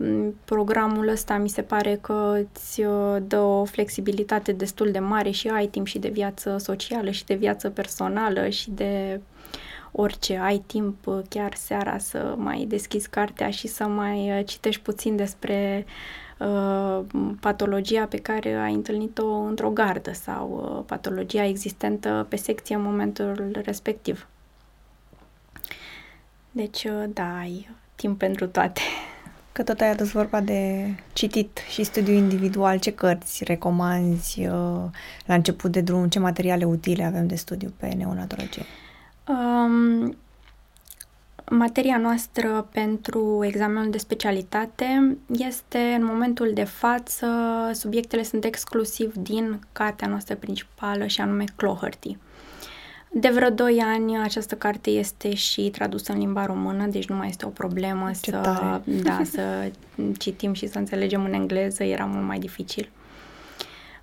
programul 0.44 1.08
ăsta 1.08 1.36
mi 1.36 1.48
se 1.48 1.62
pare 1.62 1.98
că 2.00 2.38
îți 2.42 2.82
uh, 2.82 3.16
dă 3.22 3.38
o 3.38 3.64
flexibilitate 3.64 4.52
destul 4.52 4.90
de 4.90 4.98
mare 4.98 5.30
și 5.30 5.48
ai 5.48 5.66
timp 5.66 5.86
și 5.86 5.98
de 5.98 6.08
viață 6.08 6.56
socială 6.58 7.10
și 7.10 7.24
de 7.24 7.34
viață 7.34 7.70
personală 7.70 8.48
și 8.48 8.70
de 8.70 9.20
orice, 9.92 10.36
ai 10.36 10.62
timp 10.66 11.06
uh, 11.06 11.18
chiar 11.28 11.54
seara 11.54 11.98
să 11.98 12.34
mai 12.36 12.64
deschizi 12.68 13.08
cartea 13.08 13.50
și 13.50 13.66
să 13.66 13.84
mai 13.84 14.38
uh, 14.38 14.46
citești 14.46 14.82
puțin 14.82 15.16
despre 15.16 15.84
uh, 15.86 15.92
patologia 17.40 18.06
pe 18.06 18.16
care 18.16 18.54
ai 18.54 18.74
întâlnit-o 18.74 19.26
într-o 19.26 19.70
gardă 19.70 20.12
sau 20.12 20.74
uh, 20.76 20.84
patologia 20.86 21.44
existentă 21.44 22.26
pe 22.28 22.36
secție 22.36 22.74
în 22.74 22.82
momentul 22.82 23.60
respectiv. 23.64 24.28
Deci, 26.50 26.84
uh, 26.84 27.04
da, 27.08 27.38
ai 27.38 27.68
timp 27.94 28.18
pentru 28.18 28.46
toate. 28.46 28.80
Că 29.52 29.62
tot 29.62 29.80
ați 29.80 29.90
adus 29.90 30.10
vorba 30.10 30.40
de 30.40 30.86
citit 31.12 31.58
și 31.70 31.84
studiu 31.84 32.12
individual, 32.12 32.78
ce 32.78 32.92
cărți 32.92 33.44
recomanzi 33.44 34.40
uh, 34.40 34.84
la 35.26 35.34
început 35.34 35.72
de 35.72 35.80
drum, 35.80 36.08
ce 36.08 36.18
materiale 36.18 36.64
utile 36.64 37.04
avem 37.04 37.26
de 37.26 37.34
studiu 37.34 37.72
pe 37.76 37.86
neonatologie? 37.86 38.64
Um, 39.28 40.16
materia 41.50 41.96
noastră 41.96 42.68
pentru 42.72 43.40
examenul 43.44 43.90
de 43.90 43.98
specialitate 43.98 45.16
este 45.28 45.78
în 45.78 46.04
momentul 46.04 46.50
de 46.54 46.64
față, 46.64 47.26
subiectele 47.72 48.22
sunt 48.22 48.44
exclusiv 48.44 49.14
din 49.14 49.60
cartea 49.72 50.08
noastră 50.08 50.34
principală 50.34 51.06
și 51.06 51.20
anume 51.20 51.44
Cloherty. 51.56 52.16
De 53.12 53.28
vreo 53.28 53.50
2 53.50 53.82
ani 53.84 54.18
această 54.18 54.54
carte 54.54 54.90
este 54.90 55.34
și 55.34 55.70
tradusă 55.70 56.12
în 56.12 56.18
limba 56.18 56.46
română, 56.46 56.86
deci 56.86 57.08
nu 57.08 57.16
mai 57.16 57.28
este 57.28 57.46
o 57.46 57.48
problemă 57.48 58.10
Ce 58.20 58.30
să, 58.30 58.40
da, 59.02 59.20
să 59.24 59.70
citim 60.18 60.52
și 60.52 60.68
să 60.68 60.78
înțelegem 60.78 61.24
în 61.24 61.32
engleză, 61.32 61.82
era 61.82 62.04
mult 62.04 62.26
mai 62.26 62.38
dificil. 62.38 62.90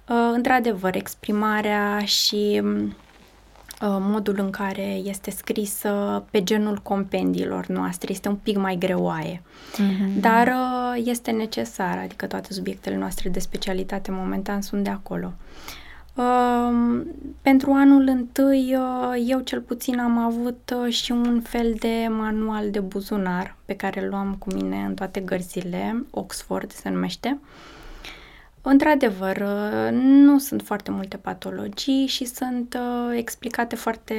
Uh, 0.10 0.32
într-adevăr, 0.34 0.96
exprimarea 0.96 2.00
și 2.00 2.62
Uh, 2.64 2.90
modul 3.82 4.36
în 4.40 4.50
care 4.50 5.02
este 5.04 5.32
scrisă 5.32 6.24
pe 6.32 6.44
genul 6.44 6.80
compendiilor 6.84 7.68
noastre 7.68 8.12
este 8.12 8.28
un 8.28 8.36
pic 8.36 8.58
mai 8.58 8.76
greoaie. 8.76 9.42
Mm-hmm. 9.42 10.20
Dar 10.20 10.48
uh, 10.48 11.02
este 11.06 11.32
necesar, 11.32 11.98
adică 11.98 12.26
toate 12.28 12.54
subiectele 12.54 12.98
noastre 12.98 13.30
de 13.30 13.40
specialitate 13.40 14.12
momentan 14.12 14.62
sunt 14.62 14.84
de 14.84 14.90
acolo. 14.90 15.34
Uh, 16.16 17.02
pentru 17.42 17.72
anul 17.72 18.08
întâi, 18.08 18.78
eu 19.28 19.40
cel 19.40 19.62
puțin 19.62 20.00
am 20.00 20.18
avut 20.18 20.74
și 20.90 21.12
un 21.12 21.42
fel 21.42 21.76
de 21.80 22.08
manual 22.10 22.70
de 22.70 22.80
buzunar 22.80 23.56
pe 23.66 23.76
care 23.76 24.04
îl 24.04 24.10
luam 24.10 24.36
cu 24.40 24.54
mine 24.54 24.78
în 24.88 24.94
toate 24.94 25.20
gărzile, 25.20 26.06
Oxford 26.10 26.72
se 26.72 26.90
numește. 26.90 27.40
Uh, 27.42 27.77
Într-adevăr, 28.62 29.38
nu 29.91 30.39
sunt 30.39 30.62
foarte 30.62 30.91
multe 30.91 31.17
patologii 31.17 32.08
și 32.08 32.26
sunt 32.26 32.78
uh, 32.80 33.17
explicate 33.17 33.76
foarte, 33.76 34.15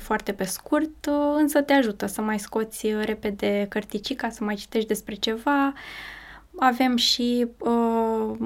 foarte 0.00 0.32
pe 0.32 0.44
scurt, 0.44 1.06
uh, 1.06 1.34
însă 1.36 1.60
te 1.62 1.72
ajută 1.72 2.06
să 2.06 2.20
mai 2.20 2.38
scoți 2.38 2.86
repede 3.04 3.66
cărticica, 3.68 4.30
să 4.30 4.44
mai 4.44 4.54
citești 4.54 4.88
despre 4.88 5.14
ceva. 5.14 5.72
Avem 6.56 6.96
și, 6.96 7.46
uh, 7.58 8.36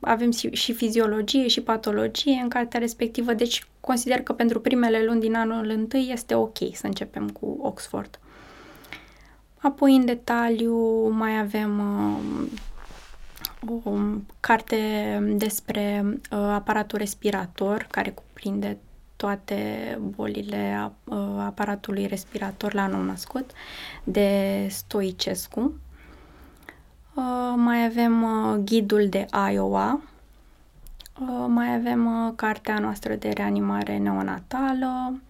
avem 0.00 0.30
și, 0.30 0.50
și 0.50 0.72
fiziologie 0.72 1.48
și 1.48 1.60
patologie 1.60 2.40
în 2.42 2.48
cartea 2.48 2.80
respectivă, 2.80 3.32
deci 3.32 3.66
consider 3.80 4.22
că 4.22 4.32
pentru 4.32 4.60
primele 4.60 5.04
luni 5.04 5.20
din 5.20 5.34
anul 5.34 5.68
întâi 5.68 6.08
este 6.12 6.34
ok 6.34 6.56
să 6.72 6.86
începem 6.86 7.28
cu 7.28 7.58
Oxford. 7.60 8.18
Apoi, 9.58 9.96
în 9.96 10.04
detaliu, 10.04 11.08
mai 11.08 11.38
avem 11.38 11.78
uh, 11.78 12.50
o 13.84 13.92
carte 14.40 14.76
despre 15.36 16.04
uh, 16.06 16.38
aparatul 16.38 16.98
respirator, 16.98 17.86
care 17.90 18.10
cuprinde 18.10 18.78
toate 19.16 19.98
bolile 20.02 20.92
uh, 21.04 21.16
aparatului 21.38 22.06
respirator 22.06 22.74
la 22.74 22.86
nou 22.86 23.02
născut, 23.02 23.50
de 24.04 24.66
Stoicescu. 24.70 25.74
Uh, 27.14 27.52
mai 27.56 27.84
avem 27.84 28.22
uh, 28.22 28.58
ghidul 28.64 29.08
de 29.08 29.26
Iowa, 29.52 30.00
uh, 31.20 31.44
mai 31.46 31.74
avem 31.74 32.26
uh, 32.26 32.32
cartea 32.36 32.78
noastră 32.78 33.14
de 33.14 33.28
reanimare 33.28 33.98
neonatală, 33.98 35.20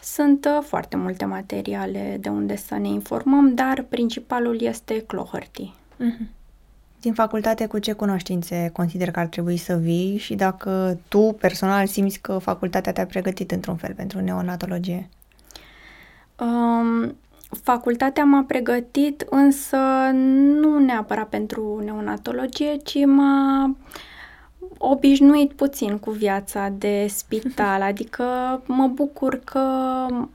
Sunt 0.00 0.44
uh, 0.44 0.58
foarte 0.62 0.96
multe 0.96 1.24
materiale 1.24 2.16
de 2.20 2.28
unde 2.28 2.56
să 2.56 2.76
ne 2.76 2.88
informăm, 2.88 3.54
dar 3.54 3.82
principalul 3.82 4.60
este 4.60 5.00
clohărtii. 5.00 5.74
Mm-hmm. 5.74 6.43
Din 7.04 7.14
facultate, 7.14 7.66
cu 7.66 7.78
ce 7.78 7.92
cunoștințe 7.92 8.70
consider 8.72 9.10
că 9.10 9.20
ar 9.20 9.26
trebui 9.26 9.56
să 9.56 9.74
vii 9.74 10.16
și 10.16 10.34
dacă 10.34 10.98
tu 11.08 11.36
personal 11.40 11.86
simți 11.86 12.20
că 12.20 12.38
facultatea 12.38 12.92
te-a 12.92 13.06
pregătit 13.06 13.50
într-un 13.50 13.76
fel 13.76 13.94
pentru 13.94 14.20
neonatologie? 14.20 15.08
Um, 16.38 17.16
facultatea 17.62 18.24
m-a 18.24 18.44
pregătit, 18.46 19.26
însă 19.30 19.76
nu 20.60 20.78
neapărat 20.78 21.28
pentru 21.28 21.82
neonatologie, 21.84 22.76
ci 22.76 23.04
m-a 23.06 23.76
obișnuit 24.78 25.52
puțin 25.52 25.98
cu 25.98 26.10
viața 26.10 26.68
de 26.78 27.06
spital, 27.08 27.82
adică 27.92 28.24
mă 28.66 28.86
bucur 28.86 29.40
că 29.44 29.66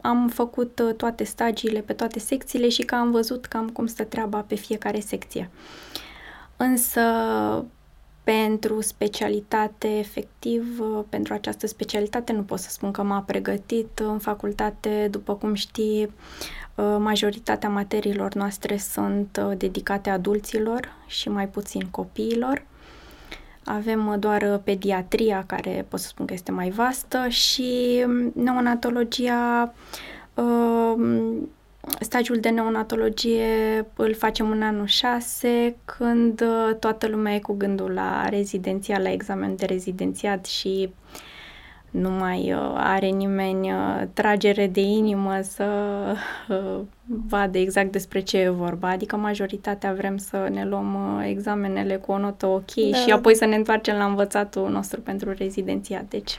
am 0.02 0.28
făcut 0.34 0.82
toate 0.98 1.24
stagiile 1.24 1.80
pe 1.80 1.94
toate 1.94 2.20
secțiile 2.20 2.70
și 2.70 2.82
că 2.82 2.96
am 2.96 3.12
văzut 3.12 3.46
cam 3.46 3.70
cum 3.70 3.86
stă 3.86 4.04
treaba 4.04 4.40
pe 4.48 4.56
fiecare 4.56 5.00
secție. 5.00 5.50
Însă 6.62 7.02
pentru 8.24 8.82
specialitate, 8.82 9.98
efectiv, 9.98 10.82
pentru 11.10 11.34
această 11.34 11.68
specialitate 11.68 12.34
nu 12.34 12.42
pot 12.42 12.60
să 12.60 12.70
spun 12.70 12.92
că 12.92 13.04
m-a 13.04 13.22
pregătit. 13.22 14.00
În 14.00 14.20
facultate, 14.20 15.08
după 15.12 15.36
cum 15.36 15.54
știi, 15.54 16.12
majoritatea 16.98 17.70
materiilor 17.70 18.34
noastre 18.34 18.78
sunt 18.78 19.40
dedicate 19.58 20.10
adulților 20.10 20.88
și 21.08 21.30
mai 21.30 21.48
puțin 21.48 21.88
copiilor. 21.92 22.66
Avem 23.66 24.16
doar 24.20 24.62
pediatria, 24.64 25.44
care 25.46 25.86
pot 25.88 26.00
să 26.00 26.08
spun 26.08 26.26
că 26.26 26.34
este 26.34 26.52
mai 26.52 26.70
vastă, 26.70 27.28
și 27.28 28.06
neonatologia 28.34 29.74
Stagiul 32.00 32.40
de 32.40 32.50
neonatologie 32.50 33.86
îl 33.96 34.14
facem 34.14 34.52
în 34.52 34.62
anul 34.62 34.86
6, 34.86 35.76
când 35.86 36.42
uh, 36.42 36.76
toată 36.80 37.08
lumea 37.08 37.34
e 37.34 37.40
cu 37.40 37.54
gândul 37.54 37.92
la 37.92 38.30
rezidențiat, 38.30 39.02
la 39.02 39.12
examen 39.12 39.56
de 39.56 39.66
rezidențiat 39.66 40.46
și 40.46 40.94
nu 41.90 42.10
mai 42.10 42.54
uh, 42.54 42.74
are 42.76 43.08
nimeni 43.08 43.72
uh, 43.72 44.04
tragere 44.14 44.68
de 44.68 44.82
inimă 44.82 45.40
să 45.42 45.68
vadă 47.06 47.58
exact 47.58 47.92
despre 47.92 48.20
ce 48.20 48.38
e 48.38 48.50
vorba. 48.50 48.90
Adică 48.90 49.16
majoritatea 49.16 49.94
vrem 49.94 50.18
să 50.18 50.48
ne 50.52 50.66
luăm 50.66 51.20
examenele 51.26 51.96
cu 51.96 52.12
o 52.12 52.18
notă 52.18 52.46
ok 52.46 52.74
da. 52.74 52.98
și 52.98 53.12
apoi 53.12 53.36
să 53.36 53.46
ne 53.46 53.56
întoarcem 53.56 53.98
la 53.98 54.06
învățatul 54.06 54.70
nostru 54.70 55.02
pentru 55.02 55.32
rezidențiat. 55.32 56.04
Deci 56.10 56.38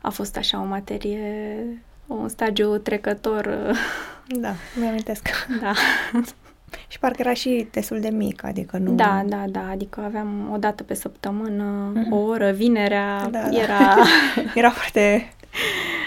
a 0.00 0.10
fost 0.10 0.36
așa 0.36 0.60
o 0.60 0.64
materie 0.64 1.20
un 2.06 2.28
stagiu 2.28 2.78
trecător. 2.78 3.74
Da, 4.28 4.54
mi-amintesc. 4.80 5.28
Da. 5.62 5.72
și 6.88 6.98
parcă 6.98 7.16
era 7.20 7.32
și 7.32 7.68
destul 7.70 8.00
de 8.00 8.08
mic, 8.08 8.44
adică 8.44 8.78
nu... 8.78 8.92
Da, 8.92 9.22
da, 9.26 9.44
da, 9.48 9.68
adică 9.70 10.00
aveam 10.00 10.50
o 10.52 10.56
dată 10.56 10.82
pe 10.82 10.94
săptămână, 10.94 11.92
mm-hmm. 11.92 12.10
o 12.10 12.16
oră, 12.16 12.50
vinerea, 12.50 13.28
da, 13.30 13.38
da. 13.38 13.58
era... 13.58 13.78
Da. 13.78 14.04
era 14.60 14.70
foarte 14.70 15.32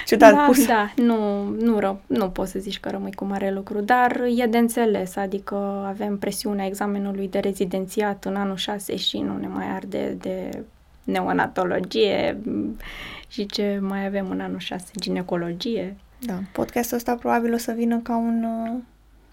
ciudat 0.06 0.34
da, 0.34 0.44
pus. 0.46 0.66
Da, 0.66 0.92
nu, 0.96 1.44
nu, 1.44 1.80
ră, 1.80 2.00
nu 2.08 2.30
poți 2.30 2.52
să 2.52 2.60
zici 2.60 2.80
că 2.80 2.90
rămâi 2.90 3.14
cu 3.14 3.26
mare 3.26 3.52
lucru, 3.52 3.82
dar 3.82 4.22
e 4.36 4.46
de 4.46 4.58
înțeles, 4.58 5.16
adică 5.16 5.86
avem 5.88 6.18
presiunea 6.18 6.66
examenului 6.66 7.28
de 7.28 7.40
rezidențiat 7.40 8.26
în 8.26 8.36
anul 8.36 8.56
6 8.56 8.96
și 8.96 9.18
nu 9.18 9.38
ne 9.38 9.48
mai 9.48 9.66
arde 9.76 10.18
de 10.20 10.64
neonatologie 11.04 12.38
și 13.28 13.46
ce 13.46 13.80
mai 13.82 14.06
avem 14.06 14.30
în 14.30 14.40
anul 14.40 14.60
6, 14.60 14.86
ginecologie. 15.00 15.96
Da, 16.20 16.40
podcastul 16.52 16.98
ăsta 16.98 17.16
probabil 17.16 17.54
o 17.54 17.58
să 17.58 17.72
vină 17.72 17.98
ca 17.98 18.18
un 18.18 18.44
uh, 18.44 18.82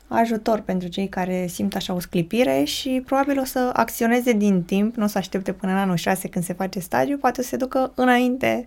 ajutor 0.08 0.60
pentru 0.60 0.88
cei 0.88 1.08
care 1.08 1.46
simt 1.46 1.74
așa 1.74 1.92
o 1.92 2.00
sclipire 2.00 2.64
și 2.64 3.02
probabil 3.06 3.38
o 3.38 3.44
să 3.44 3.70
acționeze 3.72 4.32
din 4.32 4.62
timp, 4.62 4.96
nu 4.96 5.04
o 5.04 5.06
să 5.06 5.18
aștepte 5.18 5.52
până 5.52 5.72
în 5.72 5.78
anul 5.78 5.96
6 5.96 6.28
când 6.28 6.44
se 6.44 6.52
face 6.52 6.78
stagiu, 6.78 7.16
poate 7.16 7.40
o 7.40 7.42
să 7.42 7.48
se 7.48 7.56
ducă 7.56 7.92
înainte 7.94 8.66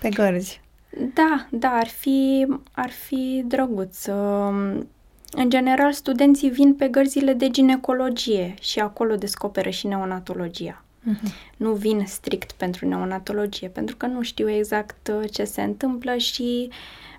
pe 0.00 0.08
gărzi. 0.08 0.60
Da, 1.14 1.46
da, 1.50 1.68
ar 1.68 1.88
fi, 1.88 2.46
ar 2.72 2.90
fi 2.90 3.44
drăguț. 3.46 4.06
Um, 4.06 4.88
în 5.34 5.48
general, 5.50 5.92
studenții 5.92 6.50
vin 6.50 6.74
pe 6.74 6.88
gărzile 6.88 7.32
de 7.32 7.48
ginecologie 7.48 8.54
și 8.60 8.78
acolo 8.78 9.14
descoperă 9.14 9.70
și 9.70 9.86
neonatologia. 9.86 10.84
Uh-huh. 11.10 11.56
Nu 11.56 11.72
vin 11.72 12.04
strict 12.06 12.52
pentru 12.52 12.88
neonatologie, 12.88 13.68
pentru 13.68 13.96
că 13.96 14.06
nu 14.06 14.22
știu 14.22 14.50
exact 14.50 15.08
uh, 15.08 15.30
ce 15.30 15.44
se 15.44 15.62
întâmplă 15.62 16.16
și 16.16 16.70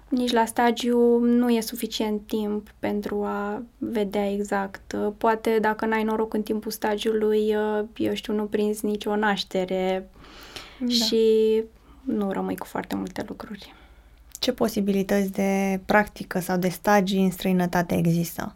nici 0.10 0.32
la 0.32 0.46
stagiu 0.46 1.18
nu 1.18 1.50
e 1.50 1.62
suficient 1.62 2.22
timp 2.28 2.74
pentru 2.80 3.24
a 3.24 3.64
vedea 3.78 4.32
exact. 4.32 4.96
Uh, 4.98 5.14
poate 5.18 5.58
dacă 5.62 5.86
n-ai 5.86 6.04
noroc 6.04 6.34
în 6.34 6.42
timpul 6.42 6.72
stagiului, 6.72 7.56
uh, 7.56 7.86
eu 7.98 8.14
știu, 8.14 8.34
nu 8.34 8.44
prinzi 8.44 8.86
nicio 8.86 9.16
naștere 9.16 10.10
da. 10.80 10.88
și 10.88 11.64
nu 12.02 12.32
rămâi 12.32 12.58
cu 12.58 12.66
foarte 12.66 12.96
multe 12.96 13.26
lucruri. 13.28 13.74
Ce 14.40 14.52
posibilități 14.52 15.32
de 15.32 15.80
practică 15.86 16.40
sau 16.40 16.58
de 16.58 16.70
stagii 16.70 17.24
în 17.24 17.32
străinătate 17.32 17.98
există? 17.98 18.56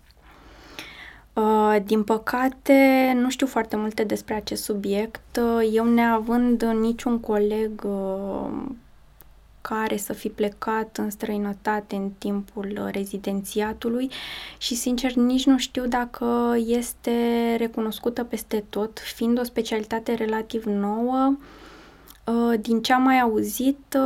Uh, 1.38 1.76
din 1.86 2.04
păcate, 2.04 3.12
nu 3.16 3.30
știu 3.30 3.48
foarte 3.48 3.76
multe 3.76 4.04
despre 4.04 4.34
acest 4.34 4.64
subiect. 4.64 5.40
Uh, 5.42 5.70
eu 5.74 5.86
neavând 5.86 6.64
niciun 6.64 7.20
coleg 7.20 7.84
uh, 7.86 8.50
care 9.62 9.98
să 9.98 10.14
fi 10.14 10.30
plecat 10.30 10.98
în 10.98 11.10
străinătate 11.10 11.96
în 11.96 12.10
timpul 12.18 12.90
rezidențiatului 12.92 14.12
și, 14.58 14.76
sincer, 14.76 15.14
nici 15.14 15.46
nu 15.46 15.58
știu 15.58 15.86
dacă 15.86 16.56
este 16.66 17.12
recunoscută 17.58 18.24
peste 18.24 18.64
tot, 18.70 19.00
fiind 19.00 19.40
o 19.40 19.44
specialitate 19.44 20.14
relativ 20.14 20.64
nouă. 20.64 21.38
Din 22.60 22.82
ce 22.82 22.94
am 22.94 23.02
mai 23.02 23.20
auzit, 23.20 23.98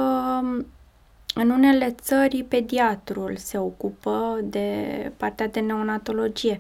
în 1.34 1.50
unele 1.50 1.96
țări, 2.02 2.46
pediatrul 2.48 3.36
se 3.38 3.58
ocupă 3.58 4.40
de 4.44 5.12
partea 5.18 5.48
de 5.48 5.60
neonatologie 5.60 6.58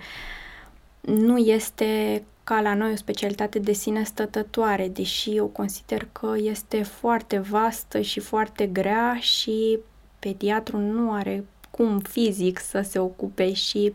nu 1.02 1.38
este 1.38 2.24
ca 2.44 2.62
la 2.62 2.74
noi 2.74 2.92
o 2.92 2.96
specialitate 2.96 3.60
de 3.60 3.72
sine 3.72 4.04
stătătoare, 4.04 4.88
deși 4.88 5.36
eu 5.36 5.46
consider 5.46 6.08
că 6.12 6.34
este 6.38 6.84
foarte 6.84 7.40
vastă 7.40 8.02
și 8.02 8.20
foarte 8.20 8.66
grea 8.68 9.18
și 9.20 9.80
pediatrul 10.20 10.80
nu 10.80 11.12
are 11.12 11.46
cum 11.72 12.00
fizic 12.00 12.60
să 12.60 12.82
se 12.82 13.00
ocupe 13.00 13.54
și 13.54 13.94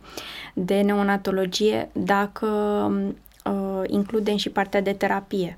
de 0.55 0.81
neonatologie 0.81 1.89
dacă 1.93 2.47
uh, 3.45 3.83
includem 3.87 4.37
și 4.37 4.51
partea 4.51 4.81
de 4.81 4.93
terapie, 4.93 5.57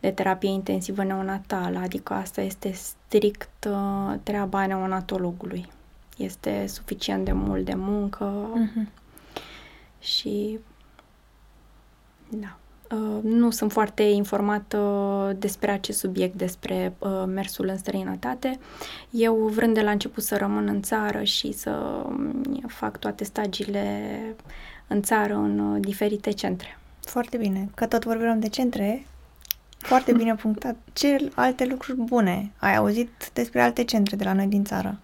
de 0.00 0.10
terapie 0.10 0.50
intensivă 0.50 1.04
neonatală, 1.04 1.78
adică 1.78 2.12
asta 2.12 2.40
este 2.40 2.72
strict 2.72 3.68
uh, 3.68 4.14
treaba 4.22 4.66
neonatologului. 4.66 5.66
Este 6.16 6.66
suficient 6.66 7.24
de 7.24 7.32
mult 7.32 7.64
de 7.64 7.74
muncă, 7.74 8.50
uh-huh 8.52 8.99
și 10.00 10.58
da. 12.28 12.56
Uh, 12.96 13.22
nu 13.22 13.50
sunt 13.50 13.72
foarte 13.72 14.02
informată 14.02 15.36
despre 15.38 15.70
acest 15.70 15.98
subiect, 15.98 16.34
despre 16.34 16.94
uh, 16.98 17.24
mersul 17.26 17.68
în 17.68 17.78
străinătate. 17.78 18.58
Eu, 19.10 19.34
vrând 19.34 19.74
de 19.74 19.80
la 19.80 19.90
început 19.90 20.22
să 20.22 20.36
rămân 20.36 20.68
în 20.68 20.82
țară 20.82 21.22
și 21.22 21.52
să 21.52 21.70
um, 22.06 22.42
fac 22.66 22.98
toate 22.98 23.24
stagiile 23.24 24.18
în 24.86 25.02
țară, 25.02 25.34
în 25.34 25.58
uh, 25.58 25.80
diferite 25.80 26.30
centre. 26.30 26.78
Foarte 27.00 27.36
bine. 27.36 27.68
Că 27.74 27.86
tot 27.86 28.04
vorbim 28.04 28.38
de 28.38 28.48
centre, 28.48 29.06
foarte 29.78 30.12
bine 30.12 30.34
punctat. 30.42 30.76
Ce 30.92 31.30
alte 31.34 31.66
lucruri 31.66 31.98
bune 31.98 32.52
ai 32.58 32.76
auzit 32.76 33.30
despre 33.32 33.60
alte 33.60 33.84
centre 33.84 34.16
de 34.16 34.24
la 34.24 34.32
noi 34.32 34.46
din 34.46 34.64
țară? 34.64 34.98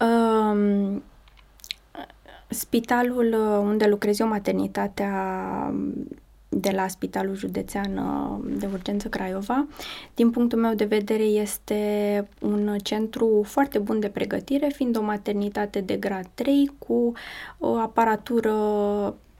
Um, 0.00 1.02
Spitalul 2.48 3.32
uh, 3.32 3.58
unde 3.62 3.86
lucrez 3.86 4.18
eu, 4.18 4.26
maternitatea 4.26 5.12
um, 5.70 6.08
de 6.48 6.70
la 6.70 6.88
Spitalul 6.88 7.34
Județean 7.34 7.96
uh, 7.96 8.58
de 8.58 8.68
Urgență 8.72 9.08
Craiova, 9.08 9.66
din 10.14 10.30
punctul 10.30 10.58
meu 10.58 10.74
de 10.74 10.84
vedere 10.84 11.22
este 11.22 12.28
un 12.40 12.76
centru 12.82 13.42
foarte 13.46 13.78
bun 13.78 14.00
de 14.00 14.08
pregătire, 14.08 14.68
fiind 14.74 14.96
o 14.96 15.02
maternitate 15.02 15.80
de 15.80 15.96
grad 15.96 16.26
3 16.34 16.70
cu 16.78 17.12
o 17.58 17.76
aparatură 17.76 18.54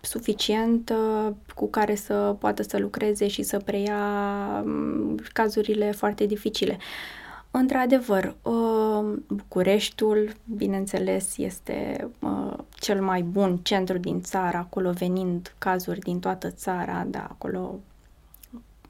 suficientă 0.00 0.96
cu 1.54 1.68
care 1.68 1.94
să 1.94 2.36
poată 2.38 2.62
să 2.62 2.78
lucreze 2.78 3.28
și 3.28 3.42
să 3.42 3.58
preia 3.58 3.98
um, 4.64 5.14
cazurile 5.32 5.92
foarte 5.92 6.26
dificile. 6.26 6.78
Într-adevăr, 7.56 8.34
uh, 8.42 9.18
Bucureștiul, 9.26 10.32
bineînțeles, 10.56 11.36
este 11.36 12.10
uh, 12.18 12.52
cel 12.70 13.02
mai 13.02 13.22
bun 13.22 13.56
centru 13.62 13.98
din 13.98 14.22
țară, 14.22 14.56
acolo 14.56 14.90
venind 14.90 15.54
cazuri 15.58 15.98
din 15.98 16.20
toată 16.20 16.50
țara, 16.50 17.06
da, 17.08 17.26
acolo 17.30 17.78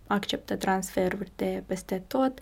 acceptă 0.07 0.57
transferuri 0.57 1.33
de 1.37 1.63
peste 1.67 2.03
tot. 2.07 2.39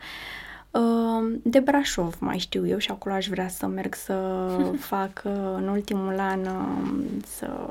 Uh, 0.71 1.39
de 1.43 1.61
Brașov 1.61 2.17
mai 2.21 2.39
știu 2.39 2.67
eu 2.67 2.79
și 2.79 2.91
acolo 2.91 3.15
aș 3.15 3.29
vrea 3.29 3.49
să 3.49 3.67
merg 3.67 3.95
să 3.95 4.49
fac 4.93 5.23
uh, 5.25 5.33
în 5.57 5.69
ultimul 5.69 6.19
an 6.19 6.41
uh, 6.41 7.05
să 7.27 7.71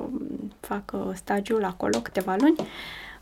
fac 0.60 0.94
stagiul 1.14 1.64
acolo 1.64 2.00
câteva 2.00 2.36
luni. 2.40 2.56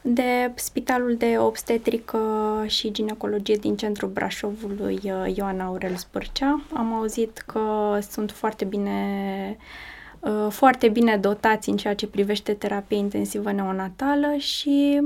De 0.02 0.52
Spitalul 0.56 1.16
de 1.16 1.38
Obstetrică 1.38 2.20
și 2.68 2.92
Ginecologie 2.92 3.56
din 3.56 3.76
centrul 3.76 4.10
Brașovului 4.10 5.00
Ioana 5.36 5.66
Aurel 5.66 5.96
Spârcea. 5.96 6.62
Am 6.74 6.94
auzit 6.94 7.38
că 7.38 7.98
sunt 8.10 8.32
foarte 8.32 8.66
bine 8.66 9.58
foarte 10.50 10.90
bine 10.90 11.18
dotați 11.18 11.70
în 11.70 11.78
ceea 11.78 11.96
ce 11.96 12.08
privește 12.08 12.54
terapie 12.54 12.98
intensivă 12.98 13.52
neonatală 13.52 14.36
și 14.38 15.02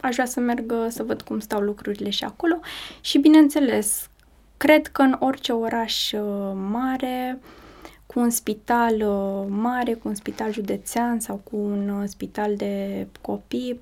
aș 0.00 0.14
vrea 0.14 0.26
să 0.26 0.40
merg 0.40 0.74
să 0.88 1.02
văd 1.02 1.22
cum 1.22 1.40
stau 1.40 1.60
lucrurile 1.60 2.10
și 2.10 2.24
acolo 2.24 2.58
și, 3.00 3.18
bineînțeles, 3.18 4.08
cred 4.56 4.86
că 4.86 5.02
în 5.02 5.16
orice 5.20 5.52
oraș 5.52 6.12
uh, 6.12 6.52
mare, 6.70 7.38
cu 8.16 8.22
un 8.22 8.30
spital 8.30 8.94
uh, 8.94 9.46
mare, 9.48 9.94
cu 9.94 10.08
un 10.08 10.14
spital 10.14 10.52
județean 10.52 11.20
sau 11.20 11.40
cu 11.50 11.56
un 11.56 11.88
uh, 11.88 12.08
spital 12.08 12.56
de 12.56 13.06
copii, 13.20 13.80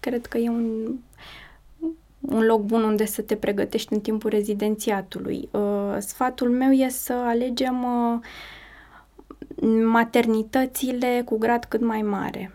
cred 0.00 0.26
că 0.26 0.38
e 0.38 0.48
un, 0.48 0.94
un 2.20 2.42
loc 2.44 2.62
bun 2.62 2.82
unde 2.82 3.04
să 3.04 3.22
te 3.22 3.36
pregătești 3.36 3.92
în 3.92 4.00
timpul 4.00 4.30
rezidențiatului. 4.30 5.48
Sfatul 5.98 6.50
meu 6.50 6.70
e 6.70 6.88
să 6.88 7.12
alegem 7.12 7.86
maternitățile 9.90 11.22
cu 11.24 11.38
grad 11.38 11.64
cât 11.64 11.80
mai 11.80 12.02
mare 12.02 12.52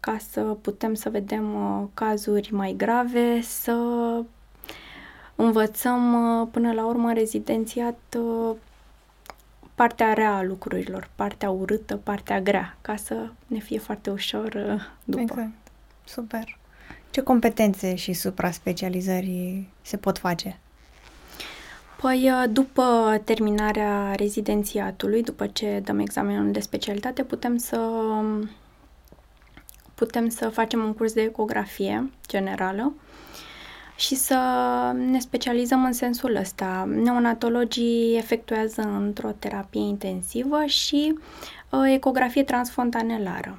ca 0.00 0.16
să 0.30 0.40
putem 0.40 0.94
să 0.94 1.10
vedem 1.10 1.54
uh, 1.54 1.88
cazuri 1.94 2.54
mai 2.54 2.74
grave, 2.76 3.40
să 3.40 3.76
învățăm 5.34 6.14
uh, 6.40 6.48
până 6.50 6.72
la 6.72 6.86
urmă 6.86 7.12
rezidențiat 7.12 7.98
uh, 8.18 8.56
partea 9.74 10.12
rea 10.12 10.36
a 10.36 10.42
lucrurilor, 10.42 11.10
partea 11.14 11.50
urâtă, 11.50 11.96
partea 11.96 12.40
grea, 12.40 12.76
ca 12.80 12.96
să 12.96 13.28
ne 13.46 13.58
fie 13.58 13.78
foarte 13.78 14.10
ușor 14.10 14.52
după. 15.04 15.22
Exact. 15.22 15.50
Super. 16.04 16.58
Ce 17.10 17.20
competențe 17.20 17.94
și 17.94 18.12
supra-specializări 18.12 19.64
se 19.82 19.96
pot 19.96 20.18
face? 20.18 20.58
Păi, 22.00 22.30
după 22.50 23.20
terminarea 23.24 24.14
rezidențiatului, 24.14 25.22
după 25.22 25.46
ce 25.46 25.80
dăm 25.84 25.98
examenul 25.98 26.52
de 26.52 26.60
specialitate, 26.60 27.22
putem 27.22 27.56
să 27.56 27.76
um, 27.78 28.50
putem 29.94 30.28
să 30.28 30.48
facem 30.48 30.84
un 30.84 30.94
curs 30.94 31.12
de 31.12 31.20
ecografie 31.20 32.10
generală 32.28 32.92
și 33.96 34.14
să 34.14 34.38
ne 35.10 35.18
specializăm 35.18 35.84
în 35.84 35.92
sensul 35.92 36.36
ăsta. 36.36 36.88
Neonatologii 37.02 38.16
efectuează 38.16 38.80
într-o 38.80 39.30
terapie 39.38 39.80
intensivă 39.80 40.64
și 40.64 41.18
uh, 41.70 41.92
ecografie 41.94 42.42
transfontanelară. 42.44 43.58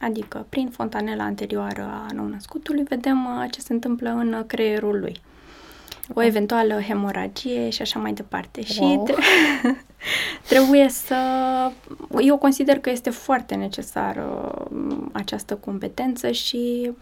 Adică, 0.00 0.46
prin 0.48 0.68
fontanela 0.68 1.24
anterioară 1.24 1.82
a 1.82 2.12
nou-născutului, 2.12 2.82
vedem 2.82 3.24
uh, 3.24 3.50
ce 3.50 3.60
se 3.60 3.72
întâmplă 3.72 4.10
în 4.10 4.44
creierul 4.46 5.00
lui 5.00 5.20
o 6.14 6.22
eventuală 6.22 6.80
hemoragie 6.80 7.70
și 7.70 7.82
așa 7.82 7.98
mai 7.98 8.12
departe. 8.12 8.62
Wow. 8.78 9.06
Și 9.06 9.12
tre- 9.12 9.84
trebuie 10.48 10.88
să... 10.88 11.16
Eu 12.20 12.38
consider 12.38 12.78
că 12.78 12.90
este 12.90 13.10
foarte 13.10 13.54
necesară 13.54 14.54
mm, 14.70 15.10
această 15.12 15.56
competență 15.56 16.30
și 16.30 16.80
uh, 16.88 16.94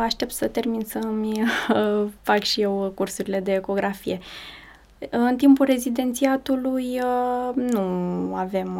aștept 0.00 0.32
să 0.32 0.46
termin 0.46 0.84
să-mi 0.84 1.42
uh, 1.42 2.04
fac 2.28 2.42
și 2.42 2.60
eu 2.60 2.92
cursurile 2.94 3.40
de 3.40 3.52
ecografie. 3.52 4.18
În 5.10 5.36
timpul 5.36 5.66
rezidențiatului 5.66 7.00
uh, 7.00 7.54
nu 7.54 7.80
avem, 8.34 8.70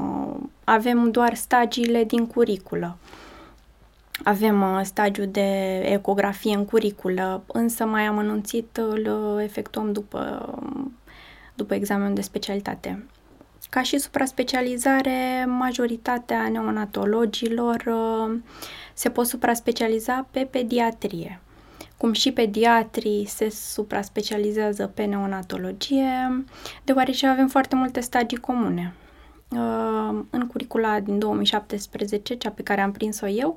avem 0.65 1.11
doar 1.11 1.35
stagiile 1.35 2.05
din 2.05 2.27
curiculă. 2.27 2.97
Avem 4.25 4.63
uh, 4.63 4.81
stagiul 4.83 5.29
de 5.31 5.79
ecografie 5.79 6.55
în 6.55 6.65
curiculă, 6.65 7.43
însă 7.47 7.85
mai 7.85 8.03
am 8.03 8.19
anunțit 8.19 8.77
îl 8.77 9.39
efectuăm 9.43 9.93
după, 9.93 10.55
după 11.55 11.75
examenul 11.75 12.15
de 12.15 12.21
specialitate. 12.21 13.05
Ca 13.73 13.83
și 13.83 13.99
supra-specializare, 13.99 15.45
majoritatea 15.49 16.49
neonatologilor 16.49 17.83
uh, 17.87 18.39
se 18.95 19.11
pot 19.11 19.27
supra-specializa 19.27 20.27
pe 20.31 20.49
pediatrie. 20.51 21.41
Cum 21.97 22.13
și 22.13 22.33
pediatrii 22.33 23.27
se 23.27 23.51
supra-specializează 23.51 24.87
pe 24.87 25.05
neonatologie, 25.05 26.45
deoarece 26.85 27.27
avem 27.27 27.49
foarte 27.49 27.77
multe 27.77 28.01
stagii 28.01 28.39
comune. 28.39 28.95
Uh, 29.49 30.21
în 30.31 30.47
curicula 30.47 31.01
din 31.01 31.19
2017, 31.19 32.35
cea 32.35 32.51
pe 32.51 32.63
care 32.63 32.81
am 32.81 32.93
prins-o 32.93 33.27
eu, 33.27 33.57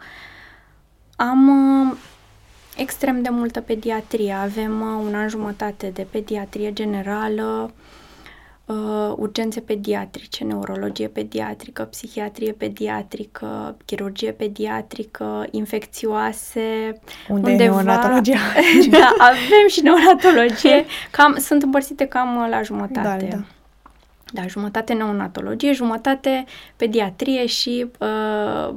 am 1.15 1.47
uh, 1.47 1.97
extrem 2.77 3.21
de 3.21 3.29
multă 3.29 3.61
pediatrie. 3.61 4.33
Avem 4.33 4.81
uh, 4.81 5.03
un 5.05 5.15
an 5.15 5.27
jumătate 5.27 5.89
de 5.89 6.07
pediatrie 6.11 6.73
generală, 6.73 7.73
uh, 8.65 9.13
urgențe 9.15 9.59
pediatrice, 9.59 10.43
neurologie 10.43 11.07
pediatrică, 11.07 11.83
psihiatrie 11.83 12.51
pediatrică, 12.51 13.77
chirurgie 13.85 14.31
pediatrică, 14.31 15.45
infecțioase. 15.51 16.99
Unde 17.27 17.51
undeva... 17.51 17.63
e 17.63 17.83
neonatologia? 17.83 18.39
da, 18.89 19.13
avem 19.17 19.67
și 19.67 19.81
neonatologie. 19.81 20.85
Cam, 21.11 21.35
sunt 21.37 21.63
împărțite 21.63 22.05
cam 22.05 22.47
la 22.49 22.61
jumătate. 22.61 23.27
Da, 23.29 23.35
da. 23.35 23.43
Da, 24.33 24.47
jumătate 24.47 24.93
neonatologie, 24.93 25.71
jumătate 25.71 26.45
pediatrie 26.75 27.45
și 27.45 27.87
uh, 27.99 28.75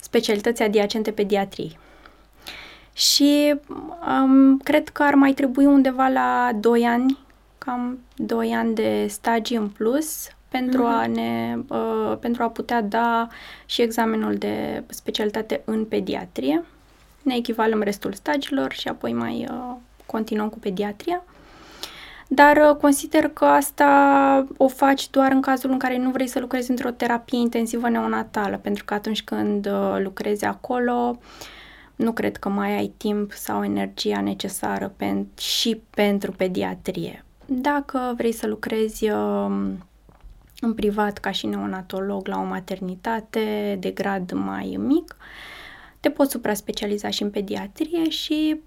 specialități 0.00 0.62
adiacente 0.62 1.10
pediatriei. 1.10 1.78
Și 2.92 3.54
um, 4.22 4.58
cred 4.58 4.88
că 4.88 5.02
ar 5.02 5.14
mai 5.14 5.32
trebui 5.32 5.64
undeva 5.64 6.08
la 6.08 6.50
2 6.60 6.84
ani, 6.84 7.18
cam 7.66 7.98
2 8.16 8.52
ani 8.52 8.74
de 8.74 9.06
stagii 9.08 9.56
în 9.56 9.68
plus 9.68 10.28
pentru 10.48 10.82
mm-hmm. 10.82 11.02
a 11.02 11.06
ne 11.06 11.58
uh, 11.68 12.16
pentru 12.20 12.42
a 12.42 12.48
putea 12.48 12.82
da 12.82 13.28
și 13.66 13.82
examenul 13.82 14.34
de 14.34 14.84
specialitate 14.86 15.62
în 15.64 15.84
pediatrie. 15.84 16.64
Ne 17.22 17.34
echivalăm 17.34 17.82
restul 17.82 18.12
stagiilor 18.12 18.72
și 18.72 18.88
apoi 18.88 19.12
mai 19.12 19.46
uh, 19.50 19.76
continuăm 20.06 20.48
cu 20.48 20.58
pediatria 20.58 21.22
dar 22.28 22.56
uh, 22.56 22.76
consider 22.76 23.28
că 23.28 23.44
asta 23.44 24.46
o 24.56 24.68
faci 24.68 25.10
doar 25.10 25.32
în 25.32 25.40
cazul 25.40 25.70
în 25.70 25.78
care 25.78 25.98
nu 25.98 26.10
vrei 26.10 26.26
să 26.26 26.40
lucrezi 26.40 26.70
într-o 26.70 26.90
terapie 26.90 27.38
intensivă 27.38 27.88
neonatală, 27.88 28.56
pentru 28.56 28.84
că 28.84 28.94
atunci 28.94 29.22
când 29.22 29.66
uh, 29.66 29.96
lucrezi 29.98 30.44
acolo, 30.44 31.18
nu 31.96 32.12
cred 32.12 32.36
că 32.36 32.48
mai 32.48 32.76
ai 32.76 32.92
timp 32.96 33.32
sau 33.32 33.64
energia 33.64 34.20
necesară 34.20 34.92
pen- 34.96 35.38
și 35.38 35.80
pentru 35.90 36.32
pediatrie. 36.32 37.25
Dacă 37.46 38.14
vrei 38.16 38.32
să 38.32 38.46
lucrezi 38.46 39.10
um, 39.10 39.86
în 40.60 40.74
privat 40.74 41.18
ca 41.18 41.30
și 41.30 41.46
neonatolog 41.46 42.26
la 42.26 42.38
o 42.38 42.44
maternitate 42.44 43.76
de 43.80 43.90
grad 43.90 44.32
mai 44.32 44.76
mic, 44.78 45.16
te 46.00 46.10
poți 46.10 46.30
supra-specializa 46.30 47.10
și 47.10 47.22
în 47.22 47.30
pediatrie 47.30 48.08
și 48.08 48.60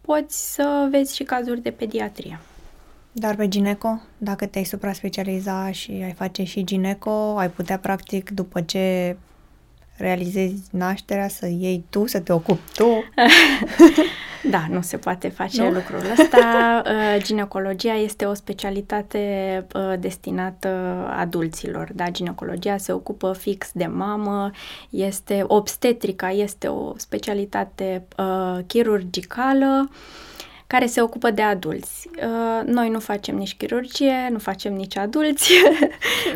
poți 0.00 0.54
să 0.54 0.88
vezi 0.90 1.14
și 1.14 1.22
cazuri 1.22 1.60
de 1.60 1.70
pediatrie. 1.70 2.40
Dar 3.12 3.36
pe 3.36 3.48
gineco, 3.48 4.00
dacă 4.18 4.46
te-ai 4.46 4.64
supra-specializa 4.64 5.70
și 5.70 5.90
ai 5.90 6.12
face 6.12 6.44
și 6.44 6.64
gineco, 6.64 7.36
ai 7.36 7.50
putea 7.50 7.78
practic 7.78 8.30
după 8.30 8.60
ce 8.60 9.16
realizezi 9.98 10.62
nașterea 10.70 11.28
să 11.28 11.46
iei 11.46 11.84
tu, 11.90 12.06
să 12.06 12.20
te 12.20 12.32
ocupi 12.32 12.72
tu. 12.74 13.04
da, 14.50 14.66
nu 14.70 14.80
se 14.80 14.96
poate 14.96 15.28
face 15.28 15.62
nu? 15.62 15.70
lucrul 15.70 16.00
ăsta. 16.18 16.36
Uh, 16.88 17.22
ginecologia 17.22 17.94
este 17.94 18.24
o 18.24 18.34
specialitate 18.34 19.66
uh, 19.74 19.92
destinată 19.98 20.68
adulților. 21.16 21.90
Da, 21.94 22.10
ginecologia 22.10 22.76
se 22.76 22.92
ocupă 22.92 23.32
fix 23.32 23.70
de 23.72 23.86
mamă, 23.86 24.50
este 24.90 25.44
obstetrica, 25.46 26.30
este 26.30 26.66
o 26.66 26.92
specialitate 26.96 28.06
uh, 28.16 28.58
chirurgicală 28.66 29.90
care 30.68 30.86
se 30.86 31.00
ocupă 31.00 31.30
de 31.30 31.42
adulți. 31.42 32.08
Uh, 32.16 32.66
noi 32.66 32.88
nu 32.88 32.98
facem 32.98 33.36
nici 33.36 33.56
chirurgie, 33.56 34.28
nu 34.30 34.38
facem 34.38 34.74
nici 34.74 34.96
adulți, 34.96 35.52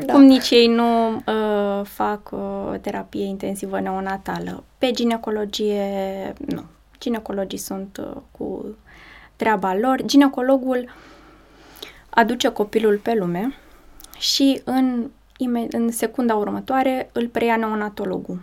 da. 0.07 0.12
cum 0.12 0.22
nici 0.22 0.51
ei 0.51 0.66
nu 0.66 1.14
uh, 1.14 1.85
fac 1.85 2.30
uh, 2.30 2.78
terapie 2.80 3.24
intensivă 3.24 3.80
neonatală. 3.80 4.64
Pe 4.78 4.91
ginecologie, 4.91 5.85
nu. 6.47 6.64
Ginecologii 7.01 7.59
sunt 7.59 7.97
uh, 7.97 8.16
cu 8.30 8.76
treaba 9.37 9.74
lor. 9.74 10.03
Ginecologul 10.05 10.95
aduce 12.11 12.49
copilul 12.49 12.97
pe 12.97 13.14
lume 13.14 13.55
și 14.18 14.61
în, 14.64 15.11
în 15.70 15.91
secunda 15.91 16.35
următoare 16.35 17.11
îl 17.12 17.28
preia 17.28 17.57
neonatologul. 17.57 18.41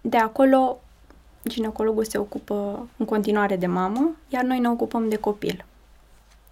De 0.00 0.16
acolo 0.16 0.80
ginecologul 1.48 2.04
se 2.04 2.18
ocupă 2.18 2.88
în 2.96 3.06
continuare 3.06 3.56
de 3.56 3.66
mamă, 3.66 4.10
iar 4.28 4.42
noi 4.42 4.58
ne 4.58 4.68
ocupăm 4.68 5.08
de 5.08 5.16
copil. 5.16 5.64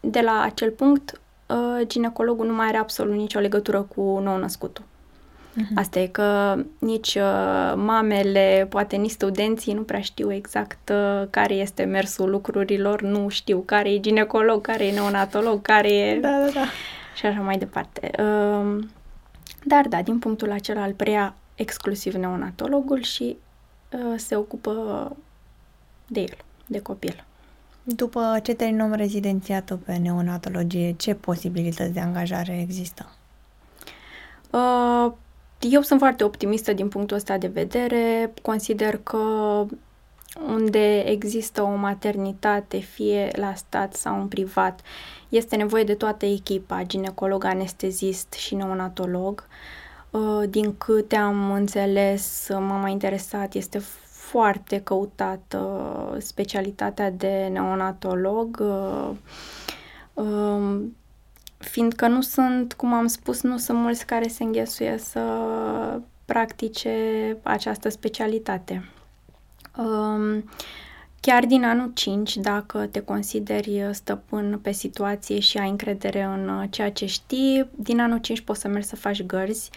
De 0.00 0.20
la 0.20 0.42
acel 0.42 0.70
punct, 0.70 1.20
uh, 1.46 1.86
ginecologul 1.86 2.46
nu 2.46 2.54
mai 2.54 2.66
are 2.66 2.76
absolut 2.76 3.16
nicio 3.16 3.38
legătură 3.38 3.82
cu 3.82 4.00
nou-născutul. 4.22 4.84
Uh-huh. 5.52 5.74
Asta 5.74 5.98
e 5.98 6.06
că 6.06 6.58
nici 6.78 7.14
uh, 7.14 7.72
mamele, 7.76 8.66
poate 8.70 8.96
nici 8.96 9.10
studenții 9.10 9.72
nu 9.72 9.82
prea 9.82 10.00
știu 10.00 10.32
exact 10.32 10.88
uh, 10.92 11.26
care 11.30 11.54
este 11.54 11.84
mersul 11.84 12.30
lucrurilor, 12.30 13.02
nu 13.02 13.28
știu 13.28 13.62
care 13.66 13.92
e 13.92 14.00
ginecolog, 14.00 14.60
care 14.60 14.86
e 14.86 14.92
neonatolog, 14.92 15.62
care 15.62 15.92
e... 15.92 16.20
Da, 16.20 16.28
da, 16.28 16.50
da. 16.54 16.64
Și 17.14 17.26
așa 17.26 17.40
mai 17.40 17.58
departe. 17.58 18.10
Uh, 18.18 18.84
dar 19.64 19.88
da, 19.88 20.02
din 20.02 20.18
punctul 20.18 20.50
acela 20.50 20.84
îl 20.84 20.92
preia 20.92 21.34
exclusiv 21.54 22.14
neonatologul 22.14 23.02
și 23.02 23.22
uh, 23.22 23.51
se 24.16 24.36
ocupă 24.36 25.16
de 26.06 26.20
el, 26.20 26.36
de 26.66 26.80
copil. 26.80 27.24
După 27.82 28.40
ce 28.42 28.54
terminăm 28.54 28.92
rezidențiatul 28.92 29.76
pe 29.76 29.96
neonatologie, 29.96 30.92
ce 30.92 31.14
posibilități 31.14 31.92
de 31.92 32.00
angajare 32.00 32.60
există? 32.60 33.10
Uh, 34.50 35.12
eu 35.60 35.80
sunt 35.82 35.98
foarte 35.98 36.24
optimistă 36.24 36.72
din 36.72 36.88
punctul 36.88 37.16
ăsta 37.16 37.38
de 37.38 37.46
vedere. 37.46 38.32
Consider 38.42 38.98
că 38.98 39.18
unde 40.46 40.98
există 40.98 41.62
o 41.62 41.74
maternitate, 41.74 42.78
fie 42.78 43.30
la 43.32 43.54
stat 43.54 43.94
sau 43.94 44.20
în 44.20 44.28
privat, 44.28 44.80
este 45.28 45.56
nevoie 45.56 45.84
de 45.84 45.94
toată 45.94 46.26
echipa, 46.26 46.82
ginecolog, 46.82 47.44
anestezist 47.44 48.32
și 48.32 48.54
neonatolog. 48.54 49.46
Uh, 49.48 49.81
din 50.48 50.76
câte 50.78 51.16
am 51.16 51.52
înțeles, 51.52 52.48
m-a 52.50 52.76
mai 52.76 52.92
interesat, 52.92 53.54
este 53.54 53.78
foarte 54.32 54.80
căutată 54.80 56.16
specialitatea 56.20 57.10
de 57.10 57.48
neonatolog, 57.52 58.58
uh, 58.60 59.10
um, 60.12 60.96
fiindcă 61.58 62.06
nu 62.06 62.20
sunt, 62.20 62.72
cum 62.72 62.92
am 62.92 63.06
spus, 63.06 63.42
nu 63.42 63.58
sunt 63.58 63.78
mulți 63.78 64.06
care 64.06 64.28
se 64.28 64.42
înghesuie 64.42 64.98
să 64.98 65.20
practice 66.24 66.96
această 67.42 67.88
specialitate. 67.88 68.90
Um, 71.22 71.32
chiar 71.32 71.44
din 71.46 71.64
anul 71.64 71.90
5, 71.94 72.36
dacă 72.36 72.86
te 72.86 73.00
consideri 73.00 73.88
stăpân 73.92 74.58
pe 74.62 74.72
situație 74.72 75.38
și 75.38 75.58
ai 75.58 75.68
încredere 75.68 76.22
în 76.22 76.66
ceea 76.70 76.92
ce 76.92 77.06
știi, 77.06 77.68
din 77.76 78.00
anul 78.00 78.18
5 78.18 78.40
poți 78.40 78.60
să 78.60 78.68
mergi 78.68 78.88
să 78.88 78.96
faci 78.96 79.22
gărzi 79.22 79.70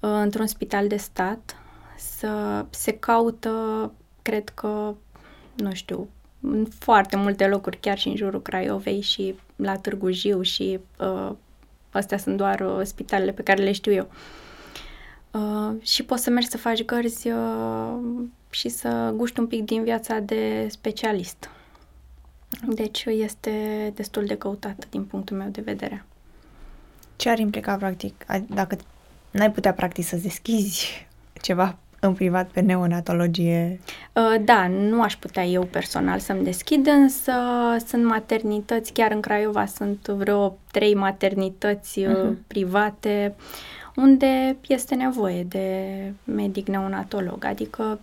uh, 0.00 0.10
într-un 0.22 0.46
spital 0.46 0.88
de 0.88 0.96
stat, 0.96 1.56
să 1.96 2.64
se 2.70 2.92
caută, 2.92 3.92
cred 4.22 4.48
că, 4.48 4.94
nu 5.54 5.72
știu, 5.72 6.08
în 6.40 6.66
foarte 6.78 7.16
multe 7.16 7.46
locuri, 7.46 7.80
chiar 7.80 7.98
și 7.98 8.08
în 8.08 8.16
jurul 8.16 8.42
Craiovei 8.42 9.00
și 9.00 9.34
la 9.56 9.76
Târgu 9.76 10.10
Jiu 10.10 10.42
și 10.42 10.80
uh, 10.98 11.32
astea 11.90 12.18
sunt 12.18 12.36
doar 12.36 12.60
uh, 12.60 12.80
spitalele 12.84 13.32
pe 13.32 13.42
care 13.42 13.62
le 13.62 13.72
știu 13.72 13.92
eu. 13.92 14.10
Uh, 15.30 15.82
și 15.82 16.04
poți 16.04 16.22
să 16.22 16.30
mergi 16.30 16.48
să 16.48 16.58
faci 16.58 16.84
gărzi 16.84 17.28
uh, 17.28 17.98
și 18.50 18.68
să 18.68 19.12
guști 19.16 19.40
un 19.40 19.46
pic 19.46 19.64
din 19.64 19.82
viața 19.82 20.18
de 20.18 20.66
specialist. 20.70 21.50
Deci 22.66 23.04
este 23.04 23.52
destul 23.94 24.24
de 24.24 24.36
căutată 24.36 24.86
din 24.90 25.04
punctul 25.04 25.36
meu 25.36 25.48
de 25.48 25.60
vedere. 25.60 26.04
Ce 27.16 27.28
ar 27.28 27.38
implica, 27.38 27.76
practic, 27.76 28.26
dacă 28.46 28.76
n-ai 29.30 29.52
putea, 29.52 29.72
practic, 29.72 30.04
să 30.04 30.16
deschizi 30.16 31.06
ceva 31.40 31.78
în 32.00 32.14
privat 32.14 32.50
pe 32.50 32.60
neonatologie? 32.60 33.80
Uh, 34.12 34.44
da, 34.44 34.68
nu 34.68 35.02
aș 35.02 35.16
putea 35.16 35.44
eu 35.44 35.64
personal 35.64 36.18
să-mi 36.18 36.44
deschid, 36.44 36.86
însă 36.86 37.32
sunt 37.86 38.04
maternități, 38.04 38.92
chiar 38.92 39.10
în 39.10 39.20
Craiova 39.20 39.66
sunt 39.66 40.06
vreo 40.06 40.58
trei 40.70 40.94
maternități 40.94 42.00
uh-huh. 42.00 42.34
private 42.46 43.34
unde 43.96 44.56
este 44.68 44.94
nevoie 44.94 45.42
de 45.42 45.86
medic 46.24 46.68
neonatolog, 46.68 47.44
adică 47.44 48.00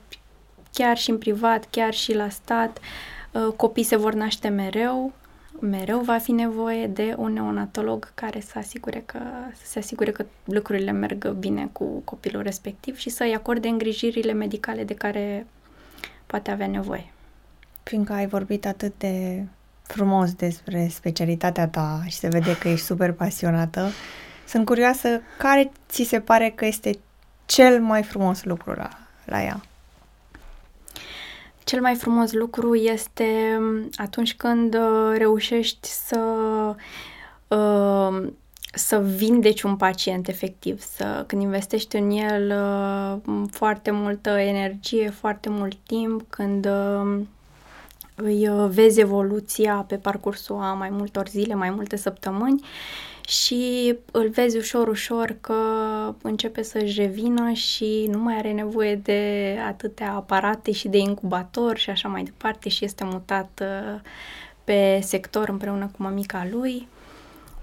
chiar 0.77 0.97
și 0.97 1.09
în 1.09 1.17
privat, 1.17 1.67
chiar 1.69 1.93
și 1.93 2.13
la 2.13 2.29
stat, 2.29 2.79
uh, 3.31 3.53
copii 3.55 3.83
se 3.83 3.95
vor 3.95 4.13
naște 4.13 4.47
mereu, 4.47 5.13
mereu 5.59 5.99
va 5.99 6.17
fi 6.17 6.31
nevoie 6.31 6.87
de 6.87 7.13
un 7.17 7.33
neonatolog 7.33 8.11
care 8.13 8.39
să, 8.39 8.57
asigure 8.57 9.03
că, 9.05 9.19
să 9.53 9.65
se 9.65 9.79
asigure 9.79 10.11
că 10.11 10.25
lucrurile 10.43 10.91
merg 10.91 11.29
bine 11.29 11.69
cu 11.71 11.85
copilul 12.03 12.41
respectiv 12.41 12.97
și 12.97 13.09
să-i 13.09 13.35
acorde 13.35 13.67
îngrijirile 13.67 14.33
medicale 14.33 14.83
de 14.83 14.93
care 14.93 15.47
poate 16.25 16.51
avea 16.51 16.67
nevoie. 16.67 17.11
Fiindcă 17.83 18.13
ai 18.13 18.27
vorbit 18.27 18.65
atât 18.65 18.93
de 18.97 19.43
frumos 19.83 20.33
despre 20.33 20.87
specialitatea 20.87 21.67
ta 21.67 22.01
și 22.05 22.15
se 22.15 22.27
vede 22.27 22.57
că 22.57 22.67
ești 22.67 22.85
super 22.85 23.11
pasionată, 23.11 23.89
sunt 24.47 24.65
curioasă 24.65 25.21
care 25.37 25.71
ți 25.89 26.03
se 26.03 26.19
pare 26.19 26.51
că 26.55 26.65
este 26.65 26.91
cel 27.45 27.81
mai 27.81 28.03
frumos 28.03 28.43
lucru 28.43 28.71
la, 28.71 28.89
la 29.25 29.43
ea? 29.43 29.61
Cel 31.67 31.81
mai 31.81 31.95
frumos 31.95 32.31
lucru 32.31 32.75
este 32.75 33.57
mm, 33.59 33.89
atunci 33.95 34.35
când 34.35 34.73
uh, 34.73 35.15
reușești 35.17 35.87
să 35.87 36.19
uh, 37.47 38.27
să 38.73 38.99
vindeci 38.99 39.61
un 39.61 39.75
pacient 39.75 40.27
efectiv, 40.27 40.81
să 40.81 41.23
când 41.27 41.41
investești 41.41 41.95
în 41.95 42.09
el 42.09 42.51
uh, 42.51 43.41
foarte 43.51 43.91
multă 43.91 44.29
energie, 44.29 45.09
foarte 45.09 45.49
mult 45.49 45.77
timp, 45.85 46.21
când 46.29 46.67
îi 48.15 48.49
vezi 48.67 48.99
evoluția 48.99 49.85
pe 49.87 49.95
parcursul 49.95 50.55
a 50.55 50.73
mai 50.73 50.89
multor 50.89 51.27
zile, 51.27 51.53
mai 51.53 51.69
multe 51.69 51.95
săptămâni 51.95 52.63
și 53.27 53.95
îl 54.11 54.29
vezi 54.29 54.57
ușor, 54.57 54.87
ușor 54.87 55.35
că 55.41 55.55
începe 56.21 56.61
să-și 56.61 56.99
revină 56.99 57.51
și 57.51 58.07
nu 58.11 58.19
mai 58.19 58.37
are 58.37 58.51
nevoie 58.51 58.95
de 58.95 59.55
atâtea 59.67 60.13
aparate 60.13 60.71
și 60.71 60.87
de 60.87 60.97
incubator 60.97 61.77
și 61.77 61.89
așa 61.89 62.07
mai 62.07 62.23
departe 62.23 62.69
și 62.69 62.85
este 62.85 63.03
mutat 63.03 63.61
uh, 63.61 63.99
pe 64.63 64.99
sector 65.03 65.49
împreună 65.49 65.85
cu 65.85 66.03
mămica 66.03 66.47
lui. 66.51 66.87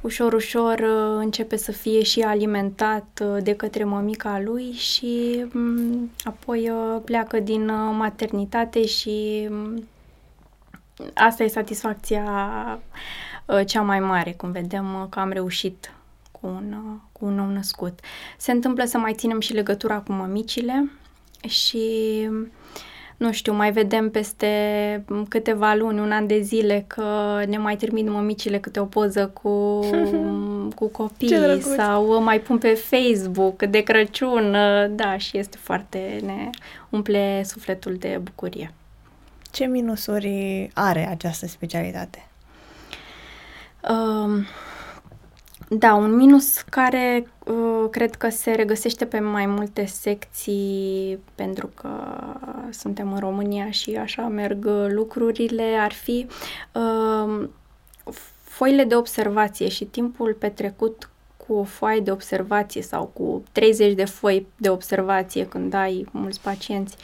Ușor, 0.00 0.32
ușor 0.32 0.78
uh, 0.78 1.16
începe 1.18 1.56
să 1.56 1.72
fie 1.72 2.02
și 2.02 2.20
alimentat 2.20 3.22
uh, 3.22 3.42
de 3.42 3.54
către 3.56 3.84
mămica 3.84 4.40
lui 4.40 4.72
și 4.72 5.44
mm, 5.52 6.10
apoi 6.24 6.72
pleacă 7.04 7.40
din 7.40 7.64
maternitate 7.96 8.86
și 8.86 9.46
mm, 9.50 9.84
asta 11.14 11.42
e 11.42 11.48
satisfacția 11.48 12.24
Uh, 12.74 13.33
cea 13.66 13.82
mai 13.82 14.00
mare, 14.00 14.32
cum 14.32 14.50
vedem 14.50 14.94
uh, 14.94 15.06
că 15.08 15.20
am 15.20 15.30
reușit 15.30 15.92
cu 16.30 16.46
un, 16.46 16.72
uh, 16.72 17.00
cu 17.12 17.24
un 17.24 17.34
nou 17.34 17.46
născut. 17.46 17.98
Se 18.38 18.52
întâmplă 18.52 18.84
să 18.84 18.98
mai 18.98 19.14
ținem 19.14 19.40
și 19.40 19.52
legătura 19.52 19.98
cu 19.98 20.12
mămicile 20.12 20.90
și 21.48 21.88
nu 23.16 23.32
știu, 23.32 23.52
mai 23.52 23.72
vedem 23.72 24.10
peste 24.10 24.48
câteva 25.28 25.74
luni, 25.74 26.00
un 26.00 26.12
an 26.12 26.26
de 26.26 26.40
zile 26.40 26.84
că 26.86 27.40
ne 27.46 27.58
mai 27.58 27.76
trimit 27.76 28.08
mămicile 28.08 28.58
câte 28.58 28.80
o 28.80 28.84
poză 28.84 29.26
cu, 29.26 29.80
cu 30.78 30.86
copii 30.86 31.60
sau 31.60 32.22
mai 32.22 32.40
pun 32.40 32.58
pe 32.58 32.68
Facebook 32.74 33.62
de 33.62 33.80
Crăciun, 33.80 34.56
da, 34.90 35.16
și 35.16 35.38
este 35.38 35.56
foarte, 35.56 36.18
ne 36.24 36.50
umple 36.88 37.42
sufletul 37.44 37.96
de 37.98 38.20
bucurie. 38.22 38.74
Ce 39.50 39.64
minusuri 39.64 40.70
are 40.74 41.08
această 41.08 41.46
specialitate? 41.46 42.28
Uh, 43.90 44.46
da, 45.68 45.94
un 45.94 46.14
minus 46.16 46.60
care 46.60 47.32
uh, 47.44 47.88
cred 47.90 48.14
că 48.14 48.28
se 48.28 48.50
regăsește 48.50 49.04
pe 49.04 49.18
mai 49.18 49.46
multe 49.46 49.84
secții 49.84 51.18
pentru 51.34 51.70
că 51.74 51.88
suntem 52.70 53.12
în 53.12 53.18
România 53.18 53.70
și 53.70 53.96
așa 53.96 54.22
merg 54.22 54.66
lucrurile, 54.88 55.76
ar 55.80 55.92
fi 55.92 56.26
uh, 56.72 57.48
foile 58.44 58.84
de 58.84 58.96
observație 58.96 59.68
și 59.68 59.84
timpul 59.84 60.36
petrecut 60.38 61.08
cu 61.46 61.52
o 61.52 61.62
foaie 61.64 62.00
de 62.00 62.10
observație 62.10 62.82
sau 62.82 63.10
cu 63.12 63.42
30 63.52 63.94
de 63.94 64.04
foi 64.04 64.46
de 64.56 64.68
observație 64.68 65.46
când 65.46 65.74
ai 65.74 66.06
mulți 66.10 66.40
pacienți. 66.40 66.96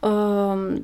Uh, 0.00 0.80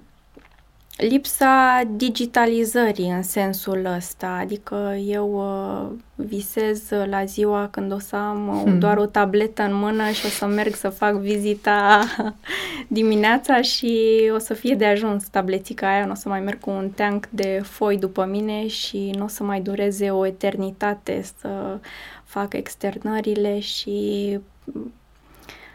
lipsa 0.97 1.83
digitalizării 1.91 3.11
în 3.11 3.23
sensul 3.23 3.85
ăsta, 3.85 4.27
adică 4.27 4.97
eu 5.07 5.33
uh, 5.35 5.99
visez 6.15 6.83
la 7.05 7.25
ziua 7.25 7.69
când 7.71 7.93
o 7.93 7.99
să 7.99 8.17
am 8.17 8.49
uh, 8.49 8.63
hmm. 8.63 8.79
doar 8.79 8.97
o 8.97 9.07
tabletă 9.07 9.63
în 9.63 9.75
mână 9.75 10.11
și 10.11 10.27
o 10.27 10.29
să 10.29 10.47
merg 10.47 10.75
să 10.75 10.89
fac 10.89 11.15
vizita 11.15 12.05
dimineața 12.89 13.61
și 13.61 14.21
o 14.35 14.39
să 14.39 14.55
fie 14.55 14.75
de 14.75 14.87
ajuns 14.87 15.29
tabletica 15.29 15.89
aia, 15.89 16.05
nu 16.05 16.11
o 16.11 16.15
să 16.15 16.29
mai 16.29 16.41
merg 16.41 16.61
cu 16.61 16.71
un 16.71 16.91
tank 16.91 17.27
de 17.31 17.61
foi 17.65 17.99
după 17.99 18.25
mine 18.25 18.67
și 18.67 19.11
nu 19.17 19.25
o 19.25 19.29
să 19.29 19.43
mai 19.43 19.61
dureze 19.61 20.11
o 20.11 20.27
eternitate 20.27 21.25
să 21.39 21.79
fac 22.25 22.53
externările 22.53 23.59
și 23.59 24.39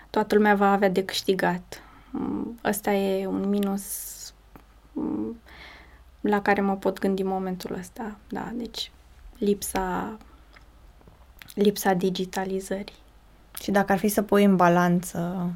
toată 0.10 0.36
lumea 0.36 0.56
va 0.56 0.72
avea 0.72 0.90
de 0.90 1.06
câștigat. 1.06 1.84
Ăsta 2.66 2.92
e 2.92 3.28
un 3.28 3.50
minus 3.50 3.82
mm, 3.84 4.11
la 6.22 6.42
care 6.42 6.62
mă 6.62 6.76
pot 6.76 7.00
gândi 7.00 7.22
în 7.22 7.28
momentul 7.28 7.76
ăsta. 7.80 8.18
Da, 8.30 8.52
deci 8.54 8.92
lipsa, 9.38 10.18
lipsa 11.54 11.94
digitalizării. 11.94 13.00
Și 13.62 13.72
dacă 13.72 13.92
ar 13.92 13.98
fi 13.98 14.08
să 14.08 14.22
pui 14.22 14.44
în 14.44 14.56
balanță 14.56 15.50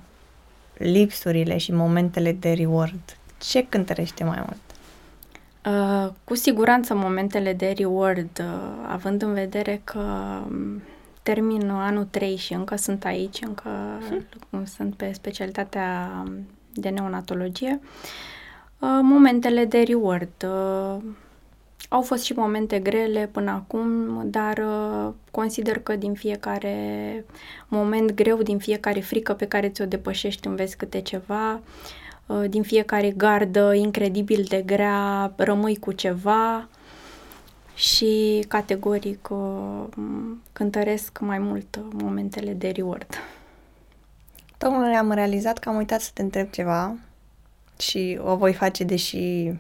lipsurile 0.78 1.58
și 1.58 1.72
momentele 1.72 2.32
de 2.32 2.54
reward, 2.54 3.18
ce 3.38 3.66
cântărește 3.70 4.24
mai 4.24 4.46
mult? 4.46 4.60
Uh, 5.66 6.14
cu 6.24 6.36
siguranță 6.36 6.96
momentele 6.96 7.54
de 7.54 7.74
reward, 7.78 8.40
uh, 8.40 8.88
având 8.88 9.22
în 9.22 9.34
vedere 9.34 9.82
că 9.84 10.00
um, 10.50 10.82
termin 11.24 11.70
anul 11.70 12.06
3 12.06 12.36
și 12.36 12.54
încă 12.54 12.76
sunt 12.76 13.06
aici, 13.06 13.42
încă 13.42 13.70
hmm. 14.50 14.66
sunt 14.66 14.96
pe 14.96 15.12
specialitatea 15.14 16.12
um, 16.26 16.48
de 16.74 16.90
neonatologie, 16.90 17.80
uh, 17.82 17.88
momentele 18.80 19.66
de 19.66 19.82
reward. 19.82 20.44
Uh, 20.44 21.04
au 21.90 22.02
fost 22.02 22.24
și 22.24 22.34
momente 22.34 22.80
grele 22.80 23.30
până 23.32 23.52
acum, 23.52 24.22
dar 24.30 24.58
uh, 24.58 25.14
consider 25.32 25.80
că 25.80 25.96
din 25.96 26.14
fiecare 26.14 27.26
moment 27.68 28.14
greu, 28.14 28.42
din 28.42 28.58
fiecare 28.58 29.00
frică 29.00 29.34
pe 29.34 29.48
care 29.48 29.70
ți-o 29.70 29.86
depășești, 29.86 30.48
înveți 30.48 30.78
câte 30.78 31.02
ceva, 31.02 31.62
uh, 32.26 32.44
din 32.50 32.64
fiecare 32.64 33.12
gardă 33.12 33.74
incredibil 33.74 34.46
de 34.50 34.62
grea, 34.62 35.34
rămâi 35.36 35.78
cu 35.78 35.92
ceva 35.92 36.68
și 37.76 38.46
categoric 38.48 39.28
uh, 39.32 39.84
cântăresc 40.54 41.20
mai 41.20 41.40
mult 41.40 41.80
momentele 41.92 42.54
de 42.54 42.70
reward. 42.70 43.16
Tocmai 44.58 44.94
am 44.94 45.12
realizat 45.12 45.58
că 45.58 45.70
am 45.70 45.76
uitat 45.76 46.02
să 46.02 46.10
te 46.14 46.22
întreb 46.22 46.50
ceva 46.50 46.96
și 47.80 48.20
o 48.24 48.36
voi 48.36 48.54
face 48.54 48.84
deși 48.84 49.52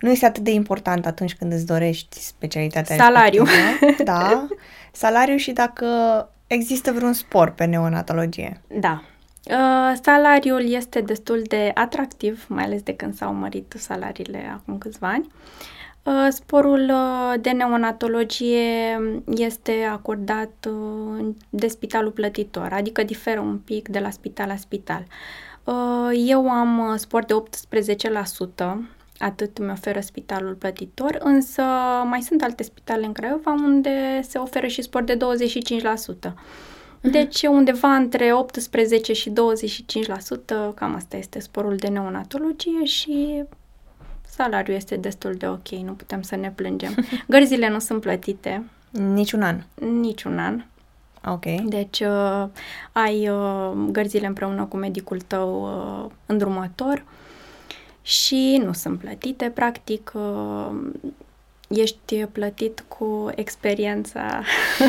nu 0.00 0.10
este 0.10 0.26
atât 0.26 0.42
de 0.42 0.50
important 0.50 1.06
atunci 1.06 1.34
când 1.34 1.52
îți 1.52 1.66
dorești 1.66 2.18
specialitatea 2.18 2.96
Salariu. 2.96 3.44
Da, 4.04 4.46
salariu 4.92 5.36
și 5.36 5.52
dacă 5.52 5.86
există 6.46 6.92
vreun 6.92 7.12
spor 7.12 7.50
pe 7.50 7.64
neonatologie. 7.64 8.60
Da. 8.80 9.02
Uh, 9.44 9.98
salariul 10.02 10.72
este 10.72 11.00
destul 11.00 11.42
de 11.48 11.70
atractiv, 11.74 12.44
mai 12.48 12.64
ales 12.64 12.82
de 12.82 12.94
când 12.94 13.14
s-au 13.14 13.32
mărit 13.32 13.74
salariile 13.76 14.50
acum 14.52 14.78
câțiva 14.78 15.08
ani. 15.08 15.26
Uh, 16.02 16.26
sporul 16.28 16.90
uh, 16.90 17.40
de 17.40 17.50
neonatologie 17.50 19.00
este 19.36 19.72
acordat 19.90 20.68
uh, 20.68 21.26
de 21.50 21.68
spitalul 21.68 22.10
plătitor, 22.10 22.68
adică 22.72 23.02
diferă 23.02 23.40
un 23.40 23.58
pic 23.58 23.88
de 23.88 23.98
la 23.98 24.10
spital 24.10 24.46
la 24.46 24.56
spital. 24.56 25.04
Uh, 25.06 25.49
eu 26.12 26.50
am 26.50 26.96
spor 26.96 27.24
de 27.24 27.34
18%, 27.34 28.76
atât 29.18 29.58
mi 29.58 29.70
oferă 29.70 30.00
spitalul 30.00 30.54
plătitor, 30.54 31.18
însă 31.22 31.62
mai 32.04 32.20
sunt 32.20 32.42
alte 32.42 32.62
spitale 32.62 33.06
în 33.06 33.12
Craiova 33.12 33.50
unde 33.50 34.20
se 34.28 34.38
oferă 34.38 34.66
și 34.66 34.82
sport 34.82 35.06
de 35.06 35.16
25%. 35.16 36.34
Mhm. 37.02 37.12
Deci 37.12 37.42
undeva 37.42 37.94
între 37.94 38.34
18 38.34 39.12
și 39.12 39.30
25%, 39.30 40.74
cam 40.74 40.94
asta 40.94 41.16
este 41.16 41.38
sporul 41.40 41.76
de 41.76 41.88
neonatologie 41.88 42.84
și 42.84 43.44
salariul 44.26 44.76
este 44.76 44.96
destul 44.96 45.34
de 45.34 45.48
ok, 45.48 45.68
nu 45.68 45.92
putem 45.92 46.22
să 46.22 46.36
ne 46.36 46.52
plângem. 46.54 46.94
Gărzile 47.28 47.68
nu 47.68 47.78
sunt 47.78 48.00
plătite. 48.00 48.64
Niciun 48.90 49.42
an? 49.42 49.62
Niciun 50.00 50.38
an. 50.38 50.64
Ok. 51.24 51.44
Deci 51.64 52.00
uh, 52.00 52.44
ai 52.92 53.28
uh, 53.28 53.72
gărzile 53.90 54.26
împreună 54.26 54.64
cu 54.64 54.76
medicul 54.76 55.20
tău 55.20 55.62
uh, 55.62 56.10
îndrumător 56.26 57.04
și 58.02 58.60
nu 58.64 58.72
sunt 58.72 58.98
plătite, 58.98 59.50
practic 59.50 60.12
uh, 60.14 60.70
ești 61.68 62.24
plătit 62.24 62.84
cu 62.88 63.30
experiența. 63.34 64.42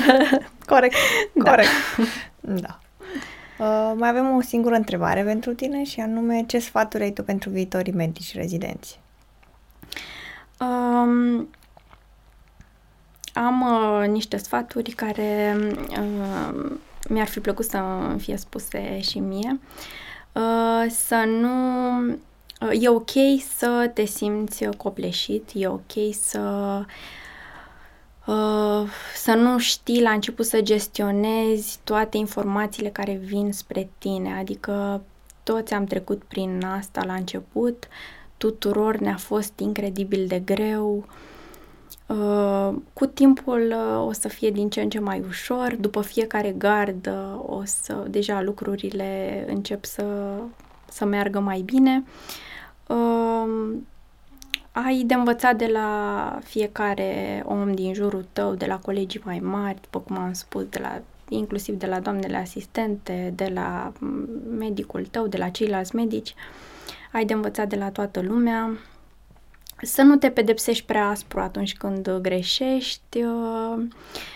corect, 0.65 0.95
da. 1.33 1.49
corect. 1.49 1.69
Da. 2.39 2.79
Uh, 3.59 3.93
mai 3.95 4.09
avem 4.09 4.35
o 4.35 4.41
singură 4.41 4.75
întrebare 4.75 5.23
pentru 5.23 5.53
tine 5.53 5.83
și 5.83 5.99
anume 5.99 6.43
ce 6.47 6.59
sfaturi 6.59 7.03
ai 7.03 7.11
tu 7.11 7.23
pentru 7.23 7.49
viitorii 7.49 7.93
medici 7.93 8.35
rezidenți? 8.35 8.99
Um, 10.59 11.49
am 13.33 13.61
uh, 13.61 14.07
niște 14.07 14.37
sfaturi 14.37 14.91
care 14.91 15.57
uh, 15.89 16.71
mi-ar 17.09 17.27
fi 17.27 17.39
plăcut 17.39 17.65
să 17.65 17.81
fie 18.17 18.37
spuse 18.37 18.99
și 18.99 19.19
mie. 19.19 19.59
Uh, 20.31 20.85
să 20.89 21.23
nu 21.27 21.49
E 22.69 22.89
ok 22.89 23.11
să 23.57 23.91
te 23.93 24.05
simți 24.05 24.65
copleșit, 24.77 25.49
e 25.53 25.67
ok 25.67 25.91
să 26.11 26.39
uh, 28.25 28.89
să 29.15 29.33
nu 29.33 29.59
știi 29.59 30.01
la 30.01 30.11
început 30.11 30.45
să 30.45 30.61
gestionezi 30.61 31.79
toate 31.83 32.17
informațiile 32.17 32.89
care 32.89 33.13
vin 33.13 33.51
spre 33.51 33.89
tine, 33.97 34.33
adică 34.33 35.03
toți 35.43 35.73
am 35.73 35.85
trecut 35.85 36.23
prin 36.23 36.63
asta 36.63 37.03
la 37.05 37.13
început, 37.13 37.87
tuturor 38.37 38.97
ne-a 38.97 39.17
fost 39.17 39.59
incredibil 39.59 40.27
de 40.27 40.39
greu, 40.39 41.05
Uh, 41.07 41.30
cu 42.93 43.05
timpul 43.05 43.73
uh, 43.75 44.07
o 44.07 44.11
să 44.11 44.27
fie 44.27 44.49
din 44.49 44.69
ce 44.69 44.81
în 44.81 44.89
ce 44.89 44.99
mai 44.99 45.23
ușor, 45.27 45.75
după 45.79 46.01
fiecare 46.01 46.51
gardă 46.57 47.43
o 47.45 47.61
să, 47.65 48.05
deja 48.09 48.41
lucrurile 48.41 49.43
încep 49.47 49.85
să, 49.85 50.33
să 50.89 51.05
meargă 51.05 51.39
mai 51.39 51.61
bine. 51.61 52.03
Uh, 52.03 52.41
uh, 52.91 53.73
ai 54.71 55.03
de 55.05 55.13
învățat 55.13 55.55
de 55.55 55.67
la 55.67 56.39
fiecare 56.43 57.43
om 57.45 57.73
din 57.73 57.93
jurul 57.93 58.25
tău, 58.33 58.53
de 58.53 58.65
la 58.65 58.79
colegii 58.79 59.21
mai 59.23 59.39
mari, 59.39 59.81
după 59.81 59.99
cum 59.99 60.17
am 60.17 60.33
spus, 60.33 60.63
de 60.63 60.79
la, 60.79 61.01
inclusiv 61.29 61.75
de 61.75 61.85
la 61.85 61.99
doamnele 61.99 62.37
asistente, 62.37 63.33
de 63.35 63.51
la 63.53 63.91
medicul 64.57 65.05
tău, 65.05 65.27
de 65.27 65.37
la 65.37 65.49
ceilalți 65.49 65.95
medici. 65.95 66.33
Ai 67.11 67.25
de 67.25 67.33
învățat 67.33 67.69
de 67.69 67.75
la 67.75 67.89
toată 67.89 68.21
lumea. 68.21 68.77
Să 69.81 70.01
nu 70.01 70.15
te 70.15 70.29
pedepsești 70.29 70.85
prea 70.85 71.07
aspru 71.07 71.39
atunci 71.39 71.73
când 71.73 72.17
greșești 72.21 73.23
uh, 73.23 73.83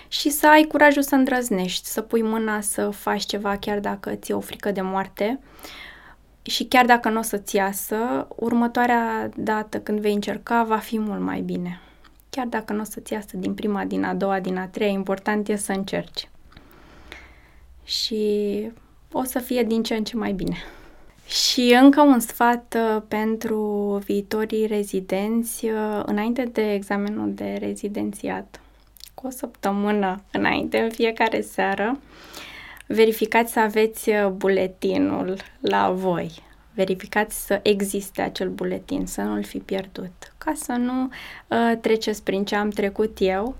și 0.07 0.29
să 0.29 0.47
ai 0.47 0.63
curajul 0.63 1.01
să 1.01 1.15
îndrăznești, 1.15 1.87
să 1.87 2.01
pui 2.01 2.21
mâna 2.21 2.61
să 2.61 2.89
faci 2.89 3.23
ceva 3.23 3.57
chiar 3.57 3.79
dacă 3.79 4.15
ți-e 4.15 4.33
o 4.33 4.39
frică 4.39 4.71
de 4.71 4.81
moarte. 4.81 5.39
Uh, 5.41 5.83
și 6.45 6.63
chiar 6.63 6.85
dacă 6.85 7.09
nu 7.09 7.19
o 7.19 7.21
să-ți 7.21 7.55
iasă, 7.55 8.27
următoarea 8.35 9.29
dată 9.35 9.79
când 9.79 9.99
vei 9.99 10.13
încerca 10.13 10.63
va 10.63 10.77
fi 10.77 10.99
mult 10.99 11.21
mai 11.21 11.41
bine. 11.41 11.81
Chiar 12.29 12.45
dacă 12.45 12.73
nu 12.73 12.81
o 12.81 12.83
să-ți 12.83 13.13
iasă 13.13 13.37
din 13.37 13.53
prima, 13.53 13.85
din 13.85 14.03
a 14.03 14.13
doua, 14.13 14.39
din 14.39 14.57
a 14.57 14.67
treia, 14.67 14.91
important 14.91 15.47
e 15.47 15.55
să 15.55 15.71
încerci. 15.71 16.29
Și 17.83 18.71
o 19.11 19.23
să 19.23 19.39
fie 19.39 19.63
din 19.63 19.83
ce 19.83 19.95
în 19.95 20.03
ce 20.03 20.17
mai 20.17 20.31
bine. 20.31 20.57
Și 21.27 21.77
încă 21.81 22.01
un 22.01 22.19
sfat 22.19 22.77
uh, 22.77 23.01
pentru 23.07 23.59
viitorii 24.05 24.65
rezidenți, 24.65 25.65
uh, 25.65 26.01
înainte 26.05 26.43
de 26.43 26.73
examenul 26.73 27.33
de 27.33 27.57
rezidențiat, 27.59 28.59
cu 29.13 29.27
o 29.27 29.29
săptămână 29.29 30.21
înainte, 30.31 30.79
în 30.79 30.89
fiecare 30.89 31.41
seară, 31.41 31.99
verificați 32.87 33.53
să 33.53 33.59
aveți 33.59 34.09
uh, 34.09 34.27
buletinul 34.27 35.37
la 35.59 35.91
voi. 35.91 36.43
Verificați 36.73 37.45
să 37.45 37.59
existe 37.63 38.21
acel 38.21 38.49
buletin, 38.49 39.05
să 39.05 39.21
nu-l 39.21 39.43
fi 39.43 39.57
pierdut, 39.57 40.33
ca 40.37 40.53
să 40.55 40.71
nu 40.71 41.09
uh, 41.47 41.77
treceți 41.81 42.23
prin 42.23 42.45
ce 42.45 42.55
am 42.55 42.69
trecut 42.69 43.17
eu. 43.19 43.55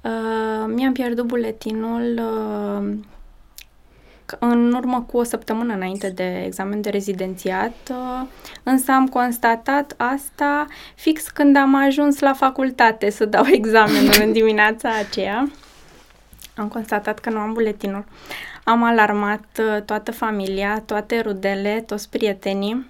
Uh, 0.00 0.72
mi-am 0.74 0.92
pierdut 0.92 1.26
buletinul 1.26 2.18
uh, 2.18 2.96
în 4.38 4.72
urmă 4.72 5.04
cu 5.10 5.16
o 5.16 5.22
săptămână 5.22 5.74
înainte 5.74 6.08
de 6.08 6.42
examen 6.46 6.80
de 6.80 6.90
rezidențiat, 6.90 7.74
uh, 7.90 8.26
însă 8.62 8.92
am 8.92 9.08
constatat 9.08 9.94
asta 9.96 10.66
fix 10.94 11.28
când 11.28 11.56
am 11.56 11.74
ajuns 11.74 12.18
la 12.18 12.32
facultate 12.32 13.10
să 13.10 13.24
dau 13.24 13.44
examenul 13.60 14.14
în 14.22 14.32
dimineața 14.32 14.88
aceea 14.98 15.48
am 16.56 16.68
constatat 16.68 17.18
că 17.18 17.30
nu 17.30 17.38
am 17.38 17.52
buletinul. 17.52 18.04
Am 18.64 18.82
alarmat 18.82 19.44
uh, 19.58 19.82
toată 19.82 20.12
familia, 20.12 20.82
toate 20.86 21.20
rudele, 21.20 21.84
toți 21.86 22.10
prietenii. 22.10 22.86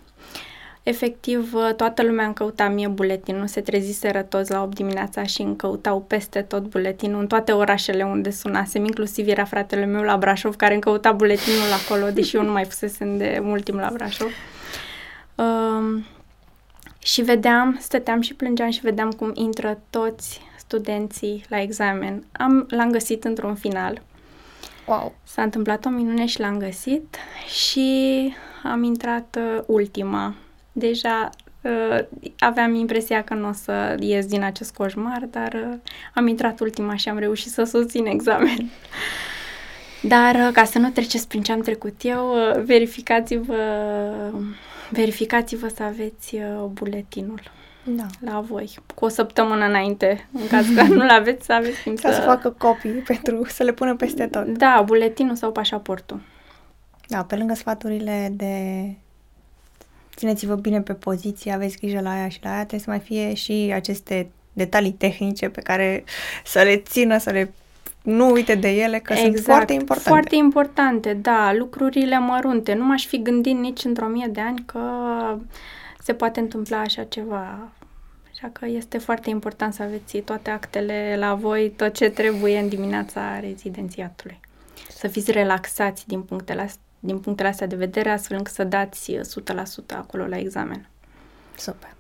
Efectiv, 0.85 1.55
uh, 1.55 1.75
toată 1.77 2.03
lumea 2.03 2.25
îmi 2.25 2.35
căuta 2.35 2.69
mie 2.69 2.89
buletinul, 2.89 3.47
se 3.47 3.61
treziseră 3.61 4.23
toți 4.23 4.51
la 4.51 4.63
8 4.63 4.75
dimineața 4.75 5.23
și 5.23 5.43
îmi 5.43 5.57
căutau 5.57 6.01
peste 6.03 6.43
tot 6.43 6.63
buletinul, 6.63 7.21
în 7.21 7.27
toate 7.27 7.53
orașele 7.53 8.03
unde 8.03 8.31
sunasem, 8.31 8.85
inclusiv 8.85 9.29
era 9.29 9.45
fratele 9.45 9.85
meu 9.85 10.03
la 10.03 10.17
Brașov, 10.17 10.57
care 10.57 10.73
îmi 10.73 10.83
căuta 10.83 11.13
buletinul 11.13 11.73
acolo, 11.85 12.11
deși 12.11 12.37
eu 12.37 12.43
nu 12.43 12.53
mai 12.53 12.65
fusesem 12.65 13.17
de 13.17 13.39
mult 13.43 13.65
timp 13.65 13.79
la 13.79 13.91
Brașov. 13.93 14.31
Um, 15.35 16.05
și 16.99 17.23
vedeam, 17.23 17.77
stăteam 17.81 18.21
și 18.21 18.35
plângeam 18.35 18.71
și 18.71 18.81
vedeam 18.81 19.11
cum 19.11 19.31
intră 19.35 19.79
toți 19.91 20.41
studenții 20.57 21.45
la 21.49 21.61
examen. 21.61 22.25
Am, 22.33 22.67
l-am 22.71 22.91
găsit 22.91 23.25
într-un 23.25 23.55
final. 23.55 24.03
Wow! 24.87 25.15
S-a 25.23 25.43
întâmplat 25.43 25.85
o 25.85 25.89
minune 25.89 26.27
și 26.27 26.41
l-am 26.41 26.59
găsit 26.59 27.17
și 27.47 28.33
am 28.63 28.83
intrat 28.83 29.39
uh, 29.39 29.63
ultima. 29.67 30.35
Deja 30.77 31.31
Uh, 31.65 32.05
aveam 32.39 32.75
impresia 32.75 33.23
că 33.23 33.35
nu 33.35 33.49
o 33.49 33.53
să 33.53 33.97
ies 34.01 34.27
din 34.27 34.43
acest 34.43 34.75
coșmar, 34.75 35.23
dar 35.31 35.53
uh, 35.53 35.79
am 36.15 36.27
intrat 36.27 36.61
ultima 36.61 36.97
și 36.97 37.09
am 37.09 37.19
reușit 37.19 37.51
să 37.51 37.65
susțin 37.65 38.07
examen. 38.07 38.71
Dar 40.03 40.35
uh, 40.35 40.49
ca 40.53 40.65
să 40.65 40.79
nu 40.79 40.91
treceți 40.91 41.29
prin 41.29 41.43
ce 41.43 41.53
am 41.53 41.61
trecut 41.61 41.95
eu, 42.03 42.35
verificați-vă, 42.65 43.57
verificați-vă 44.91 45.69
să 45.69 45.83
aveți 45.83 46.37
buletinul 46.73 47.41
da. 47.85 48.07
la 48.21 48.41
voi, 48.41 48.79
cu 48.95 49.05
o 49.05 49.09
săptămână 49.09 49.65
înainte, 49.65 50.29
în 50.33 50.47
caz 50.47 50.67
că 50.75 50.83
nu-l 50.83 51.09
aveți, 51.21 51.45
să 51.45 51.53
aveți 51.53 51.83
timp 51.83 51.99
să... 51.99 52.11
să 52.13 52.21
facă 52.21 52.51
copii 52.59 52.91
pentru 52.91 53.45
să 53.49 53.63
le 53.63 53.73
pună 53.73 53.97
peste 53.97 54.27
tot. 54.27 54.47
Da, 54.47 54.83
buletinul 54.85 55.37
sau 55.37 55.53
pașaportul. 55.53 56.21
Da, 57.09 57.25
pe 57.25 57.37
lângă 57.37 57.55
sfaturile 57.55 58.29
de 58.33 58.85
țineți-vă 60.17 60.55
bine 60.55 60.81
pe 60.81 60.93
poziție, 60.93 61.53
aveți 61.53 61.79
grijă 61.79 62.01
la 62.01 62.13
aia 62.13 62.29
și 62.29 62.39
la 62.43 62.49
aia, 62.51 62.59
trebuie 62.59 62.81
să 62.81 62.91
mai 62.91 62.99
fie 62.99 63.35
și 63.35 63.71
aceste 63.75 64.31
detalii 64.53 64.93
tehnice 64.93 65.49
pe 65.49 65.61
care 65.61 66.05
să 66.45 66.63
le 66.63 66.77
țină, 66.77 67.19
să 67.19 67.31
le 67.31 67.53
nu 68.03 68.31
uite 68.31 68.55
de 68.55 68.69
ele, 68.69 68.99
că 68.99 69.13
exact, 69.13 69.35
sunt 69.35 69.45
foarte 69.45 69.73
importante. 69.73 70.09
Foarte 70.09 70.35
importante, 70.35 71.15
da, 71.15 71.55
lucrurile 71.55 72.19
mărunte. 72.19 72.75
Nu 72.75 72.85
m-aș 72.85 73.07
fi 73.07 73.23
gândit 73.23 73.57
nici 73.59 73.85
într-o 73.85 74.07
mie 74.07 74.27
de 74.27 74.41
ani 74.41 74.63
că 74.67 74.81
se 76.03 76.15
poate 76.15 76.41
întâmpla 76.41 76.79
așa 76.79 77.05
ceva. 77.05 77.73
Așa 78.31 78.51
că 78.53 78.67
este 78.67 78.99
foarte 78.99 79.31
important 79.31 79.75
să 79.75 79.83
aveți 79.83 80.19
toate 80.19 80.51
actele 80.51 81.17
la 81.19 81.35
voi, 81.35 81.73
tot 81.77 81.95
ce 81.95 82.09
trebuie 82.09 82.59
în 82.59 82.69
dimineața 82.69 83.41
rezidențiatului. 83.41 84.41
Să 84.89 85.09
fiți 85.09 85.31
relaxați 85.31 86.07
din 86.07 86.23
punctele 86.23 86.61
astea 86.61 86.83
din 87.05 87.19
punctele 87.19 87.49
astea 87.49 87.67
de 87.67 87.77
vedere, 87.77 88.11
astfel 88.11 88.37
încât 88.37 88.55
să 88.55 88.65
dați 88.65 89.19
100% 89.93 89.97
acolo 89.97 90.27
la 90.27 90.39
examen. 90.39 90.89
Super. 91.57 91.95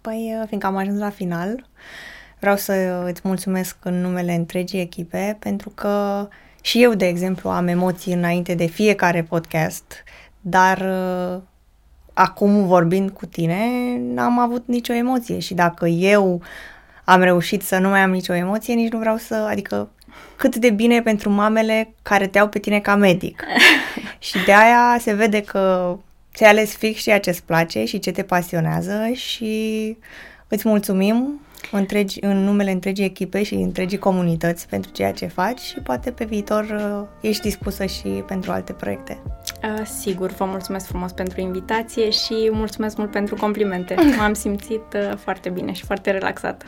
Păi, 0.00 0.36
uh, 0.40 0.46
fiindcă 0.46 0.68
am 0.68 0.76
ajuns 0.76 0.98
la 0.98 1.10
final, 1.10 1.68
vreau 2.38 2.56
să 2.56 2.72
îți 3.06 3.20
mulțumesc 3.24 3.76
în 3.82 4.00
numele 4.00 4.34
întregii 4.34 4.80
echipe, 4.80 5.36
pentru 5.38 5.70
că 5.70 6.28
și 6.60 6.82
eu, 6.82 6.94
de 6.94 7.06
exemplu, 7.06 7.50
am 7.50 7.66
emoții 7.66 8.12
înainte 8.12 8.54
de 8.54 8.66
fiecare 8.66 9.22
podcast, 9.22 10.02
dar 10.40 10.78
uh, 10.78 11.42
acum 12.12 12.66
vorbind 12.66 13.10
cu 13.10 13.26
tine, 13.26 13.58
n-am 13.98 14.38
avut 14.38 14.66
nicio 14.66 14.92
emoție 14.92 15.38
și 15.38 15.54
dacă 15.54 15.86
eu 15.86 16.42
am 17.04 17.20
reușit 17.20 17.62
să 17.62 17.78
nu 17.78 17.88
mai 17.88 18.00
am 18.00 18.10
nicio 18.10 18.34
emoție, 18.34 18.74
nici 18.74 18.92
nu 18.92 18.98
vreau 18.98 19.16
să, 19.16 19.34
adică 19.34 19.90
cât 20.36 20.56
de 20.56 20.70
bine 20.70 21.02
pentru 21.02 21.30
mamele 21.30 21.94
care 22.02 22.26
te 22.26 22.38
au 22.38 22.48
pe 22.48 22.58
tine 22.58 22.80
ca 22.80 22.94
medic. 22.94 23.42
și 24.18 24.44
de 24.44 24.52
aia 24.52 24.96
se 25.00 25.12
vede 25.12 25.42
că 25.42 25.96
ți-ai 26.34 26.50
ales 26.50 26.76
fix 26.76 27.02
ceea 27.02 27.20
ce 27.20 27.30
îți 27.30 27.44
place 27.44 27.84
și 27.84 27.98
ce 27.98 28.10
te 28.10 28.22
pasionează 28.22 29.10
și 29.12 29.96
îți 30.48 30.68
mulțumim 30.68 31.40
întregi, 31.70 32.18
în 32.20 32.44
numele 32.44 32.70
întregii 32.70 33.04
echipe 33.04 33.42
și 33.42 33.54
întregii 33.54 33.98
comunități 33.98 34.68
pentru 34.68 34.90
ceea 34.90 35.12
ce 35.12 35.26
faci 35.26 35.60
și 35.60 35.78
poate 35.78 36.10
pe 36.10 36.24
viitor 36.24 36.64
uh, 36.64 37.28
ești 37.28 37.42
dispusă 37.42 37.86
și 37.86 38.08
pentru 38.26 38.52
alte 38.52 38.72
proiecte. 38.72 39.18
Uh, 39.62 39.86
sigur, 39.98 40.30
vă 40.30 40.44
mulțumesc 40.44 40.86
frumos 40.86 41.12
pentru 41.12 41.40
invitație 41.40 42.10
și 42.10 42.48
mulțumesc 42.50 42.96
mult 42.96 43.10
pentru 43.10 43.34
complimente. 43.34 43.94
M-am 44.18 44.32
simțit 44.32 44.94
uh, 44.94 45.16
foarte 45.16 45.48
bine 45.48 45.72
și 45.72 45.84
foarte 45.84 46.10
relaxată. 46.10 46.66